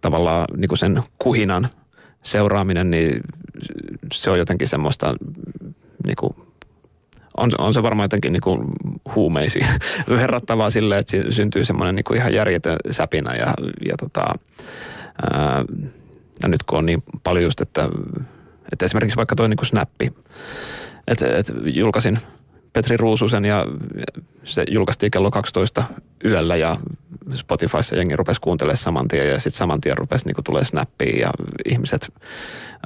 tavallaan 0.00 0.46
niin 0.56 0.68
kuin 0.68 0.78
sen 0.78 1.02
kuhinan 1.18 1.68
seuraaminen, 2.22 2.90
niin 2.90 3.20
se 4.12 4.30
on 4.30 4.38
jotenkin 4.38 4.68
semmoista 4.68 5.14
niin 6.06 6.16
kuin, 6.18 6.36
on, 7.36 7.50
on 7.58 7.74
se 7.74 7.82
varmaan 7.82 8.04
jotenkin 8.04 8.32
niin 8.32 8.40
kuin 8.40 8.60
huumeisiin 9.14 9.66
verrattavaa 10.08 10.70
silleen, 10.70 11.00
että 11.00 11.16
syntyy 11.30 11.64
semmoinen 11.64 11.94
niin 11.94 12.04
kuin 12.04 12.18
ihan 12.18 12.34
järjetön 12.34 12.76
säpinä 12.90 13.34
ja, 13.34 13.54
ja, 13.88 13.96
tota, 14.00 14.24
ää, 15.32 15.64
ja 16.42 16.48
nyt 16.48 16.62
kun 16.62 16.78
on 16.78 16.86
niin 16.86 17.02
paljon 17.22 17.44
just, 17.44 17.60
että, 17.60 17.88
että 18.72 18.84
esimerkiksi 18.84 19.16
vaikka 19.16 19.36
toi 19.36 19.48
niin 19.48 19.56
kuin 19.56 19.66
snappi, 19.66 20.12
että, 21.06 21.36
että 21.36 21.52
julkaisin 21.64 22.18
Petri 22.72 22.96
Ruususen 22.96 23.44
ja 23.44 23.66
se 24.44 24.64
julkaistiin 24.70 25.10
kello 25.10 25.30
12 25.30 25.84
yöllä 26.24 26.56
ja 26.56 26.76
Spotifyssa 27.34 27.96
jengi 27.96 28.16
rupesi 28.16 28.40
kuuntelemaan 28.40 28.76
saman 28.76 29.08
tien 29.08 29.28
ja 29.28 29.40
sitten 29.40 29.58
saman 29.58 29.80
tien 29.80 29.98
rupesi 29.98 30.26
niin 30.26 30.44
tulee 30.44 30.64
snappiin 30.64 31.20
ja 31.20 31.30
ihmiset 31.64 32.12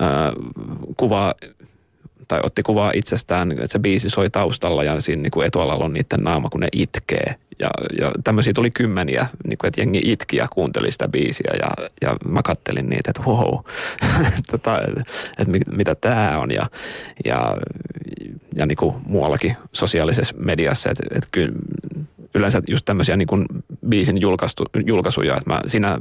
ää, 0.01 0.33
kuvaa 0.97 1.35
tai 2.29 2.41
otti 2.43 2.63
kuvaa 2.63 2.93
itsestään, 2.95 3.53
että 3.53 3.67
se 3.67 3.79
biisi 3.79 4.11
soi 4.11 4.31
taustalla 4.31 4.85
ja 4.85 5.01
siinä 5.01 5.23
niin 5.23 5.31
kuin 5.31 5.47
etualalla 5.47 5.85
on 5.85 5.93
niiden 5.93 6.21
naama, 6.25 6.49
kun 6.49 6.61
ne 6.61 6.69
itkee. 6.73 7.35
Ja, 7.61 7.71
ja 8.01 8.13
tämmöisiä 8.25 8.53
tuli 8.53 8.71
kymmeniä, 8.71 9.27
niin 9.47 9.59
kuin, 9.59 9.69
että 9.69 9.81
jengi 9.81 10.01
itki 10.05 10.37
ja 10.37 10.49
kuunteli 10.49 10.91
sitä 10.91 11.09
biisiä 11.09 11.51
ja, 11.63 11.89
ja 12.03 12.17
mä 12.29 12.43
kattelin 12.43 12.89
niitä, 12.89 13.11
että 13.11 13.23
wow, 13.27 13.59
tota, 14.51 14.81
että, 14.83 15.03
että 15.39 15.53
mitä 15.77 15.95
tämä 15.95 16.39
on. 16.39 16.51
Ja, 16.51 16.71
ja, 17.25 17.57
ja 18.57 18.67
niin 18.67 18.77
kuin 18.77 18.95
muuallakin 19.07 19.57
sosiaalisessa 19.73 20.35
mediassa, 20.39 20.91
että, 20.91 21.03
että 21.15 21.29
kyllä 21.33 21.53
yleensä 22.35 22.63
just 22.69 22.85
tämmöisiä 22.85 23.17
niin 23.17 23.29
kuin 23.29 23.47
biisin 23.89 24.21
julkaistu, 24.21 24.65
julkaisuja, 24.87 25.37
että 25.37 25.51
mä 25.51 25.61
siinä 25.67 25.99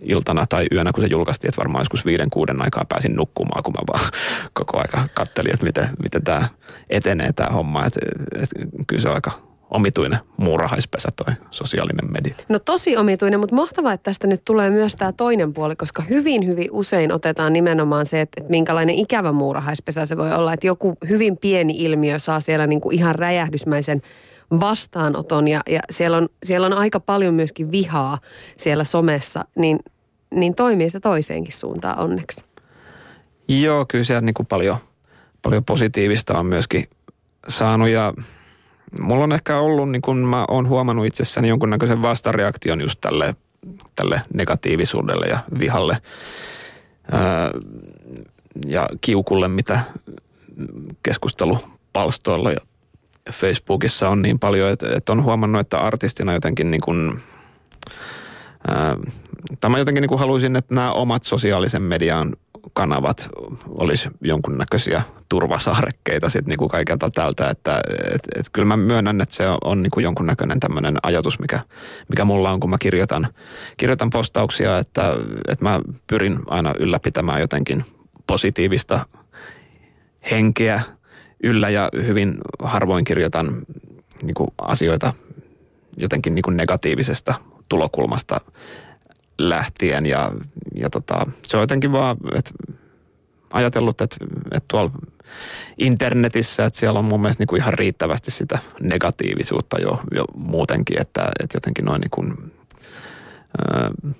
iltana 0.00 0.46
tai 0.46 0.66
yönä, 0.72 0.92
kun 0.92 1.04
se 1.04 1.08
julkaistiin, 1.10 1.48
että 1.48 1.58
varmaan 1.58 1.80
joskus 1.80 2.06
viiden, 2.06 2.30
kuuden 2.30 2.62
aikaa 2.62 2.84
pääsin 2.88 3.16
nukkumaan, 3.16 3.62
kun 3.62 3.74
mä 3.74 3.92
vaan 3.92 4.10
koko 4.52 4.78
aika 4.78 5.08
kattelin, 5.14 5.54
että 5.54 5.66
miten, 5.66 5.88
miten 6.02 6.22
tämä 6.22 6.48
etenee 6.90 7.32
tämä 7.32 7.50
homma. 7.50 7.86
Että, 7.86 8.00
että 8.34 8.60
kyllä 8.86 9.02
se 9.02 9.08
on 9.08 9.14
aika 9.14 9.51
omituinen 9.72 10.18
muurahaispesä 10.36 11.08
toi 11.16 11.34
sosiaalinen 11.50 12.12
media. 12.12 12.34
No 12.48 12.58
tosi 12.58 12.96
omituinen, 12.96 13.40
mutta 13.40 13.56
mahtavaa, 13.56 13.92
että 13.92 14.10
tästä 14.10 14.26
nyt 14.26 14.44
tulee 14.44 14.70
myös 14.70 14.96
tämä 14.96 15.12
toinen 15.12 15.52
puoli, 15.52 15.76
koska 15.76 16.02
hyvin, 16.02 16.46
hyvin 16.46 16.68
usein 16.70 17.12
otetaan 17.12 17.52
nimenomaan 17.52 18.06
se, 18.06 18.20
että, 18.20 18.40
että 18.40 18.50
minkälainen 18.50 18.94
ikävä 18.94 19.32
muurahaispesä 19.32 20.06
se 20.06 20.16
voi 20.16 20.32
olla. 20.32 20.52
Että 20.52 20.66
joku 20.66 20.94
hyvin 21.08 21.36
pieni 21.36 21.74
ilmiö 21.78 22.18
saa 22.18 22.40
siellä 22.40 22.66
niin 22.66 22.80
kuin 22.80 22.94
ihan 22.94 23.14
räjähdysmäisen 23.14 24.02
vastaanoton 24.60 25.48
ja, 25.48 25.60
ja 25.68 25.80
siellä, 25.90 26.16
on, 26.16 26.28
siellä 26.44 26.66
on 26.66 26.72
aika 26.72 27.00
paljon 27.00 27.34
myöskin 27.34 27.70
vihaa 27.70 28.18
siellä 28.56 28.84
somessa, 28.84 29.44
niin, 29.56 29.78
niin 30.34 30.54
toimii 30.54 30.90
se 30.90 31.00
toiseenkin 31.00 31.52
suuntaan 31.52 31.98
onneksi. 31.98 32.44
Joo, 33.48 33.86
kyllä 33.88 34.04
siellä 34.04 34.20
niin 34.20 34.34
kuin 34.34 34.46
paljon, 34.46 34.76
paljon 35.42 35.64
positiivista 35.64 36.38
on 36.38 36.46
myöskin 36.46 36.88
saanut 37.48 37.88
ja 37.88 38.14
mulla 39.00 39.24
on 39.24 39.32
ehkä 39.32 39.58
ollut, 39.58 39.90
niin 39.90 40.02
kuin 40.02 40.18
mä 40.18 40.44
oon 40.48 40.68
huomannut 40.68 41.06
itsessäni 41.06 41.48
jonkunnäköisen 41.48 42.02
vastareaktion 42.02 42.80
just 42.80 43.00
tälle, 43.00 43.34
tälle 43.94 44.22
negatiivisuudelle 44.34 45.26
ja 45.26 45.38
vihalle 45.58 45.98
ää, 47.12 47.50
ja 48.66 48.88
kiukulle, 49.00 49.48
mitä 49.48 49.80
keskustelupalstoilla 51.02 52.50
ja 52.50 52.60
Facebookissa 53.32 54.08
on 54.08 54.22
niin 54.22 54.38
paljon, 54.38 54.70
että, 54.70 54.86
että 54.96 55.12
on 55.12 55.24
huomannut, 55.24 55.60
että 55.60 55.78
artistina 55.78 56.32
jotenkin 56.32 56.70
niin 56.70 56.80
kuin, 56.80 57.20
ää, 58.68 58.96
tai 59.60 59.70
mä 59.70 59.78
jotenkin 59.78 60.02
niin 60.02 60.08
kuin 60.08 60.18
haluaisin, 60.18 60.56
että 60.56 60.74
nämä 60.74 60.92
omat 60.92 61.24
sosiaalisen 61.24 61.82
median 61.82 62.36
kanavat 62.72 63.28
olisi 63.68 64.08
jonkunnäköisiä 64.20 65.02
turvasaarekkeita 65.28 66.28
sitten 66.28 66.48
niin 66.48 66.58
kuin 66.58 66.68
kaikelta 66.68 67.10
tältä, 67.10 67.50
että 67.50 67.80
et, 68.14 68.22
et 68.36 68.46
kyllä 68.52 68.66
mä 68.66 68.76
myönnän, 68.76 69.20
että 69.20 69.34
se 69.34 69.44
on 69.64 69.82
niin 69.82 69.90
kuin 69.90 70.04
jonkunnäköinen 70.04 70.60
tämmöinen 70.60 70.96
ajatus, 71.02 71.38
mikä, 71.38 71.60
mikä 72.08 72.24
mulla 72.24 72.50
on, 72.50 72.60
kun 72.60 72.70
mä 72.70 72.78
kirjoitan, 72.78 73.28
kirjoitan 73.76 74.10
postauksia, 74.10 74.78
että, 74.78 75.12
että 75.48 75.64
mä 75.64 75.80
pyrin 76.06 76.38
aina 76.46 76.74
ylläpitämään 76.78 77.40
jotenkin 77.40 77.84
positiivista 78.26 79.06
henkeä 80.30 80.80
yllä 81.42 81.70
ja 81.70 81.88
hyvin 82.06 82.34
harvoin 82.62 83.04
kirjoitan 83.04 83.52
niin 84.22 84.34
kuin 84.34 84.50
asioita 84.58 85.12
jotenkin 85.96 86.34
niin 86.34 86.42
kuin 86.42 86.56
negatiivisesta 86.56 87.34
tulokulmasta 87.68 88.40
lähtien 89.48 90.06
ja, 90.06 90.32
ja 90.74 90.90
tota, 90.90 91.26
se 91.42 91.56
on 91.56 91.62
jotenkin 91.62 91.92
vaan, 91.92 92.16
että 92.34 92.50
ajatellut, 93.50 94.00
että, 94.00 94.16
että 94.50 94.66
tuolla 94.68 94.90
internetissä, 95.78 96.64
että 96.64 96.78
siellä 96.78 96.98
on 96.98 97.04
mun 97.04 97.20
mielestä 97.20 97.40
niin 97.40 97.48
kuin 97.48 97.60
ihan 97.60 97.74
riittävästi 97.74 98.30
sitä 98.30 98.58
negatiivisuutta 98.80 99.80
jo, 99.80 100.00
jo 100.14 100.24
muutenkin, 100.34 101.00
että, 101.00 101.28
että 101.40 101.56
jotenkin 101.56 101.84
noin 101.84 102.00
niin 102.00 102.50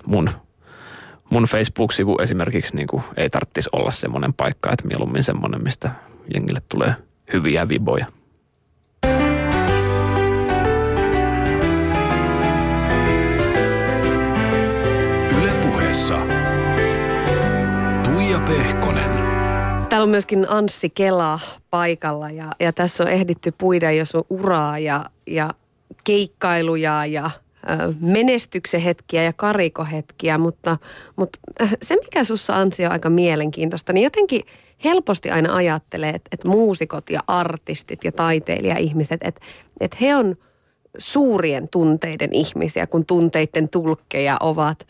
mun, 0.05 0.29
mun 1.29 1.43
Facebook-sivu 1.43 2.17
esimerkiksi 2.21 2.75
niin 2.75 2.87
kuin 2.87 3.03
ei 3.17 3.29
tarvitsisi 3.29 3.69
olla 3.71 3.91
semmoinen 3.91 4.33
paikka, 4.33 4.71
että 4.71 4.87
mieluummin 4.87 5.23
semmoinen, 5.23 5.63
mistä 5.63 5.91
jengille 6.33 6.61
tulee– 6.69 6.95
hyviä 7.33 7.69
viboja. 7.69 8.05
Tuija 18.53 18.65
Pehkonen. 18.65 19.09
Täällä 19.89 20.03
on 20.03 20.09
myöskin 20.09 20.45
Anssi 20.49 20.89
Kela 20.89 21.39
paikalla 21.69 22.29
ja, 22.29 22.51
ja 22.59 22.73
tässä 22.73 23.03
on 23.03 23.09
ehditty 23.09 23.53
puida 23.57 23.91
jo 23.91 24.05
sun 24.05 24.25
uraa 24.29 24.79
ja, 24.79 25.05
ja 25.27 25.53
keikkailuja 26.03 27.05
ja 27.05 27.29
menestyksen 27.99 28.81
hetkiä 28.81 29.23
ja 29.23 29.33
karikohetkiä, 29.33 30.37
mutta, 30.37 30.77
mutta 31.15 31.39
se 31.81 31.95
mikä 31.95 32.23
sussa 32.23 32.55
Ansi 32.55 32.85
on 32.85 32.91
aika 32.91 33.09
mielenkiintoista, 33.09 33.93
niin 33.93 34.03
jotenkin– 34.03 34.41
helposti 34.83 35.31
aina 35.31 35.55
ajattelee, 35.55 36.09
että, 36.09 36.29
että 36.31 36.49
muusikot 36.49 37.09
ja 37.09 37.19
artistit 37.27 38.03
ja 38.03 38.11
taiteilija-ihmiset, 38.11 39.21
että, 39.23 39.41
että 39.79 39.97
he 40.01 40.15
on 40.15 40.35
suurien 40.97 41.69
tunteiden 41.69 42.29
ihmisiä, 42.33 42.87
kun 42.87 43.05
tunteiden 43.05 43.69
tulkkeja 43.69 44.37
ovat. 44.39 44.87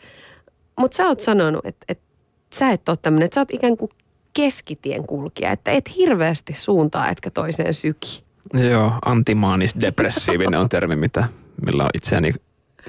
Mutta 0.78 0.96
sä 0.96 1.06
oot 1.06 1.20
sanonut, 1.20 1.66
että, 1.66 1.84
että 1.88 2.03
sä 2.58 2.70
et 2.70 2.88
ole 2.88 2.98
tämmöinen, 3.02 3.24
että 3.24 3.34
sä 3.34 3.40
oot 3.40 3.54
ikään 3.54 3.76
kuin 3.76 3.90
keskitien 4.32 5.06
kulkija, 5.06 5.50
että 5.50 5.70
et 5.70 5.96
hirveästi 5.96 6.52
suuntaa 6.52 7.10
etkä 7.10 7.30
toiseen 7.30 7.74
syki. 7.74 8.24
Joo, 8.70 8.92
antimaanis-depressiivinen 9.04 10.60
on 10.60 10.68
termi, 10.68 10.96
mitä, 10.96 11.24
millä 11.66 11.82
on 11.82 11.90
itseäni 11.94 12.34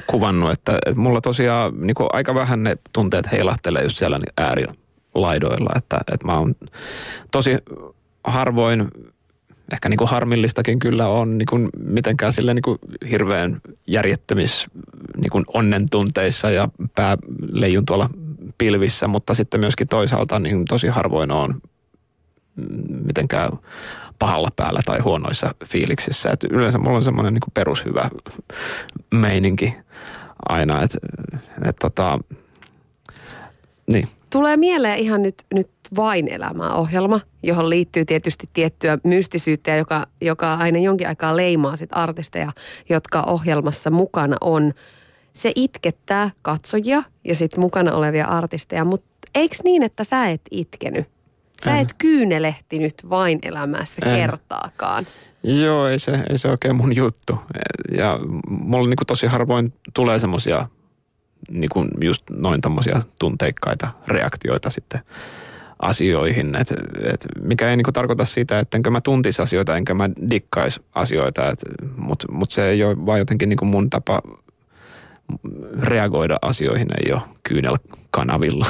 kuvannut, 0.08 0.52
että, 0.52 0.78
että 0.86 1.00
mulla 1.00 1.22
tosiaan 1.22 1.82
niin 1.82 1.96
aika 2.14 2.36
vähän 2.36 2.64
ne 2.64 2.78
tunteet 2.94 3.32
heilahtelee 3.32 3.84
just 3.84 3.98
siellä 3.98 4.20
äärillä 4.38 4.74
laidoilla. 5.16 5.70
Että, 5.76 5.98
että 6.14 6.26
mä 6.26 6.40
oon 6.40 6.56
tosi 7.32 7.58
harvoin, 8.24 8.88
ehkä 9.74 9.90
niin 9.90 9.98
kuin 9.98 10.10
harmillistakin 10.10 10.80
kyllä 10.80 11.08
on 11.08 11.38
niin 11.38 11.46
kuin 11.46 11.70
mitenkään 11.80 12.34
sille 12.34 12.54
niin 12.54 12.64
kuin 12.64 12.80
hirveän 13.10 13.62
järjettömissä 13.88 14.68
niin 15.18 15.32
kuin 15.32 15.44
onnen 15.54 15.90
tunteissa 15.90 16.50
ja 16.50 16.70
pää 16.96 17.18
leijun 17.52 17.86
tuolla 17.86 18.10
pilvissä, 18.58 19.08
mutta 19.08 19.34
sitten 19.34 19.60
myöskin 19.60 19.88
toisaalta 19.88 20.40
niin 20.40 20.66
tosi 20.66 20.88
harvoin 20.88 21.32
on 21.32 21.62
mitenkään 23.06 23.52
pahalla 24.20 24.50
päällä 24.56 24.80
tai 24.86 25.00
huonoissa 25.00 25.56
fiiliksissä. 25.66 26.30
Et 26.30 26.44
yleensä 26.44 26.78
mulla 26.78 26.98
on 26.98 27.04
semmoinen 27.04 27.34
niin 27.34 27.42
perushyvä 27.54 28.10
meininki 29.12 29.74
aina, 30.50 30.84
että 30.84 30.98
et 31.66 31.76
tota, 31.76 32.20
niin 33.88 34.08
tulee 34.30 34.58
mieleen 34.58 35.00
ihan 35.00 35.22
nyt, 35.22 35.36
nyt 35.54 35.70
vain 35.96 36.28
elämää 36.28 36.74
ohjelma, 36.74 37.20
johon 37.44 37.70
liittyy 37.70 38.06
tietysti 38.06 38.50
tiettyä 38.54 38.98
mystisyyttä, 39.04 39.76
joka, 39.76 40.08
joka 40.22 40.54
aina 40.54 40.80
jonkin 40.80 41.08
aikaa 41.08 41.38
leimaa 41.38 41.76
sit 41.76 41.90
artisteja, 41.94 42.52
jotka 42.90 43.24
ohjelmassa 43.28 43.90
mukana 43.90 44.38
on. 44.42 44.74
Se 45.36 45.52
itkettää 45.56 46.32
katsojia 46.42 47.04
ja 47.24 47.36
sitten 47.36 47.60
mukana 47.60 47.94
olevia 47.94 48.26
artisteja, 48.26 48.86
mutta 48.86 49.08
eikö 49.36 49.56
niin, 49.64 49.84
että 49.84 50.04
sä 50.04 50.30
et 50.30 50.42
itkenyt? 50.52 51.06
Sä 51.66 51.72
En. 51.72 51.82
et 51.82 51.94
kyynelehtinyt 51.98 52.94
vain 53.10 53.40
elämässä 53.44 54.02
En. 54.06 54.16
kertaakaan. 54.16 55.08
Joo, 55.44 55.88
ei 55.88 56.00
se, 56.00 56.12
ei 56.30 56.38
se 56.38 56.48
oikein 56.48 56.76
mun 56.76 56.96
juttu. 56.96 57.40
Ja 57.98 58.20
mulla 58.50 58.90
niinku 58.90 59.06
tosi 59.06 59.28
harvoin 59.28 59.74
tulee 59.94 60.20
semmosia 60.20 60.68
niinku 61.52 61.86
just 62.02 62.24
noin 62.30 62.62
tommosia 62.62 63.02
tunteikkaita 63.20 63.92
reaktioita 64.08 64.70
sitten 64.70 65.02
asioihin. 65.80 66.56
Et, 66.56 66.72
et 67.04 67.26
mikä 67.42 67.70
ei 67.70 67.78
niinku 67.78 67.92
tarkoita 67.92 68.26
sitä, 68.26 68.60
että 68.60 68.78
enkö 68.78 68.90
mä 68.90 69.02
tuntis 69.02 69.40
asioita, 69.40 69.78
enkä 69.78 69.94
mä 69.94 70.10
dikkais 70.30 70.80
asioita. 70.96 71.42
Mutta 71.98 72.32
mut 72.32 72.52
se 72.52 72.68
ei 72.70 72.84
ole 72.84 73.06
vaan 73.06 73.20
jotenkin 73.20 73.50
niinku 73.50 73.66
mun 73.66 73.90
tapa 73.90 74.22
reagoida 75.80 76.38
asioihin, 76.42 76.88
ei 77.06 77.14
ole 77.14 77.22
kyynelkanavilla. 77.44 78.66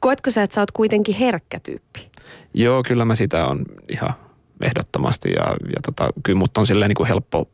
Koetko 0.00 0.30
sä, 0.30 0.42
että 0.42 0.54
sä 0.54 0.60
oot 0.60 0.70
kuitenkin 0.70 1.14
herkkä 1.14 1.60
tyyppi? 1.60 2.10
Joo, 2.54 2.82
kyllä 2.82 3.04
mä 3.04 3.14
sitä 3.14 3.46
on 3.46 3.64
ihan 3.88 4.14
ehdottomasti 4.60 5.32
ja, 5.32 5.44
ja 5.44 5.80
tota, 5.84 6.10
kyllä 6.22 6.38
mut 6.38 6.58
on 6.58 6.66
silleen 6.66 6.88
niin 6.88 6.96
kuin 6.96 7.08
helppo 7.08 7.48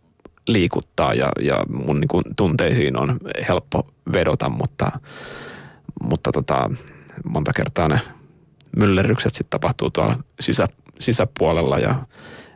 liikuttaa 0.46 1.14
ja, 1.14 1.28
ja 1.40 1.64
mun 1.68 2.00
niin 2.00 2.08
kuin 2.08 2.24
tunteisiin 2.36 3.00
on 3.00 3.16
helppo 3.48 3.86
vedota, 4.12 4.48
mutta, 4.48 4.92
mutta 6.02 6.32
tota, 6.32 6.70
monta 7.24 7.52
kertaa 7.52 7.88
ne 7.88 8.00
myllerrykset 8.76 9.34
sitten 9.34 9.60
tapahtuu 9.60 9.90
tuolla 9.90 10.16
sisä, 10.40 10.68
sisäpuolella 10.98 11.78
ja 11.78 12.06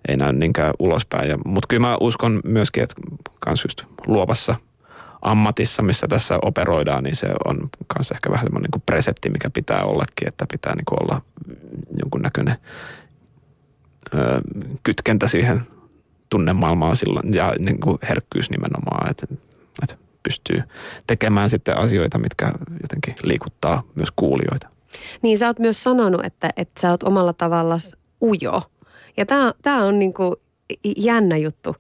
ei 0.09 0.17
näy 0.17 0.33
niinkään 0.33 0.75
ulospäin. 0.79 1.39
Mutta 1.45 1.67
kyllä 1.69 1.87
mä 1.87 1.97
uskon 2.01 2.41
myöskin, 2.45 2.83
että 2.83 2.95
kans 3.41 3.65
just 3.65 3.83
luovassa 4.07 4.55
ammatissa, 5.23 5.83
missä 5.83 6.09
tässä 6.09 6.39
operoidaan, 6.43 7.05
niin 7.05 7.17
se 7.17 7.27
on 7.45 7.57
myös 7.99 8.11
ehkä 8.11 8.31
vähän 8.31 8.47
semmoinen 8.47 8.71
niin 8.75 8.83
presetti, 8.87 9.31
mikä 9.31 9.51
pitää 9.51 9.83
ollakin, 9.83 10.29
että 10.29 10.47
pitää 10.53 10.75
niin 10.75 10.85
kuin 10.85 11.03
olla 11.03 11.23
jonkunnäköinen 12.03 12.57
ö, 14.15 14.41
kytkentä 14.83 15.29
siihen 15.29 15.63
tunnemaailmaan 16.31 16.97
silloin 16.97 17.35
ja 17.35 17.55
niin 17.59 17.81
kuin 17.81 17.99
herkkyys 18.09 18.51
nimenomaan, 18.51 19.11
että, 19.11 19.27
että 19.83 19.97
pystyy 20.23 20.63
tekemään 21.07 21.51
sitten 21.51 21.79
asioita, 21.79 22.19
mitkä 22.19 22.53
jotenkin 22.83 23.15
liikuttaa 23.23 23.83
myös 23.95 24.09
kuulijoita. 24.17 24.69
Niin 25.23 25.39
sä 25.39 25.47
oot 25.47 25.59
myös 25.59 25.83
sanonut, 25.83 26.27
että, 26.27 26.51
että 26.57 26.81
sä 26.81 26.91
oot 26.91 27.03
omalla 27.03 27.33
tavallaan 27.33 27.81
ujo. 28.23 28.63
Ja 29.17 29.27
tää 29.63 29.85
on 29.85 29.99
niinku 29.99 30.37
jännä 30.97 31.37
juttu 31.37 31.77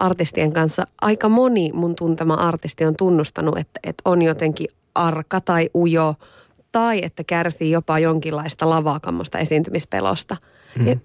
artistien 0.00 0.52
kanssa. 0.52 0.86
Aika 1.00 1.28
moni 1.28 1.70
mun 1.72 1.96
tuntema 1.96 2.34
artisti 2.34 2.84
on 2.84 2.94
tunnustanut, 2.96 3.58
että, 3.58 3.80
että 3.84 4.02
on 4.04 4.22
jotenkin 4.22 4.68
arka 4.94 5.40
tai 5.40 5.70
ujo 5.74 6.14
tai 6.72 7.00
että 7.02 7.24
kärsii 7.24 7.70
jopa 7.70 7.98
jonkinlaista 7.98 8.70
lavaakammosta 8.70 9.38
esiintymispelosta. 9.38 10.36
Mm. 10.78 10.86
Ja, 10.86 10.96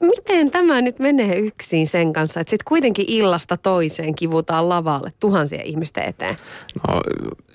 miten 0.00 0.50
tämä 0.50 0.80
nyt 0.80 0.98
menee 0.98 1.36
yksin 1.36 1.86
sen 1.88 2.12
kanssa, 2.12 2.40
että 2.40 2.50
sitten 2.50 2.64
kuitenkin 2.68 3.04
illasta 3.08 3.56
toiseen 3.56 4.14
kivutaan 4.14 4.68
lavalle 4.68 5.12
tuhansien 5.20 5.66
ihmisten 5.66 6.08
eteen? 6.08 6.36
No, 6.88 7.00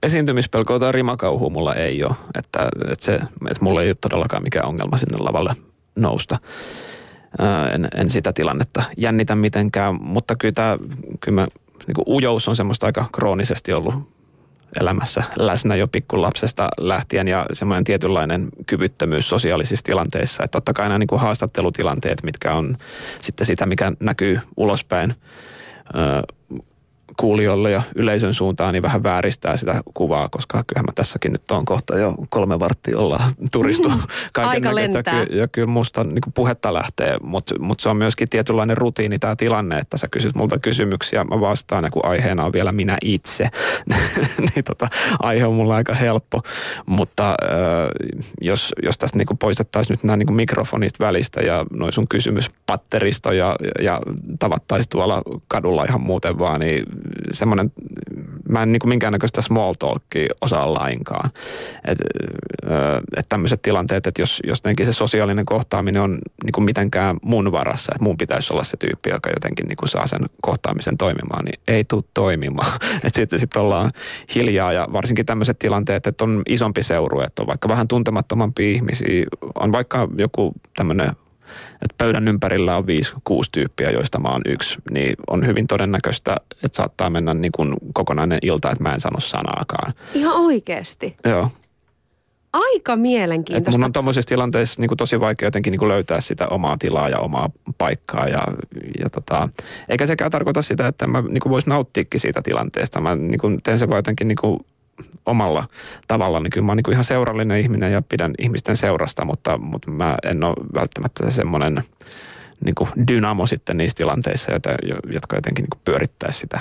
esiintymispelkoa 0.04 0.80
tai 0.80 0.92
rimakauhua 0.92 1.50
mulla 1.50 1.74
ei 1.74 2.04
ole, 2.04 2.16
että, 2.40 2.70
että, 2.92 3.06
se, 3.06 3.16
että 3.16 3.60
mulla 3.62 3.82
ei 3.82 3.90
ole 3.90 3.96
todellakaan 4.02 4.44
mikään 4.44 4.68
ongelma 4.68 4.98
sinne 4.98 5.18
lavalle 5.18 5.54
nousta. 5.96 6.38
En, 7.74 7.88
en 7.96 8.10
sitä 8.10 8.34
tilannetta 8.34 8.84
jännitä 8.98 9.36
mitenkään, 9.36 9.96
mutta 10.02 10.36
kyllä, 10.36 10.54
tämä, 10.54 10.78
kyllä 11.20 11.42
mä, 11.42 11.48
niin 11.88 11.96
kuin 11.96 12.08
ujous 12.08 12.48
on 12.48 12.56
semmoista 12.56 12.86
aika 12.86 13.06
kroonisesti 13.14 13.74
ollut 13.74 14.16
elämässä 14.80 15.24
läsnä 15.36 15.76
jo 15.76 15.88
pikkulapsesta 15.88 16.70
lähtien 16.78 17.28
ja 17.28 17.46
semmoinen 17.54 17.84
tietynlainen 17.84 18.48
kyvyttömyys 18.66 19.30
sosiaalisissa 19.30 19.84
tilanteissa. 19.84 20.44
Että 20.44 20.56
totta 20.56 20.74
kai 20.74 20.86
nämä 20.86 21.00
niin 21.00 21.08
kuin 21.08 21.22
haastattelutilanteet, 21.22 22.24
mitkä 22.24 22.54
on 22.54 22.78
sitten 23.22 23.48
sitä, 23.48 23.66
mikä 23.66 23.92
näkyy 24.00 24.40
ulospäin 24.58 25.16
kuulijoille 27.18 27.72
ja 27.72 27.82
yleisön 27.96 28.34
suuntaan, 28.34 28.74
niin 28.74 28.84
vähän 28.84 29.04
vääristää 29.04 29.58
sitä 29.58 29.82
kuvaa, 29.94 30.30
koska 30.30 30.64
kyllähän 30.68 30.86
mä 30.86 30.92
tässäkin 30.96 31.32
nyt 31.32 31.52
on 31.52 31.66
kohta 31.66 31.98
jo 31.98 32.16
kolme 32.30 32.60
varttia 32.60 33.00
ollaan 33.00 33.32
turistu 33.52 33.92
Aika 34.38 34.76
lentää. 34.76 35.20
Ja, 35.20 35.26
ky- 35.26 35.38
ja 35.38 35.48
kyllä 35.48 35.68
musta 35.68 36.04
niin 36.04 36.22
puhetta 36.34 36.74
lähtee, 36.74 37.18
mutta 37.22 37.60
mut 37.60 37.80
se 37.80 37.90
on 37.90 37.98
myöskin 37.98 38.30
tietynlainen 38.30 38.78
rutiini 38.78 39.20
tämä 39.20 39.36
tilanne, 39.36 39.80
että 39.80 39.98
sä 39.98 40.08
kysyt 40.12 40.36
multa 40.36 40.60
kysymyksiä, 40.60 41.24
mä 41.24 41.42
vastaan 41.42 41.84
ja 41.84 41.92
kun 41.92 42.06
aiheena 42.06 42.46
on 42.46 42.54
vielä 42.54 42.72
minä 42.72 42.98
itse, 43.04 43.50
niin 44.56 44.64
tota, 44.64 44.88
aihe 45.20 45.46
on 45.46 45.54
mulla 45.54 45.76
aika 45.76 45.94
helppo, 45.94 46.42
mutta 46.86 47.30
äh, 47.30 47.36
jos, 48.42 48.74
jos 48.84 48.98
tästä 48.98 49.18
niin 49.18 49.38
poistettaisiin 49.40 49.94
nyt 49.94 50.04
nämä 50.04 50.18
niin 50.18 50.34
mikrofonit 50.34 51.00
välistä 51.00 51.42
ja 51.42 51.66
noin 51.74 51.94
sun 51.94 52.08
kysymyspatteristo 52.08 53.32
ja, 53.32 53.56
ja 53.82 54.02
tavattaisiin 54.40 54.90
tuolla 54.90 55.22
kadulla 55.48 55.86
ihan 55.86 56.02
muuten 56.02 56.40
vaan, 56.40 56.60
niin 56.60 56.86
semmoinen, 57.32 57.72
mä 58.50 58.64
en 58.64 58.72
niin 58.72 58.80
kuin 58.80 58.90
minkäännäköistä 58.90 59.42
small 59.42 59.74
talkia 59.74 60.34
osaa 60.42 60.74
lainkaan. 60.74 61.30
Että 61.86 62.04
et 63.18 63.26
tämmöiset 63.30 63.62
tilanteet, 63.62 64.08
että 64.08 64.22
jos, 64.22 64.42
jos 64.48 64.62
se 64.84 64.94
sosiaalinen 64.94 65.46
kohtaaminen 65.46 66.02
on 66.02 66.20
niin 66.44 66.52
kuin 66.54 66.66
mitenkään 66.66 67.18
mun 67.22 67.52
varassa, 67.52 67.92
että 67.96 68.04
mun 68.04 68.18
pitäisi 68.18 68.54
olla 68.54 68.64
se 68.64 68.78
tyyppi, 68.78 69.10
joka 69.10 69.30
jotenkin 69.30 69.66
niin 69.68 69.78
kuin 69.78 69.90
saa 69.90 70.08
sen 70.08 70.26
kohtaamisen 70.42 70.98
toimimaan, 70.98 71.46
niin 71.46 71.60
ei 71.68 71.84
tule 71.84 72.04
toimimaan. 72.14 72.80
Että 72.96 73.16
sitten 73.16 73.40
sit 73.40 73.56
ollaan 73.56 73.92
hiljaa 74.36 74.74
ja 74.74 74.88
varsinkin 74.94 75.26
tämmöiset 75.26 75.60
tilanteet, 75.60 76.08
että 76.08 76.24
on 76.24 76.42
isompi 76.48 76.84
seuru, 76.84 77.22
että 77.22 77.42
on 77.42 77.48
vaikka 77.48 77.68
vähän 77.68 77.88
tuntemattomampia 77.88 78.70
ihmisiä, 78.70 79.26
on 79.56 79.72
vaikka 79.72 80.08
joku 80.18 80.54
tämmöinen 80.76 81.12
että 81.74 81.96
pöydän 81.98 82.28
ympärillä 82.28 82.78
on 82.78 82.88
viisi, 82.88 83.14
kuusi 83.24 83.52
tyyppiä, 83.52 83.90
joista 83.90 84.20
mä 84.20 84.30
oon 84.30 84.42
yksi, 84.46 84.78
niin 84.92 85.16
on 85.30 85.46
hyvin 85.46 85.68
todennäköistä, 85.68 86.36
että 86.64 86.76
saattaa 86.76 87.10
mennä 87.10 87.34
niin 87.34 87.52
kuin 87.52 87.74
kokonainen 87.94 88.40
ilta, 88.42 88.72
että 88.72 88.84
mä 88.84 88.94
en 88.94 89.00
sano 89.00 89.20
sanaakaan. 89.20 89.94
Ihan 90.14 90.36
oikeasti. 90.36 91.16
Joo. 91.26 91.50
Aika 92.54 92.94
Et 92.94 93.00
mielenkiintoista. 93.00 93.72
mun 93.72 93.84
on 93.84 93.94
tuommoisissa 93.94 94.30
tilanteissa 94.30 94.82
niin 94.82 94.88
kuin 94.88 94.98
tosi 94.98 95.20
vaikea 95.20 95.48
jotenkin 95.48 95.72
niin 95.72 95.80
kuin 95.80 95.90
löytää 95.90 96.22
sitä 96.22 96.48
omaa 96.48 96.78
tilaa 96.80 97.10
ja 97.10 97.20
omaa 97.20 97.50
paikkaa. 97.78 98.28
Ja, 98.28 98.42
ja 99.00 99.10
tota, 99.10 99.50
eikä 99.90 100.06
sekään 100.06 100.32
tarkoita 100.32 100.62
sitä, 100.62 100.88
että 100.88 101.08
mä 101.08 101.22
niin 101.22 101.40
kuin 101.42 101.50
vois 101.50 101.68
nauttiikin 101.68 102.20
siitä 102.20 102.42
tilanteesta. 102.42 103.02
Mä 103.02 103.16
niin 103.16 103.40
kuin 103.40 103.60
teen 103.64 103.80
sen 103.80 103.90
vaan 103.90 103.98
jotenkin 103.98 104.28
niin 104.28 104.38
kuin 104.42 104.60
omalla 105.26 105.68
tavalla, 106.08 106.40
niin 106.40 106.52
kyllä 106.52 106.66
mä 106.66 106.72
oon 106.72 106.78
niin 106.78 106.92
ihan 106.92 107.04
seurallinen 107.04 107.60
ihminen 107.60 107.92
ja 107.92 108.02
pidän 108.02 108.34
ihmisten 108.40 108.78
seurasta, 108.78 109.26
mutta, 109.26 109.58
mutta 109.58 109.92
mä 109.92 110.18
en 110.24 110.44
ole 110.44 110.56
välttämättä 110.76 111.32
semmoinen 111.32 111.84
niin 112.66 112.76
kuin 112.76 112.90
dynamo 113.08 113.46
sitten 113.46 113.78
niissä 113.78 113.96
tilanteissa, 113.96 114.52
joita, 114.52 114.70
jotka 115.14 115.36
jotenkin 115.36 115.64
niin 115.64 115.70
kuin 115.70 115.82
pyörittää 115.84 116.32
sitä 116.32 116.60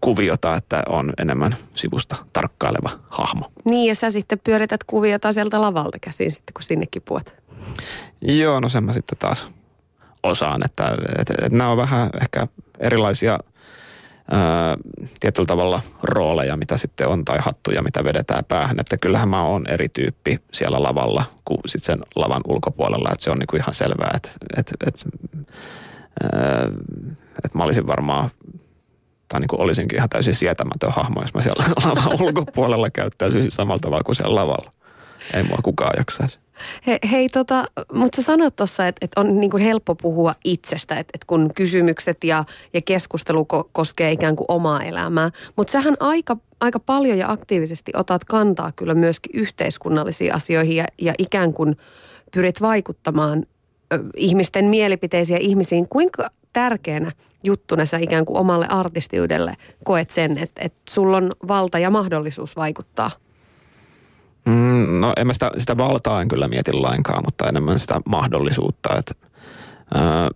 kuviota, 0.00 0.56
että 0.56 0.82
on 0.88 1.12
enemmän 1.18 1.56
sivusta 1.74 2.16
tarkkaileva 2.32 2.90
hahmo. 3.08 3.50
Niin, 3.64 3.88
ja 3.88 3.94
sä 3.94 4.10
sitten 4.10 4.40
pyörität 4.44 4.84
kuviota 4.84 5.32
sieltä 5.32 5.60
lavalta 5.60 5.98
käsin 6.00 6.30
sitten, 6.30 6.54
kun 6.54 6.62
sinnekin 6.62 7.02
puot. 7.02 7.34
Joo, 8.20 8.60
no 8.60 8.68
sen 8.68 8.84
mä 8.84 8.92
sitten 8.92 9.18
taas 9.18 9.44
osaan, 10.22 10.64
että, 10.64 10.84
että, 11.18 11.34
että 11.42 11.56
nämä 11.58 11.70
on 11.70 11.76
vähän 11.76 12.10
ehkä 12.22 12.46
erilaisia 12.80 13.38
ää, 14.30 14.76
tietyllä 15.20 15.46
tavalla 15.46 15.82
rooleja, 16.02 16.56
mitä 16.56 16.76
sitten 16.76 17.08
on, 17.08 17.24
tai 17.24 17.38
hattuja, 17.40 17.82
mitä 17.82 18.04
vedetään 18.04 18.44
päähän. 18.44 18.80
Että 18.80 18.96
kyllähän 18.96 19.28
mä 19.28 19.42
oon 19.42 19.66
eri 19.68 19.88
tyyppi 19.88 20.40
siellä 20.52 20.82
lavalla 20.82 21.24
kuin 21.44 21.60
sitten 21.66 21.96
sen 21.96 22.04
lavan 22.16 22.42
ulkopuolella, 22.48 23.08
että 23.12 23.24
se 23.24 23.30
on 23.30 23.38
niinku 23.38 23.56
ihan 23.56 23.74
selvää, 23.74 24.10
että, 24.14 24.30
että, 24.56 24.74
ää, 26.22 26.68
että 27.44 27.58
mä 27.58 27.64
olisin 27.64 27.86
varmaan 27.86 28.30
tai 29.28 29.40
niin 29.40 29.48
kuin 29.48 29.60
olisinkin 29.60 29.96
ihan 29.96 30.08
täysin 30.08 30.34
sietämätön 30.34 30.92
hahmo, 30.92 31.22
jos 31.22 31.34
mä 31.34 31.40
siellä 31.40 31.64
lavan 31.84 32.22
ulkopuolella 32.22 32.90
käyttäisin 32.90 33.50
samalla 33.50 33.78
tavalla 33.78 34.04
kuin 34.04 34.16
siellä 34.16 34.34
lavalla. 34.34 34.72
Ei 35.34 35.42
mua 35.42 35.58
kukaan 35.62 35.94
jaksaisi. 35.96 36.38
He, 36.86 36.98
hei, 37.10 37.28
tota, 37.28 37.64
mutta 37.92 38.16
sä 38.16 38.22
sanoit 38.22 38.56
tuossa, 38.56 38.86
että, 38.86 38.98
että 39.04 39.20
on 39.20 39.40
niin 39.40 39.50
kuin 39.50 39.62
helppo 39.62 39.94
puhua 39.94 40.34
itsestä, 40.44 40.94
että, 40.94 41.10
että 41.14 41.26
kun 41.26 41.50
kysymykset 41.54 42.24
ja, 42.24 42.44
ja 42.74 42.82
keskustelu 42.82 43.46
ko- 43.54 43.68
koskee 43.72 44.12
ikään 44.12 44.36
kuin 44.36 44.46
omaa 44.48 44.82
elämää. 44.82 45.30
Mutta 45.56 45.72
sähän 45.72 45.96
aika, 46.00 46.36
aika 46.60 46.78
paljon 46.78 47.18
ja 47.18 47.32
aktiivisesti 47.32 47.92
otat 47.94 48.24
kantaa 48.24 48.72
kyllä 48.72 48.94
myöskin 48.94 49.40
yhteiskunnallisiin 49.40 50.34
asioihin 50.34 50.76
ja, 50.76 50.84
ja 50.98 51.14
ikään 51.18 51.52
kuin 51.52 51.76
pyrit 52.32 52.60
vaikuttamaan 52.60 53.46
ö, 53.92 53.98
ihmisten 54.16 54.64
mielipiteisiin 54.64 55.34
ja 55.34 55.40
ihmisiin. 55.40 55.88
Kuinka 55.88 56.28
tärkeänä 56.52 57.12
juttuna 57.44 57.86
sä 57.86 57.98
ikään 57.98 58.24
kuin 58.24 58.38
omalle 58.38 58.66
artistiudelle 58.68 59.54
koet 59.84 60.10
sen, 60.10 60.38
että, 60.38 60.62
että 60.64 60.78
sulla 60.90 61.16
on 61.16 61.30
valta 61.48 61.78
ja 61.78 61.90
mahdollisuus 61.90 62.56
vaikuttaa? 62.56 63.10
Mm, 64.48 65.00
no 65.00 65.12
en 65.16 65.26
mä 65.26 65.32
sitä, 65.32 65.50
sitä 65.58 65.76
valtaa 65.76 66.22
en 66.22 66.28
kyllä 66.28 66.48
mieti 66.48 66.72
lainkaan, 66.72 67.22
mutta 67.24 67.48
enemmän 67.48 67.78
sitä 67.78 68.00
mahdollisuutta. 68.08 68.88
Että, 68.98 69.14
ää, 69.94 70.28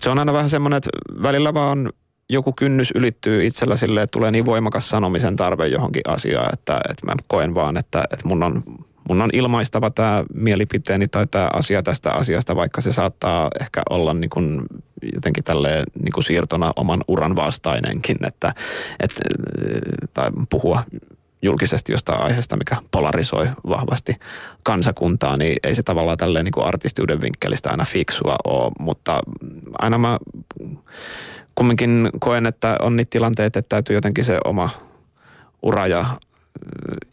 se 0.00 0.10
on 0.10 0.18
aina 0.18 0.32
vähän 0.32 0.50
semmoinen, 0.50 0.76
että 0.76 0.90
välillä 1.22 1.54
vaan 1.54 1.92
joku 2.28 2.52
kynnys 2.52 2.92
ylittyy 2.94 3.46
itsellä 3.46 3.76
sille, 3.76 4.02
että 4.02 4.12
tulee 4.12 4.30
niin 4.30 4.46
voimakas 4.46 4.88
sanomisen 4.88 5.36
tarve 5.36 5.66
johonkin 5.66 6.02
asiaan, 6.08 6.50
että, 6.52 6.80
että 6.90 7.06
mä 7.06 7.12
koen 7.28 7.54
vaan, 7.54 7.76
että, 7.76 8.04
että 8.10 8.28
mun 8.28 8.42
on 8.42 8.62
mun 9.08 9.22
on 9.22 9.30
ilmaistava 9.32 9.90
tämä 9.90 10.24
mielipiteeni 10.34 11.08
tai 11.08 11.26
tämä 11.26 11.48
asia 11.52 11.82
tästä 11.82 12.12
asiasta, 12.12 12.56
vaikka 12.56 12.80
se 12.80 12.92
saattaa 12.92 13.50
ehkä 13.60 13.82
olla 13.90 14.14
niin 14.14 14.30
kuin 14.30 14.62
jotenkin 15.14 15.44
tälleen 15.44 15.84
niin 16.02 16.12
kuin 16.12 16.24
siirtona 16.24 16.72
oman 16.76 17.00
uran 17.08 17.36
vastainenkin, 17.36 18.16
että, 18.26 18.54
että, 19.00 19.20
tai 20.14 20.30
puhua 20.50 20.84
julkisesti 21.44 21.92
jostain 21.92 22.20
aiheesta, 22.20 22.56
mikä 22.56 22.76
polarisoi 22.90 23.48
vahvasti 23.68 24.16
kansakuntaa, 24.62 25.36
niin 25.36 25.56
ei 25.62 25.74
se 25.74 25.82
tavallaan 25.82 26.18
tälleen 26.18 26.44
niin 26.44 26.52
kuin 26.52 26.66
artistiuden 26.66 27.20
vinkkelistä 27.20 27.70
aina 27.70 27.84
fiksua 27.84 28.36
ole, 28.44 28.72
mutta 28.78 29.20
aina 29.78 29.98
mä 29.98 30.18
kumminkin 31.54 32.10
koen, 32.20 32.46
että 32.46 32.76
on 32.82 32.96
niitä 32.96 33.10
tilanteita, 33.10 33.58
että 33.58 33.68
täytyy 33.68 33.96
jotenkin 33.96 34.24
se 34.24 34.38
oma 34.44 34.70
ura 35.62 35.86
ja 35.86 36.04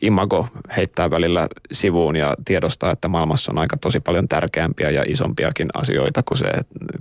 imago 0.01 0.47
heittää 0.77 1.09
välillä 1.09 1.47
sivuun 1.71 2.15
ja 2.15 2.35
tiedostaa, 2.45 2.91
että 2.91 3.07
maailmassa 3.07 3.51
on 3.51 3.57
aika 3.57 3.77
tosi 3.77 3.99
paljon 3.99 4.27
tärkeämpiä 4.27 4.89
ja 4.89 5.03
isompiakin 5.07 5.67
asioita 5.73 6.23
kuin 6.23 6.37
se 6.37 6.45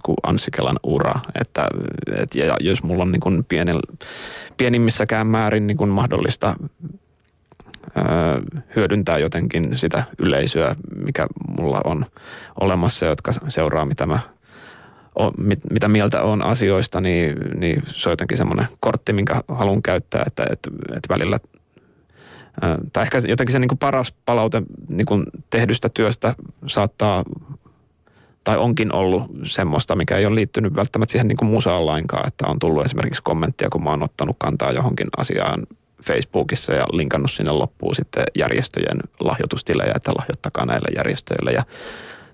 kuin 0.03 0.16
Anssi 0.22 0.51
Kelan 0.51 0.78
ura. 0.83 1.20
Että, 1.41 1.68
et, 2.16 2.35
ja 2.35 2.57
jos 2.61 2.83
mulla 2.83 3.03
on 3.03 3.12
niin 3.12 3.20
kuin 3.20 3.45
pienel, 3.45 3.81
pienimmissäkään 4.57 5.26
määrin 5.26 5.66
niin 5.66 5.76
kuin 5.76 5.91
mahdollista 5.91 6.57
hyödyntää 8.76 9.18
jotenkin 9.18 9.78
sitä 9.78 10.03
yleisöä, 10.18 10.76
mikä 11.07 11.26
mulla 11.59 11.81
on 11.85 12.05
olemassa, 12.61 13.07
jotka 13.07 13.33
seuraa, 13.49 13.85
mitä 13.85 14.07
mä 14.07 14.18
mitä 15.70 15.89
mieltä 15.89 16.22
on 16.22 16.43
asioista, 16.45 17.01
niin, 17.01 17.37
niin 17.57 17.83
se 17.87 18.09
on 18.09 18.12
jotenkin 18.12 18.37
semmoinen 18.37 18.66
kortti, 18.81 19.12
minkä 19.12 19.43
haluan 19.49 19.83
käyttää, 19.83 20.22
että, 20.26 20.43
että, 20.51 20.70
että 20.97 21.09
välillä 21.09 21.41
tai 22.93 23.03
ehkä 23.03 23.20
jotenkin 23.28 23.53
se 23.53 23.59
niin 23.59 23.68
kuin 23.68 23.78
paras 23.78 24.14
palaute 24.24 24.62
niin 24.89 25.07
kuin 25.07 25.24
tehdystä 25.51 25.89
työstä 25.89 26.35
saattaa 26.66 27.24
tai 28.45 28.59
onkin 28.59 28.95
ollut 28.95 29.22
semmoista, 29.45 29.97
mikä 29.97 30.16
ei 30.16 30.26
ole 30.26 30.35
liittynyt 30.35 30.74
välttämättä 30.74 31.12
siihen 31.12 31.28
niin 31.28 31.37
kuin 31.37 31.51
musaan 31.51 31.87
lainkaan, 31.87 32.28
että 32.28 32.47
on 32.47 32.59
tullut 32.59 32.85
esimerkiksi 32.85 33.22
kommenttia, 33.22 33.70
kun 33.70 33.83
mä 33.83 33.91
oon 33.91 34.03
ottanut 34.03 34.37
kantaa 34.39 34.72
johonkin 34.72 35.09
asiaan 35.16 35.66
Facebookissa 36.07 36.72
ja 36.72 36.84
linkannut 36.92 37.30
sinne 37.30 37.53
loppuun 37.53 37.94
sitten 37.94 38.24
järjestöjen 38.38 39.01
lahjoitustilejä, 39.20 39.92
että 39.96 40.12
lahjoittakaa 40.18 40.66
näille 40.66 40.88
järjestöille. 40.96 41.51
Ja 41.51 41.64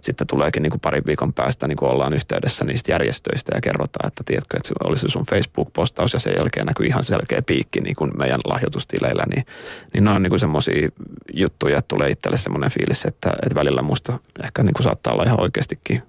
sitten 0.02 0.26
tuleekin 0.26 0.62
niin 0.62 0.70
kuin 0.70 0.80
parin 0.80 1.06
viikon 1.06 1.32
päästä 1.32 1.68
niin 1.68 1.76
kuin 1.76 1.90
ollaan 1.90 2.12
yhteydessä 2.12 2.64
niistä 2.64 2.92
järjestöistä 2.92 3.52
ja 3.54 3.60
kerrotaan, 3.60 4.08
että 4.08 4.24
tiedätkö, 4.26 4.56
että 4.56 4.74
olisi 4.84 5.08
sun 5.08 5.26
Facebook-postaus 5.26 6.12
ja 6.12 6.18
sen 6.18 6.34
jälkeen 6.38 6.66
näkyy 6.66 6.86
ihan 6.86 7.04
selkeä 7.04 7.42
piikki 7.42 7.80
niin 7.80 7.96
kuin 7.96 8.10
meidän 8.18 8.40
lahjoitustileillä, 8.44 9.24
niin, 9.34 9.46
niin 9.92 10.04
ne 10.04 10.10
on 10.10 10.22
niin 10.22 10.38
semmoisia 10.38 10.88
juttuja, 11.34 11.78
että 11.78 11.88
tulee 11.88 12.10
itselle 12.10 12.38
semmoinen 12.38 12.70
fiilis, 12.70 13.04
että, 13.04 13.30
että 13.42 13.54
välillä 13.54 13.82
musta 13.82 14.18
ehkä 14.44 14.62
niin 14.62 14.74
kuin 14.74 14.84
saattaa 14.84 15.12
olla 15.12 15.24
ihan 15.24 15.40
oikeastikin 15.40 16.02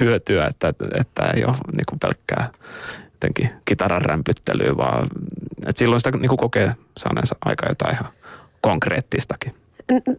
hyötyä, 0.00 0.46
että, 0.46 0.68
että 1.00 1.22
ei 1.34 1.44
ole 1.44 1.54
niin 1.72 1.86
kuin 1.88 1.98
pelkkää 1.98 2.50
jotenkin 3.26 3.62
kitaran 3.64 4.02
rämpyttelyä, 4.02 4.76
vaan 4.76 5.08
että 5.66 5.78
silloin 5.78 6.00
sitä 6.00 6.10
niin 6.10 6.28
kuin 6.28 6.38
kokee 6.38 6.74
saaneensa 6.98 7.36
aika 7.44 7.66
jotain 7.68 7.94
ihan 7.94 8.12
konkreettistakin. 8.60 9.54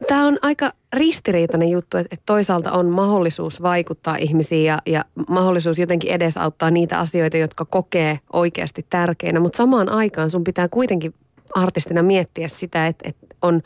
Tämä 0.07 0.27
on 0.27 0.37
aika 0.41 0.71
ristiriitainen 0.93 1.69
juttu, 1.69 1.97
että 1.97 2.15
toisaalta 2.25 2.71
on 2.71 2.85
mahdollisuus 2.85 3.61
vaikuttaa 3.61 4.15
ihmisiin 4.15 4.65
ja, 4.65 4.79
ja 4.85 5.05
mahdollisuus 5.29 5.79
jotenkin 5.79 6.11
edesauttaa 6.11 6.71
niitä 6.71 6.99
asioita, 6.99 7.37
jotka 7.37 7.65
kokee 7.65 8.19
oikeasti 8.33 8.85
tärkeinä. 8.89 9.39
Mutta 9.39 9.57
samaan 9.57 9.89
aikaan 9.89 10.29
sun 10.29 10.43
pitää 10.43 10.67
kuitenkin 10.67 11.13
artistina 11.55 12.03
miettiä 12.03 12.47
sitä, 12.47 12.87
että, 12.87 13.09
että 13.09 13.35
on, 13.41 13.61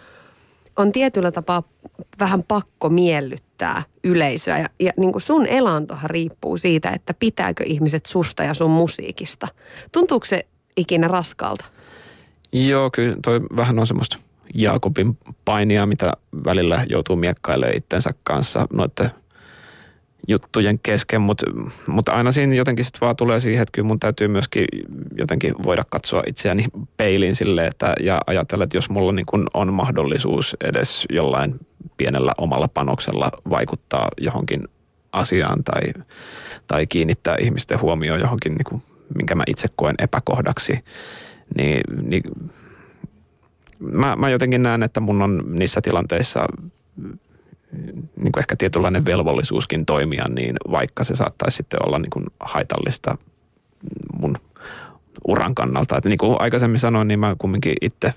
on 0.77 0.91
tietyllä 0.91 1.31
tapaa 1.31 1.63
vähän 2.19 2.43
pakko 2.43 2.89
miellyttää 2.89 3.83
yleisöä. 4.03 4.59
Ja, 4.59 4.69
ja 4.79 4.91
niin 4.97 5.11
kuin 5.11 5.21
sun 5.21 5.47
elantohan 5.47 6.09
riippuu 6.09 6.57
siitä, 6.57 6.89
että 6.89 7.13
pitääkö 7.13 7.63
ihmiset 7.67 8.05
susta 8.05 8.43
ja 8.43 8.53
sun 8.53 8.71
musiikista. 8.71 9.47
Tuntuuko 9.91 10.25
se 10.25 10.45
ikinä 10.77 11.07
raskalta? 11.07 11.65
Joo, 12.53 12.89
kyllä 12.91 13.15
toi 13.23 13.41
vähän 13.55 13.79
on 13.79 13.87
semmoista– 13.87 14.17
Jaakobin 14.53 15.17
painia, 15.45 15.85
mitä 15.85 16.13
välillä 16.45 16.85
joutuu 16.89 17.15
miekkailemaan 17.15 17.77
itsensä 17.77 18.13
kanssa 18.23 18.67
noiden 18.73 19.11
juttujen 20.31 20.79
kesken, 20.79 21.21
mutta, 21.21 21.45
mutta 21.87 22.11
aina 22.11 22.31
siinä 22.31 22.55
jotenkin 22.55 22.85
sitten 22.85 23.01
vaan 23.01 23.15
tulee 23.15 23.39
siihen, 23.39 23.61
että 23.61 23.71
kyllä 23.71 23.87
mun 23.87 23.99
täytyy 23.99 24.27
myöskin 24.27 24.65
jotenkin 25.17 25.53
voida 25.63 25.83
katsoa 25.89 26.23
itseäni 26.27 26.65
peiliin 26.97 27.35
sille, 27.35 27.67
että 27.67 27.93
ja 27.99 28.21
ajatella, 28.27 28.63
että 28.63 28.77
jos 28.77 28.89
mulla 28.89 29.11
niin 29.11 29.25
kun 29.25 29.47
on 29.53 29.73
mahdollisuus 29.73 30.57
edes 30.63 31.05
jollain 31.09 31.59
pienellä 31.97 32.33
omalla 32.37 32.67
panoksella 32.67 33.31
vaikuttaa 33.49 34.09
johonkin 34.21 34.63
asiaan 35.11 35.63
tai, 35.63 35.81
tai 36.67 36.87
kiinnittää 36.87 37.35
ihmisten 37.41 37.81
huomioon 37.81 38.19
johonkin, 38.19 38.51
niin 38.51 38.65
kuin, 38.69 38.81
minkä 39.15 39.35
mä 39.35 39.43
itse 39.47 39.67
koen 39.75 39.95
epäkohdaksi, 39.99 40.79
niin, 41.57 41.81
niin 42.01 42.23
mä, 43.79 44.15
mä 44.15 44.29
jotenkin 44.29 44.63
näen, 44.63 44.83
että 44.83 44.99
mun 44.99 45.21
on 45.21 45.43
niissä 45.47 45.81
tilanteissa 45.81 46.39
niin 48.15 48.31
kuin 48.31 48.39
ehkä 48.39 48.55
tietynlainen 48.55 49.05
velvollisuuskin 49.05 49.85
toimia, 49.85 50.25
niin 50.29 50.55
vaikka 50.71 51.03
se 51.03 51.15
saattaisi 51.15 51.57
sitten 51.57 51.87
olla 51.87 51.99
niin 51.99 52.09
kuin 52.09 52.25
haitallista 52.39 53.17
mun 54.19 54.37
uran 55.27 55.55
kannalta. 55.55 55.97
Että 55.97 56.09
niin 56.09 56.17
kuin 56.17 56.35
aikaisemmin 56.39 56.79
sanoin, 56.79 57.07
niin 57.07 57.19
mä 57.19 57.35
kumminkin 57.37 57.75
itse 57.81 58.13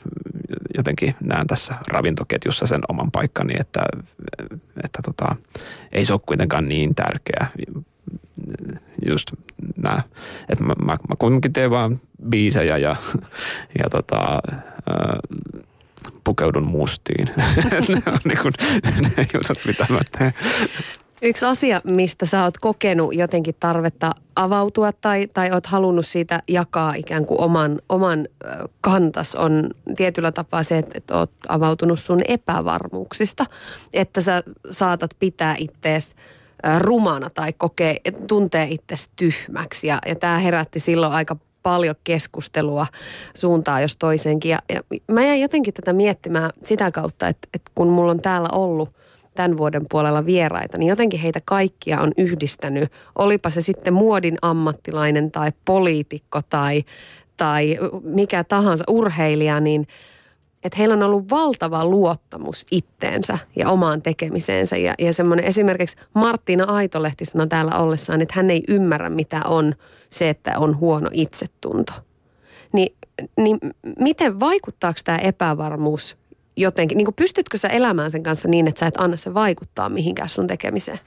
jotenkin 0.76 1.14
näen 1.20 1.46
tässä 1.46 1.74
ravintoketjussa 1.88 2.66
sen 2.66 2.80
oman 2.88 3.10
paikkani, 3.10 3.54
että, 3.60 3.80
että 4.84 5.02
tota, 5.04 5.36
ei 5.92 6.04
se 6.04 6.12
ole 6.12 6.20
kuitenkaan 6.26 6.68
niin 6.68 6.94
tärkeä. 6.94 7.46
Just 9.06 9.32
nämä, 9.76 10.02
että 10.48 10.64
mä, 10.64 10.74
mä, 10.84 10.92
mä 11.08 11.16
kuitenkin 11.18 11.52
teen 11.52 11.70
vaan 11.70 12.00
biisejä 12.28 12.76
ja, 12.78 12.96
ja 13.78 13.90
tota, 13.90 14.42
pukeudun 16.34 16.66
mustiin. 16.66 17.28
ne 17.88 18.02
on 18.06 18.18
niin 18.24 18.38
kuin, 18.42 18.52
ne 19.16 19.26
jutut, 19.34 19.58
mitä 19.66 19.86
mä 19.90 20.00
teen. 20.18 20.34
Yksi 21.22 21.44
asia, 21.44 21.80
mistä 21.84 22.26
sä 22.26 22.44
oot 22.44 22.58
kokenut 22.58 23.14
jotenkin 23.14 23.54
tarvetta 23.60 24.10
avautua 24.36 24.92
tai, 24.92 25.28
tai 25.34 25.50
oot 25.50 25.66
halunnut 25.66 26.06
siitä 26.06 26.42
jakaa 26.48 26.94
ikään 26.94 27.26
kuin 27.26 27.40
oman, 27.40 27.78
oman 27.88 28.28
kantas, 28.80 29.34
on 29.34 29.70
tietyllä 29.96 30.32
tapaa 30.32 30.62
se, 30.62 30.78
että, 30.78 30.92
että 30.94 31.16
oot 31.16 31.30
avautunut 31.48 32.00
sun 32.00 32.20
epävarmuuksista. 32.28 33.46
Että 33.92 34.20
sä 34.20 34.42
saatat 34.70 35.10
pitää 35.18 35.54
ittees 35.58 36.16
rumana 36.78 37.30
tai 37.30 37.52
kokee, 37.52 37.96
tuntee 38.28 38.68
itsesi 38.70 39.08
tyhmäksi. 39.16 39.86
Ja, 39.86 39.98
ja 40.06 40.14
tämä 40.14 40.38
herätti 40.38 40.80
silloin 40.80 41.12
aika 41.12 41.36
paljon 41.64 41.94
keskustelua 42.04 42.86
suuntaan 43.34 43.82
jos 43.82 43.96
toiseenkin. 43.96 44.50
Ja, 44.50 44.58
ja 44.72 44.80
mä 45.12 45.24
jäin 45.24 45.40
jotenkin 45.40 45.74
tätä 45.74 45.92
miettimään 45.92 46.50
sitä 46.64 46.90
kautta, 46.90 47.28
että, 47.28 47.48
että 47.54 47.70
kun 47.74 47.88
mulla 47.88 48.10
on 48.10 48.20
täällä 48.20 48.48
ollut 48.52 48.90
tämän 49.34 49.56
vuoden 49.56 49.86
puolella 49.90 50.26
vieraita, 50.26 50.78
niin 50.78 50.88
jotenkin 50.88 51.20
heitä 51.20 51.40
kaikkia 51.44 52.00
on 52.00 52.12
yhdistänyt. 52.16 52.92
Olipa 53.18 53.50
se 53.50 53.60
sitten 53.60 53.94
muodin 53.94 54.36
ammattilainen 54.42 55.30
tai 55.30 55.52
poliitikko 55.64 56.40
tai, 56.48 56.84
tai 57.36 57.78
mikä 58.02 58.44
tahansa 58.44 58.84
urheilija, 58.88 59.60
niin 59.60 59.86
että 60.64 60.78
heillä 60.78 60.94
on 60.94 61.02
ollut 61.02 61.30
valtava 61.30 61.86
luottamus 61.86 62.66
itteensä 62.70 63.38
ja 63.56 63.68
omaan 63.68 64.02
tekemiseensä. 64.02 64.76
Ja, 64.76 64.94
ja 64.98 65.12
semmoinen 65.12 65.44
esimerkiksi 65.44 65.96
Marttiina 66.14 66.64
Aitolehti 66.64 67.24
sanoi 67.24 67.48
täällä 67.48 67.78
ollessaan, 67.78 68.20
että 68.20 68.34
hän 68.36 68.50
ei 68.50 68.62
ymmärrä, 68.68 69.10
mitä 69.10 69.40
on– 69.44 69.74
se, 70.14 70.28
että 70.28 70.58
on 70.58 70.78
huono 70.78 71.10
itsetunto. 71.12 71.92
Niin, 72.72 72.96
niin 73.36 73.58
miten 73.98 74.40
vaikuttaako 74.40 75.00
tämä 75.04 75.18
epävarmuus 75.18 76.16
jotenkin? 76.56 76.98
Niin 76.98 77.14
pystytkö 77.16 77.58
sä 77.58 77.68
elämään 77.68 78.10
sen 78.10 78.22
kanssa 78.22 78.48
niin, 78.48 78.68
että 78.68 78.80
sä 78.80 78.86
et 78.86 78.94
anna 78.98 79.16
se 79.16 79.34
vaikuttaa 79.34 79.88
mihinkään 79.88 80.28
sun 80.28 80.46
tekemiseen? 80.46 81.00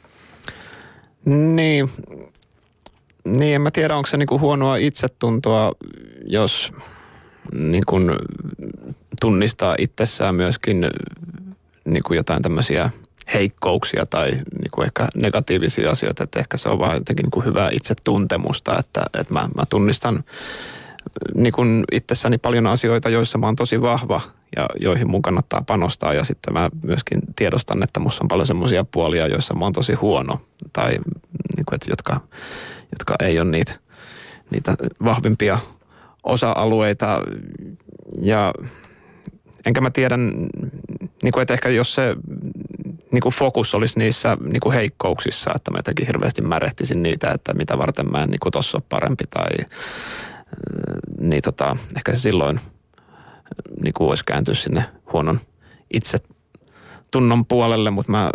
Niin, 1.25 1.89
niin 3.25 3.55
en 3.55 3.61
mä 3.61 3.71
tiedä, 3.71 3.95
onko 3.95 4.07
se 4.07 4.17
niinku 4.17 4.39
huonoa 4.39 4.75
itsetuntoa, 4.75 5.71
jos 6.25 6.71
niinku 7.53 7.95
tunnistaa 9.21 9.75
itsessään 9.77 10.35
myöskin 10.35 10.87
niinku 11.85 12.13
jotain 12.13 12.41
tämmöisiä– 12.41 12.89
heikkouksia 13.33 14.05
tai 14.05 14.31
niin 14.31 14.71
kuin 14.71 14.85
ehkä 14.85 15.07
negatiivisia 15.15 15.91
asioita, 15.91 16.23
että 16.23 16.39
ehkä 16.39 16.57
se 16.57 16.69
on 16.69 16.79
vaan 16.79 16.93
jotenkin 16.93 17.23
niin 17.23 17.31
kuin 17.31 17.45
hyvää 17.45 17.69
itsetuntemusta, 17.71 18.79
että, 18.79 19.01
että 19.19 19.33
mä, 19.33 19.49
mä 19.55 19.63
tunnistan 19.69 20.23
niin 21.35 21.53
kuin 21.53 21.83
itsessäni 21.91 22.37
paljon 22.37 22.67
asioita, 22.67 23.09
joissa 23.09 23.37
mä 23.37 23.45
oon 23.45 23.55
tosi 23.55 23.81
vahva 23.81 24.21
ja 24.55 24.67
joihin 24.79 25.09
mun 25.09 25.21
kannattaa 25.21 25.63
panostaa. 25.67 26.13
Ja 26.13 26.23
sitten 26.23 26.53
mä 26.53 26.69
myöskin 26.83 27.21
tiedostan, 27.35 27.83
että 27.83 27.99
musta 27.99 28.23
on 28.23 28.27
paljon 28.27 28.47
semmoisia 28.47 28.85
puolia, 28.91 29.27
joissa 29.27 29.53
mä 29.53 29.65
oon 29.65 29.73
tosi 29.73 29.93
huono 29.93 30.41
tai 30.73 30.89
niin 31.57 31.65
kuin, 31.65 31.75
että 31.75 31.89
jotka, 31.89 32.21
jotka 32.91 33.15
ei 33.25 33.39
ole 33.39 33.51
niitä, 33.51 33.73
niitä 34.51 34.75
vahvimpia 35.03 35.59
osa-alueita. 36.23 37.21
Ja 38.21 38.53
enkä 39.65 39.81
mä 39.81 39.89
tiedä, 39.89 40.17
niin 41.23 41.31
kuin, 41.33 41.41
että 41.41 41.53
ehkä 41.53 41.69
jos 41.69 41.95
se 41.95 42.15
niin 43.11 43.21
kuin 43.21 43.35
fokus 43.35 43.75
olisi 43.75 43.99
niissä 43.99 44.37
niin 44.41 44.59
kuin 44.59 44.73
heikkouksissa, 44.73 45.51
että 45.55 45.71
mä 45.71 45.77
jotenkin 45.77 46.07
hirveästi 46.07 46.41
märehtisin 46.41 47.03
niitä, 47.03 47.31
että 47.31 47.53
mitä 47.53 47.77
varten 47.77 48.11
mä 48.11 48.23
en 48.23 48.29
niin 48.29 48.51
tuossa 48.51 48.77
ole 48.77 48.83
parempi 48.89 49.23
tai 49.29 49.65
niin 51.19 51.41
tota, 51.41 51.77
ehkä 51.95 52.15
se 52.15 52.19
silloin 52.19 52.59
niin 53.83 53.93
kuin 53.93 54.07
voisi 54.07 54.25
kääntyä 54.25 54.55
sinne 54.55 54.85
huonon 55.13 55.39
itse 55.93 56.17
tunnon 57.11 57.45
puolelle, 57.45 57.91
mutta 57.91 58.11
mä 58.11 58.29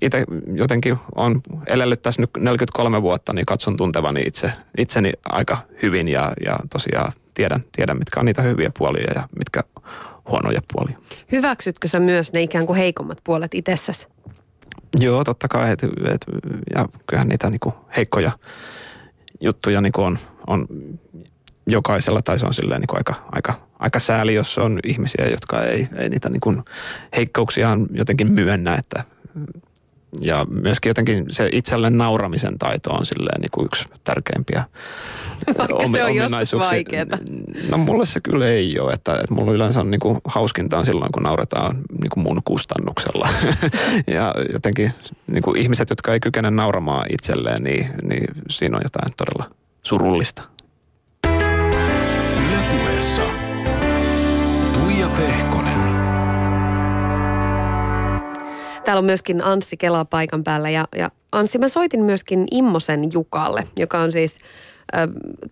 itse 0.00 0.24
jotenkin 0.54 0.98
on 1.14 1.40
elellyt 1.66 2.02
tässä 2.02 2.22
nyt 2.22 2.30
43 2.38 3.02
vuotta, 3.02 3.32
niin 3.32 3.46
katson 3.46 3.76
tuntevani 3.76 4.20
itse, 4.26 4.52
itseni 4.78 5.12
aika 5.24 5.58
hyvin 5.82 6.08
ja, 6.08 6.32
ja 6.44 6.56
tosiaan 6.72 7.12
tiedän, 7.34 7.64
tiedän, 7.76 7.98
mitkä 7.98 8.20
on 8.20 8.26
niitä 8.26 8.42
hyviä 8.42 8.70
puolia 8.78 9.12
ja 9.14 9.28
mitkä 9.38 9.64
huonoja 10.28 10.60
puolia. 10.72 10.98
Hyväksytkö 11.32 11.88
sä 11.88 12.00
myös 12.00 12.32
ne 12.32 12.42
ikään 12.42 12.66
kuin 12.66 12.76
heikommat 12.76 13.18
puolet 13.24 13.54
itsessäsi? 13.54 14.08
Joo, 15.00 15.24
totta 15.24 15.48
kai. 15.48 15.70
Et, 15.72 15.82
et, 15.82 16.26
ja 16.74 16.88
kyllähän 17.06 17.28
niitä 17.28 17.50
niinku 17.50 17.74
heikkoja 17.96 18.32
juttuja 19.40 19.80
niinku 19.80 20.02
on, 20.02 20.18
on 20.46 20.68
jokaisella, 21.66 22.22
tai 22.22 22.38
se 22.38 22.46
on 22.46 22.54
silleen 22.54 22.80
niinku 22.80 22.96
aika, 22.96 23.14
aika, 23.32 23.54
aika 23.78 23.98
sääli, 23.98 24.34
jos 24.34 24.58
on 24.58 24.80
ihmisiä, 24.84 25.28
jotka 25.28 25.62
ei, 25.62 25.88
ei 25.96 26.08
niitä 26.08 26.28
niinku 26.28 26.54
heikkouksiaan 27.16 27.86
jotenkin 27.92 28.32
myönnä, 28.32 28.74
että 28.74 29.04
ja 30.20 30.46
myöskin 30.50 30.90
jotenkin 30.90 31.26
se 31.30 31.48
itselle 31.52 31.90
nauramisen 31.90 32.58
taito 32.58 32.90
on 32.90 33.06
silleen 33.06 33.40
niin 33.40 33.50
kuin 33.50 33.66
yksi 33.66 33.84
tärkeimpiä 34.04 34.64
Vaikka 35.58 35.86
se 35.92 36.04
on 36.04 36.14
joskus 36.14 36.60
vaikeaa. 36.60 37.18
No 37.70 37.78
mulle 37.78 38.06
se 38.06 38.20
kyllä 38.20 38.46
ei 38.46 38.78
ole, 38.78 38.92
että, 38.92 39.14
että 39.14 39.34
mulla 39.34 39.52
yleensä 39.52 39.80
on 39.80 39.90
niin 39.90 40.00
kuin 40.00 40.20
hauskintaan 40.24 40.84
silloin, 40.84 41.12
kun 41.12 41.22
nauretaan 41.22 41.76
niin 42.00 42.10
kuin 42.10 42.24
mun 42.24 42.40
kustannuksella. 42.44 43.28
ja 44.16 44.34
jotenkin 44.52 44.92
niin 45.26 45.42
kuin 45.42 45.56
ihmiset, 45.56 45.90
jotka 45.90 46.12
ei 46.12 46.20
kykene 46.20 46.50
nauramaan 46.50 47.06
itselleen, 47.10 47.64
niin, 47.64 47.90
niin 48.02 48.26
siinä 48.50 48.76
on 48.76 48.82
jotain 48.84 49.14
todella 49.16 49.54
surullista. 49.82 50.42
Ylepuheessa 52.48 53.22
Tuija 54.72 55.08
Pehkonen. 55.08 55.73
Täällä 58.84 58.98
on 58.98 59.04
myöskin 59.04 59.44
Anssi 59.44 59.76
Kela 59.76 60.04
paikan 60.04 60.44
päällä 60.44 60.70
ja, 60.70 60.88
ja 60.96 61.10
Anssi, 61.32 61.58
mä 61.58 61.68
soitin 61.68 62.02
myöskin 62.02 62.46
Immosen 62.50 63.12
Jukalle, 63.12 63.62
joka 63.76 63.98
on 63.98 64.12
siis 64.12 64.38
ö, 64.94 64.98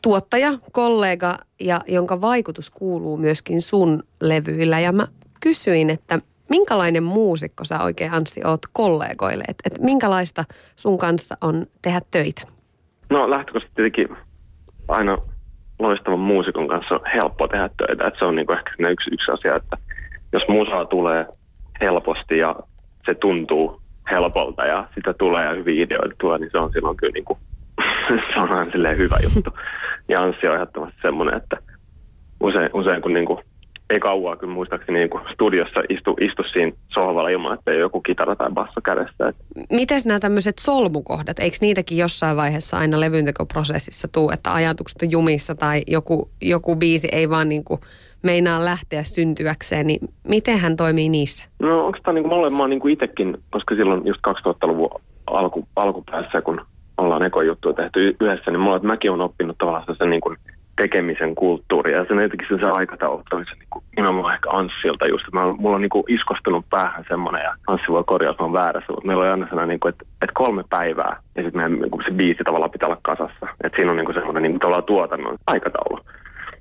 tuottaja, 0.03 0.53
kollega 0.73 1.39
ja 1.61 1.81
jonka 1.89 2.21
vaikutus 2.21 2.71
kuuluu 2.71 3.17
myöskin 3.17 3.63
sun 3.63 4.03
levyillä. 4.21 4.81
Ja 4.81 4.93
mä 4.93 5.07
kysyin, 5.41 5.91
että 5.91 6.19
minkälainen 6.49 7.03
muusikko 7.03 7.65
sä 7.65 7.83
oikein 7.83 8.13
Anssi 8.13 8.41
oot 8.45 8.61
kollegoille? 8.73 9.45
Että 9.49 9.63
et 9.67 9.83
minkälaista 9.83 10.45
sun 10.77 10.99
kanssa 10.99 11.37
on 11.41 11.67
tehdä 11.83 12.01
töitä? 12.11 12.43
No 13.11 13.31
lähtökohtaisesti 13.31 13.75
tietenkin 13.75 14.17
aina 14.89 15.19
loistavan 15.79 16.21
muusikon 16.21 16.69
kanssa 16.69 16.95
on 16.95 17.01
helppo 17.15 17.49
tehdä 17.49 17.71
töitä. 17.77 18.07
Et 18.07 18.15
se 18.19 18.25
on 18.25 18.35
niinku 18.35 18.53
ehkä 18.53 18.89
yksi, 18.91 19.11
yksi 19.13 19.33
asia, 19.33 19.57
että 19.57 19.77
jos 20.33 20.43
musaa 20.49 20.85
tulee 20.85 21.27
helposti 21.81 22.39
ja 22.39 22.57
se 23.07 23.15
tuntuu 23.15 23.83
helpolta 24.11 24.65
ja 24.65 24.89
sitä 24.95 25.15
tulee 25.15 25.45
ja 25.45 25.55
hyviä 25.55 25.85
ideoita 25.85 26.15
tulee, 26.21 26.39
niin 26.39 26.51
se 26.53 26.59
on 26.59 26.73
silloin 26.73 26.97
kyllä 26.97 27.13
niin 27.13 27.25
kuin, 27.25 27.39
se 28.33 28.41
on 28.41 28.53
aina 28.53 28.73
silleen 28.73 28.99
hyvä 28.99 29.17
juttu. 29.23 29.51
Ja 30.09 30.21
Anssi 30.21 30.49
on 30.49 30.55
ehdottomasti 30.55 30.99
semmoinen, 31.03 31.37
että 31.37 31.57
usein, 32.41 32.71
usein 32.75 33.03
kun 33.03 33.13
niin 33.13 33.27
kuin, 33.27 33.39
ei 33.91 34.01
kauaa 34.01 34.37
kyllä 34.37 34.53
muistaakseni 34.53 34.99
niin 34.99 35.11
kuin 35.11 35.23
studiossa 35.33 35.81
istu, 35.89 36.17
istu 36.21 36.43
siinä 36.53 36.73
sohvalla 36.95 37.29
ilman, 37.29 37.59
että 37.59 37.71
ei 37.71 37.79
joku 37.79 38.01
kitara 38.01 38.37
tai 38.37 38.51
basso 38.51 38.81
kädessä. 38.85 39.29
Että... 39.29 39.45
Miten 39.71 40.01
nämä 40.05 40.21
tämmöiset 40.21 40.59
solmukohdat, 40.59 41.39
eikö 41.39 41.57
niitäkin 41.61 41.99
jossain 41.99 42.37
vaiheessa 42.37 42.77
aina 42.77 43.01
levyntekoprosessissa 43.01 44.09
tuu, 44.09 44.31
että 44.31 44.55
ajatukset 44.55 45.03
on 45.03 45.11
jumissa 45.11 45.55
tai 45.55 45.83
joku, 45.87 46.31
joku 46.43 46.77
biisi 46.77 47.09
ei 47.13 47.31
vaan 47.31 47.49
niin 47.49 47.65
kuin 47.65 47.81
meinaa 48.23 48.65
lähteä 48.65 49.03
syntyäkseen, 49.03 49.87
niin 49.87 50.01
miten 50.29 50.59
hän 50.59 50.77
toimii 50.77 51.09
niissä? 51.09 51.49
No 51.59 51.87
onko 51.87 51.99
tämä 52.03 52.15
niin 52.15 52.29
kuin, 52.29 52.61
oon 52.61 52.71
niin 52.71 52.89
itsekin, 52.89 53.39
koska 53.51 53.75
silloin 53.75 54.07
just 54.07 54.21
2000-luvun 54.29 55.01
alku, 55.27 55.69
alkupäässä, 55.77 56.43
kun 56.43 56.61
ollaan 56.99 57.23
ekojuttuja 57.23 57.75
tehty 57.75 58.17
yhdessä, 58.21 58.51
niin 58.51 58.61
mulla, 58.61 58.77
että 58.77 58.89
mäkin 58.89 59.11
on 59.11 59.21
oppinut 59.21 59.59
tavallaan 59.59 59.97
sen 59.99 60.11
niin 60.11 60.21
kuin 60.21 60.37
tekemisen 60.77 61.35
kulttuuri. 61.35 61.93
Ja 61.93 62.05
sen 62.09 62.19
jotenkin 62.19 62.49
se 62.61 62.67
aikataulu 62.67 63.23
oli 63.33 63.45
se 63.45 63.55
niin 63.55 63.69
kuin, 63.71 63.85
nimenomaan 63.97 64.35
ehkä 64.35 64.51
Anssilta 64.51 65.07
just, 65.07 65.25
mä, 65.33 65.53
mulla 65.53 65.77
on 65.77 65.83
niin 65.83 65.91
kuin 65.91 66.05
iskostunut 66.09 66.65
päähän 66.71 67.05
semmoinen, 67.09 67.43
ja 67.43 67.55
Anssi 67.67 67.89
voi 67.89 68.05
korjaa, 68.07 68.31
että 68.31 68.45
mä 68.45 68.53
väärässä, 68.53 68.93
mutta 68.93 69.07
meillä 69.07 69.25
on 69.25 69.31
aina 69.31 69.47
sellainen, 69.49 69.69
niin 69.69 69.81
kuin, 69.81 69.91
että, 69.91 70.05
että 70.23 70.35
kolme 70.35 70.65
päivää, 70.71 71.17
ja 71.37 71.43
sitten 71.43 71.57
meidän 71.57 71.79
niin 71.81 71.91
kuin 71.91 72.05
se 72.05 72.11
biisi 72.11 72.45
tavallaan 72.45 72.71
pitää 72.71 72.89
olla 72.89 72.99
kasassa. 73.03 73.47
Että 73.65 73.77
siinä 73.77 73.91
on 73.91 73.97
niin 73.97 74.05
kuin 74.05 74.15
semmoinen 74.15 74.43
niin 74.43 74.61
kuin, 74.61 74.85
tuotannon 74.85 75.37
aikataulu. 75.47 76.01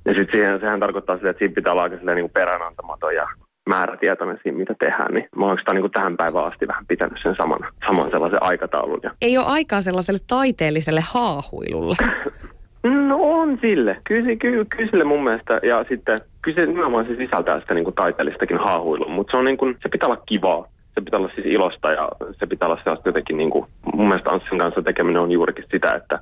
Ja 0.06 0.14
sitten 0.14 0.32
siihen, 0.32 0.60
sehän 0.60 0.80
tarkoittaa 0.80 1.16
sitä, 1.16 1.30
että 1.30 1.40
siinä 1.40 1.56
pitää 1.56 1.72
olla 1.72 1.84
aika 1.84 1.96
niin 1.96 2.24
kuin 2.24 2.32
peräänantamaton 2.32 3.16
ja 3.16 3.28
määrätietoinen 3.70 4.40
siinä, 4.44 4.58
mitä 4.58 4.76
tehdään, 4.80 5.14
niin 5.14 5.28
mä 5.36 5.46
oon 5.46 5.58
niin 5.74 5.92
tähän 5.92 6.18
päivään 6.18 6.46
asti 6.46 6.68
vähän 6.68 6.86
pitänyt 6.88 7.20
sen 7.24 7.36
saman, 7.42 7.60
saman 7.88 8.12
sellaisen 8.12 8.44
aikataulun. 8.44 9.00
Ja... 9.04 9.12
Ei 9.22 9.38
ole 9.38 9.46
aikaa 9.48 9.82
sellaiselle 9.82 10.20
taiteelliselle 10.28 11.02
haahuilulle. 11.14 11.96
no 13.08 13.18
on 13.22 13.58
sille. 13.62 13.98
Kyllä, 14.04 14.36
kyllä, 14.36 14.66
kyllä 14.70 14.90
sille 14.92 15.04
mun 15.04 15.24
mielestä. 15.24 15.60
Ja 15.64 15.86
sitten 15.90 16.20
kyllä 16.42 16.60
se 16.62 16.66
nimenomaan 16.66 17.06
se 17.06 17.16
sisältää 17.16 17.60
sitä 17.60 17.74
niin 17.74 17.84
kuin 17.84 17.96
taiteellistakin 17.96 18.58
haahuilua, 18.58 19.10
mutta 19.10 19.32
se, 19.32 19.38
on 19.38 19.46
niin 19.46 19.58
kuin, 19.58 19.78
se 19.84 19.90
pitää 19.90 20.10
olla 20.10 20.24
kivaa. 20.26 20.68
Se 20.96 21.02
pitää 21.02 21.20
olla 21.20 21.32
siis 21.36 21.48
ilosta 21.48 21.92
ja 21.92 22.10
se 22.40 22.48
pitää 22.48 22.68
olla 22.68 22.82
sellaista 22.84 23.10
jotenkin, 23.10 23.38
niin 23.38 23.50
kuin, 23.50 23.66
mun 23.94 24.08
mielestä 24.08 24.30
Anssin 24.30 24.60
kanssa 24.60 24.82
tekeminen 24.82 25.22
on 25.22 25.32
juurikin 25.32 25.66
sitä, 25.72 25.92
että 25.96 26.20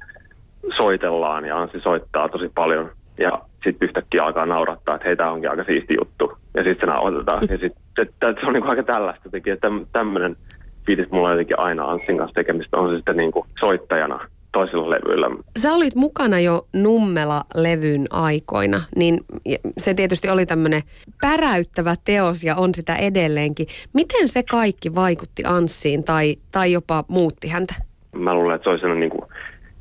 soitellaan 0.77 1.45
ja 1.45 1.57
Anssi 1.61 1.79
soittaa 1.79 2.29
tosi 2.29 2.51
paljon 2.55 2.91
ja 3.19 3.41
sitten 3.63 3.85
yhtäkkiä 3.87 4.23
alkaa 4.23 4.45
naurattaa, 4.45 4.95
että 4.95 5.07
hei, 5.07 5.15
tämä 5.15 5.31
onkin 5.31 5.49
aika 5.49 5.63
siisti 5.63 5.95
juttu. 5.99 6.37
Ja 6.53 6.63
sitten 6.63 6.79
se 6.79 6.85
nauhoitetaan. 6.85 7.41
Ja 7.41 7.57
sitten 7.57 7.81
se, 7.99 8.05
se 8.21 8.45
on 8.47 8.53
niinku 8.53 8.69
aika 8.69 8.83
tällaista 8.83 9.21
jotenkin, 9.25 9.53
että 9.53 9.67
tämmöinen 9.93 10.37
fiilis 10.85 11.11
mulla 11.11 11.27
on 11.27 11.33
jotenkin 11.33 11.59
aina 11.59 11.85
Anssin 11.85 12.17
kanssa 12.17 12.33
tekemistä, 12.33 12.77
on 12.77 12.89
se 12.89 12.95
sitten 12.95 13.17
niinku 13.17 13.45
soittajana 13.59 14.19
toisilla 14.51 14.89
levyillä. 14.89 15.27
Sä 15.57 15.73
olit 15.73 15.95
mukana 15.95 16.39
jo 16.39 16.67
Nummela-levyn 16.73 18.07
aikoina, 18.09 18.81
niin 18.95 19.19
se 19.77 19.93
tietysti 19.93 20.29
oli 20.29 20.45
tämmöinen 20.45 20.81
päräyttävä 21.21 21.95
teos 22.05 22.43
ja 22.43 22.55
on 22.55 22.75
sitä 22.75 22.95
edelleenkin. 22.95 23.67
Miten 23.93 24.27
se 24.27 24.43
kaikki 24.43 24.95
vaikutti 24.95 25.43
Anssiin 25.45 26.03
tai, 26.03 26.35
tai 26.51 26.71
jopa 26.71 27.03
muutti 27.07 27.47
häntä? 27.47 27.73
Mä 28.15 28.33
luulen, 28.33 28.55
että 28.55 28.63
se 28.63 28.69
oli 28.69 28.79
sellainen 28.79 28.99
niin 28.99 29.19
kuin, 29.19 29.31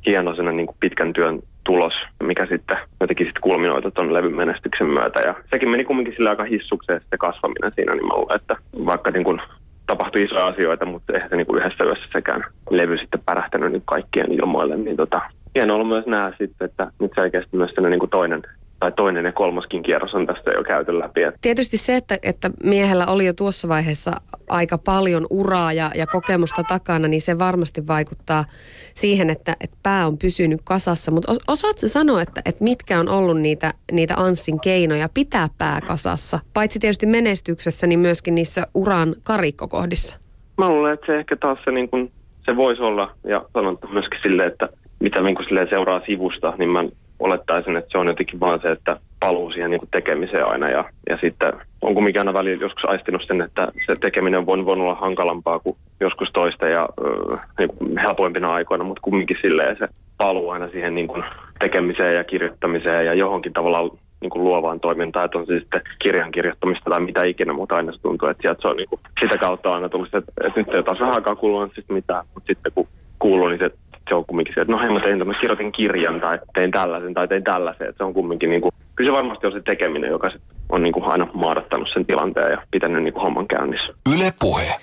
hieno 0.05 0.31
sellainen 0.31 0.57
niin 0.57 0.67
kuin 0.67 0.77
pitkän 0.79 1.13
työn 1.13 1.39
tulos, 1.69 1.93
mikä 2.23 2.45
sitten 2.45 2.77
jotenkin 3.01 3.25
sitten 3.27 3.41
kulminoitu 3.41 3.91
tuon 3.91 4.13
levyn 4.13 4.35
menestyksen 4.35 4.87
myötä. 4.87 5.19
Ja 5.19 5.33
sekin 5.51 5.69
meni 5.69 5.83
kumminkin 5.85 6.13
sillä 6.13 6.29
aika 6.29 6.43
hissukseen 6.43 7.01
sitten 7.01 7.19
kasvaminen 7.19 7.71
siinä, 7.75 7.95
niin 7.95 8.07
mä 8.07 8.13
luulen, 8.13 8.35
että 8.35 8.55
vaikka 8.85 9.11
niin 9.11 9.23
kuin 9.23 9.41
tapahtui 9.85 10.23
isoja 10.23 10.47
asioita, 10.47 10.85
mutta 10.85 11.13
eihän 11.13 11.29
se 11.29 11.35
niin 11.35 11.47
kuin 11.47 11.59
yhdessä 11.59 11.83
yössä 11.83 12.05
sekään 12.13 12.45
levy 12.69 12.97
sitten 12.97 13.21
pärähtänyt 13.25 13.71
niin 13.71 13.83
kaikkien 13.85 14.31
ilmoille, 14.31 14.77
niin 14.77 14.97
tota, 14.97 15.21
hienoa 15.55 15.75
ollut 15.75 15.87
myös 15.87 16.05
nähdä 16.05 16.35
sitten, 16.37 16.65
että 16.65 16.91
nyt 16.99 17.11
selkeästi 17.15 17.57
myös 17.57 17.71
niin 17.89 17.99
kuin 17.99 18.09
toinen 18.09 18.41
tai 18.79 18.91
toinen 18.91 19.25
ja 19.25 19.31
kolmaskin 19.31 19.83
kierros 19.83 20.13
on 20.13 20.27
tästä 20.27 20.51
jo 20.51 20.63
käyty 20.63 20.99
läpi. 20.99 21.21
Tietysti 21.41 21.77
se, 21.77 21.95
että, 21.95 22.17
että 22.23 22.49
miehellä 22.63 23.05
oli 23.05 23.25
jo 23.25 23.33
tuossa 23.33 23.67
vaiheessa 23.67 24.11
aika 24.49 24.77
paljon 24.77 25.25
uraa 25.29 25.73
ja, 25.73 25.91
ja 25.95 26.07
kokemusta 26.07 26.63
takana, 26.63 27.07
niin 27.07 27.21
se 27.21 27.39
varmasti 27.39 27.87
vaikuttaa 27.87 28.45
siihen, 28.93 29.29
että, 29.29 29.55
että 29.63 29.77
pää 29.83 30.07
on 30.07 30.17
pysynyt 30.17 30.61
kasassa. 30.63 31.11
Mutta 31.11 31.31
osaatko 31.47 31.87
sanoa, 31.87 32.21
että, 32.21 32.41
että 32.45 32.63
mitkä 32.63 32.99
on 32.99 33.09
ollut 33.09 33.37
niitä, 33.37 33.73
niitä 33.91 34.13
Anssin 34.17 34.59
keinoja 34.61 35.09
pitää 35.13 35.47
pää 35.57 35.79
kasassa? 35.87 36.39
Paitsi 36.53 36.79
tietysti 36.79 37.05
menestyksessä, 37.05 37.87
niin 37.87 37.99
myöskin 37.99 38.35
niissä 38.35 38.67
uran 38.73 39.15
karikkokohdissa. 39.23 40.15
Mä 40.57 40.69
luulen, 40.69 40.93
että 40.93 41.05
se 41.05 41.19
ehkä 41.19 41.35
taas 41.35 41.59
se, 41.65 41.71
niin 41.71 41.89
kun, 41.89 42.11
se 42.45 42.55
voisi 42.55 42.81
olla, 42.81 43.11
ja 43.23 43.45
sanon 43.53 43.77
myöskin 43.91 44.19
silleen, 44.21 44.51
että 44.51 44.69
mitä 44.99 45.21
niin 45.21 45.69
seuraa 45.69 46.01
sivusta, 46.05 46.53
niin 46.57 46.69
mä 46.69 46.83
olettaisin, 47.19 47.77
että 47.77 47.91
se 47.91 47.97
on 47.97 48.07
jotenkin 48.07 48.39
vaan 48.39 48.59
se, 48.61 48.67
että 48.67 48.97
paluu 49.19 49.51
siihen 49.51 49.71
niin 49.71 49.79
kuin 49.79 49.89
tekemiseen 49.91 50.47
aina. 50.47 50.69
Ja, 50.69 50.85
ja 51.09 51.17
sitten 51.21 51.53
on 51.81 51.93
kumminkin 51.93 52.21
aina 52.21 52.33
välillä 52.33 52.63
joskus 52.63 52.85
aistinut 52.85 53.21
sen, 53.27 53.41
että 53.41 53.71
se 53.85 53.95
tekeminen 53.95 54.45
voi, 54.45 54.65
voi 54.65 54.73
olla 54.73 54.95
hankalampaa 54.95 55.59
kuin 55.59 55.77
joskus 55.99 56.29
toista 56.33 56.67
ja 56.67 56.89
äh, 57.33 57.39
niin 57.59 57.69
kuin 57.69 57.97
helpoimpina 57.97 58.53
aikoina, 58.53 58.83
mutta 58.83 59.01
kumminkin 59.01 59.37
silleen 59.41 59.75
se 59.79 59.87
paluu 60.17 60.49
aina 60.49 60.69
siihen 60.69 60.95
niin 60.95 61.07
kuin 61.07 61.23
tekemiseen 61.59 62.15
ja 62.15 62.23
kirjoittamiseen 62.23 63.05
ja 63.05 63.13
johonkin 63.13 63.53
tavallaan 63.53 63.89
niin 64.21 64.29
kuin 64.29 64.43
luovaan 64.43 64.79
toimintaan, 64.79 65.25
että 65.25 65.37
on 65.37 65.45
siis 65.45 65.61
sitten 65.61 65.81
kirjan 65.99 66.31
kirjoittamista 66.31 66.89
tai 66.89 66.99
mitä 66.99 67.23
ikinä, 67.23 67.53
mutta 67.53 67.75
aina 67.75 67.91
se 67.91 68.01
tuntuu, 68.01 68.29
että 68.29 68.41
sieltä 68.41 68.61
se 68.61 68.67
on 68.67 68.77
niin 68.77 68.89
kuin, 68.89 69.01
sitä 69.21 69.37
kautta 69.37 69.73
aina 69.75 69.89
tullut, 69.89 70.15
että, 70.15 70.31
että 70.45 70.59
nyt 70.59 70.73
ei 70.73 70.83
taas 70.83 70.99
vähän 70.99 71.15
aikaa 71.15 71.35
sitten 71.75 71.95
mitään, 71.95 72.25
mutta 72.33 72.47
sitten 72.47 72.71
kun 72.75 72.87
kuuluu, 73.19 73.47
niin 73.47 73.59
se, 73.59 73.71
se 74.09 74.15
on 74.15 74.25
kumminkin 74.25 74.55
se, 74.55 74.61
että 74.61 74.71
no 74.71 74.79
hei 74.79 74.89
mä 74.89 74.99
tein, 74.99 75.27
mä 75.27 75.33
kirjoitin 75.41 75.71
kirjan 75.71 76.21
tai 76.21 76.39
tein 76.53 76.71
tällaisen 76.71 77.13
tai 77.13 77.27
tein 77.27 77.43
tällaisen, 77.43 77.89
että 77.89 77.97
se 77.97 78.03
on 78.03 78.13
kumminkin 78.13 78.49
niin 78.49 78.61
kuin, 78.61 78.71
kyllä 78.95 79.09
se 79.11 79.17
varmasti 79.17 79.47
on 79.47 79.53
se 79.53 79.61
tekeminen, 79.61 80.09
joka 80.09 80.31
on 80.69 80.83
niin 80.83 80.93
kuin 80.93 81.05
aina 81.05 81.27
maadattanut 81.33 81.87
sen 81.93 82.05
tilanteen 82.05 82.51
ja 82.51 82.61
pitänyt 82.71 83.03
niin 83.03 83.13
kuin 83.13 83.23
homman 83.23 83.47
käynnissä. 83.47 83.93
Yle 84.15 84.33
Puhe. 84.39 84.75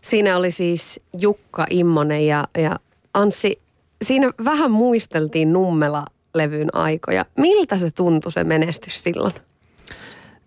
Siinä 0.00 0.36
oli 0.36 0.50
siis 0.50 1.00
Jukka 1.18 1.66
Immonen 1.70 2.26
ja, 2.26 2.44
ja 2.58 2.76
Anssi, 3.14 3.60
siinä 4.02 4.30
vähän 4.44 4.70
muisteltiin 4.70 5.52
Nummela-levyn 5.52 6.68
aikoja. 6.72 7.24
Miltä 7.36 7.78
se 7.78 7.90
tuntui 7.90 8.32
se 8.32 8.44
menestys 8.44 9.04
silloin? 9.04 9.32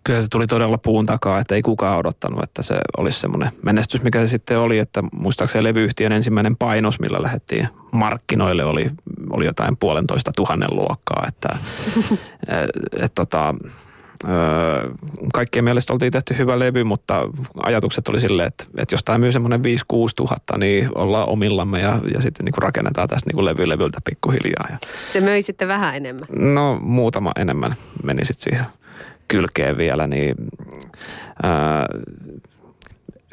Kyllä 0.06 0.20
se 0.20 0.26
tuli 0.30 0.46
todella 0.46 0.78
puun 0.78 1.06
takaa, 1.06 1.38
että 1.38 1.54
ei 1.54 1.62
kukaan 1.62 1.98
odottanut, 1.98 2.42
että 2.42 2.62
se 2.62 2.74
olisi 2.96 3.20
semmoinen 3.20 3.50
menestys, 3.62 4.02
mikä 4.02 4.20
se 4.20 4.28
sitten 4.28 4.58
oli. 4.58 4.78
Että 4.78 5.02
muistaakseni 5.12 5.64
levyyhtiön 5.64 6.12
ensimmäinen 6.12 6.56
painos, 6.56 7.00
millä 7.00 7.22
lähdettiin 7.22 7.68
markkinoille, 7.92 8.64
oli, 8.64 8.90
oli 9.30 9.44
jotain 9.44 9.76
puolentoista 9.76 10.32
tuhannen 10.36 10.68
luokkaa. 10.72 11.24
Että, 11.28 11.48
et, 12.62 13.02
et, 13.04 13.14
tota, 13.14 13.54
Öö, 14.28 14.90
kaikkien 15.32 15.64
mielestä 15.64 15.92
oltiin 15.92 16.12
tehty 16.12 16.38
hyvä 16.38 16.58
levy, 16.58 16.84
mutta 16.84 17.28
ajatukset 17.62 18.08
oli 18.08 18.20
silleen, 18.20 18.48
että, 18.48 18.64
että 18.78 18.94
jos 18.94 19.04
tämä 19.04 19.18
myy 19.18 19.32
semmoinen 19.32 19.60
5-6 19.60 19.62
tuhatta, 20.16 20.58
niin 20.58 20.88
ollaan 20.94 21.28
omillamme 21.28 21.80
ja, 21.80 22.00
ja 22.14 22.20
sitten 22.20 22.44
niin 22.44 22.52
kuin 22.52 22.62
rakennetaan 22.62 23.08
tästä 23.08 23.30
niin 23.30 23.44
levy 23.44 23.68
levyltä 23.68 23.98
pikkuhiljaa. 24.04 24.66
Ja, 24.70 24.78
Se 25.12 25.20
möi 25.20 25.42
sitten 25.42 25.68
vähän 25.68 25.96
enemmän. 25.96 26.54
no 26.54 26.78
muutama 26.82 27.32
enemmän 27.36 27.74
meni 28.02 28.24
sitten 28.24 28.44
siihen 28.44 28.66
kylkeen 29.28 29.76
vielä, 29.76 30.06
niin 30.06 30.34
ää, 31.42 31.86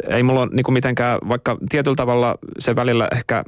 ei 0.08 0.24
mulla 0.24 0.42
ole 0.42 0.50
niin 0.52 0.64
kuin 0.64 0.74
mitenkään, 0.74 1.20
vaikka 1.30 1.58
tietyllä 1.70 1.96
tavalla 1.96 2.36
se 2.60 2.76
välillä 2.76 3.08
ehkä 3.12 3.44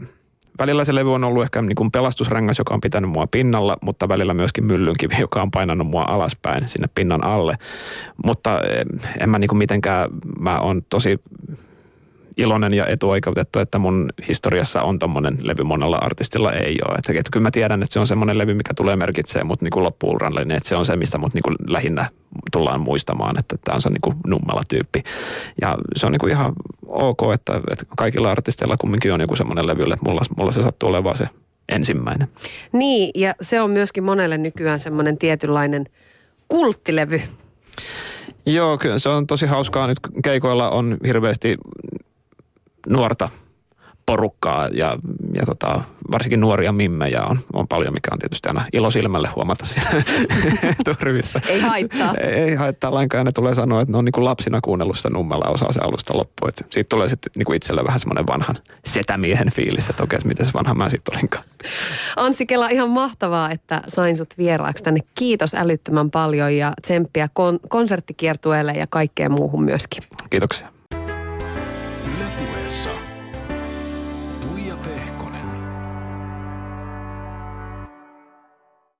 välillä 0.59 0.85
se 0.85 0.95
levy 0.95 1.13
on 1.13 1.23
ollut 1.23 1.43
ehkä 1.43 1.61
niin 1.61 1.75
kuin 1.75 1.91
pelastusrengas, 1.91 2.57
joka 2.57 2.73
on 2.73 2.81
pitänyt 2.81 3.09
mua 3.09 3.27
pinnalla, 3.27 3.77
mutta 3.81 4.07
välillä 4.07 4.33
myöskin 4.33 4.65
myllynkivi, 4.65 5.15
joka 5.19 5.41
on 5.41 5.51
painanut 5.51 5.87
mua 5.87 6.05
alaspäin 6.07 6.67
sinne 6.67 6.87
pinnan 6.95 7.23
alle. 7.23 7.57
Mutta 8.25 8.61
en 9.19 9.29
mä 9.29 9.39
niin 9.39 9.47
kuin 9.47 9.57
mitenkään, 9.57 10.09
mä 10.39 10.59
oon 10.59 10.81
tosi 10.89 11.19
iloinen 12.37 12.73
ja 12.73 12.87
etuoikeutettu, 12.87 13.59
että 13.59 13.77
mun 13.77 14.09
historiassa 14.27 14.81
on 14.81 14.99
tommonen 14.99 15.37
levy 15.41 15.63
monella 15.63 15.97
artistilla 15.97 16.53
ei 16.53 16.77
ole. 16.87 16.95
Että, 16.97 17.11
että 17.11 17.31
kyllä 17.31 17.43
mä 17.43 17.51
tiedän, 17.51 17.83
että 17.83 17.93
se 17.93 17.99
on 17.99 18.07
semmoinen 18.07 18.37
levy, 18.37 18.53
mikä 18.53 18.73
tulee 18.73 18.95
merkitsee 18.95 19.43
mut 19.43 19.61
niin 19.61 19.83
loppuuralle, 19.83 20.45
niin 20.45 20.57
että 20.57 20.69
se 20.69 20.75
on 20.75 20.85
se, 20.85 20.95
mistä 20.95 21.17
mut 21.17 21.33
niin 21.33 21.43
kuin 21.43 21.55
lähinnä 21.67 22.09
tullaan 22.51 22.81
muistamaan, 22.81 23.39
että 23.39 23.55
tämä 23.63 23.75
on 23.75 23.81
se 23.81 23.89
niin 23.89 24.01
kuin 24.01 24.15
nummela 24.27 24.61
tyyppi. 24.67 25.03
Ja 25.61 25.77
se 25.95 26.05
on 26.05 26.11
niin 26.11 26.19
kuin 26.19 26.31
ihan 26.31 26.53
ok, 26.87 27.19
että, 27.33 27.61
että 27.71 27.85
kaikilla 27.97 28.31
artisteilla 28.31 28.77
kumminkin 28.77 29.13
on 29.13 29.21
joku 29.21 29.35
semmoinen 29.35 29.67
levy, 29.67 29.83
että 29.83 30.05
mulla, 30.05 30.21
mulla 30.37 30.51
se 30.51 30.63
sattuu 30.63 30.89
olemaan 30.89 31.17
se 31.17 31.29
ensimmäinen. 31.69 32.27
Niin, 32.71 33.11
ja 33.15 33.35
se 33.41 33.61
on 33.61 33.71
myöskin 33.71 34.03
monelle 34.03 34.37
nykyään 34.37 34.79
semmoinen 34.79 35.17
tietynlainen 35.17 35.85
kulttilevy. 36.47 37.21
Joo, 38.45 38.77
kyllä 38.77 38.99
se 38.99 39.09
on 39.09 39.27
tosi 39.27 39.45
hauskaa. 39.45 39.87
Nyt 39.87 39.97
keikoilla 40.23 40.69
on 40.69 40.97
hirveästi 41.07 41.57
nuorta 42.89 43.29
porukkaa 44.05 44.67
ja, 44.67 44.97
ja 45.33 45.45
tota, 45.45 45.81
varsinkin 46.11 46.39
nuoria 46.39 46.71
mimmejä 46.71 47.21
on, 47.29 47.37
on 47.53 47.67
paljon, 47.67 47.93
mikä 47.93 48.09
on 48.11 48.19
tietysti 48.19 48.49
aina 48.49 48.65
ilo 48.73 48.91
silmälle 48.91 49.29
huomata 49.35 49.65
siinä 49.65 49.89
turvissa. 50.99 51.41
Ei 51.49 51.59
haittaa. 51.59 52.13
ei, 52.19 52.33
ei 52.33 52.55
haittaa 52.55 52.93
lainkaan. 52.93 53.25
Ne 53.25 53.31
tulee 53.31 53.55
sanoa, 53.55 53.81
että 53.81 53.91
ne 53.91 53.97
on 53.97 54.05
niin 54.05 54.11
kuin 54.11 54.25
lapsina 54.25 54.61
kuunnellut 54.61 54.97
sitä 54.97 55.09
nummella 55.09 55.45
osaa 55.49 55.71
se 55.71 55.79
alusta 55.79 56.17
loppuun. 56.17 56.49
Et 56.49 56.67
siitä 56.71 56.89
tulee 56.89 57.07
sitten 57.09 57.31
niin 57.35 57.45
kuin 57.45 57.55
itselle 57.55 57.83
vähän 57.83 57.99
semmoinen 57.99 58.27
vanhan 58.27 58.57
setämiehen 58.85 59.51
fiilis, 59.51 59.89
että 59.89 60.03
okei, 60.03 60.19
miten 60.25 60.45
se 60.45 60.53
vanha 60.53 60.73
mä 60.73 60.89
sitten 60.89 61.15
olinkaan. 61.17 61.45
Ansi 62.15 62.45
Kela, 62.45 62.69
ihan 62.69 62.89
mahtavaa, 62.89 63.51
että 63.51 63.81
sain 63.87 64.17
sut 64.17 64.37
vieraaksi 64.37 64.83
tänne. 64.83 64.99
Kiitos 65.15 65.53
älyttömän 65.53 66.11
paljon 66.11 66.57
ja 66.57 66.73
tsemppiä 66.81 67.29
kon- 67.39 67.67
konserttikiertueelle 67.69 68.71
ja 68.71 68.87
kaikkeen 68.89 69.31
muuhun 69.31 69.63
myöskin. 69.63 70.03
Kiitoksia. 70.29 70.74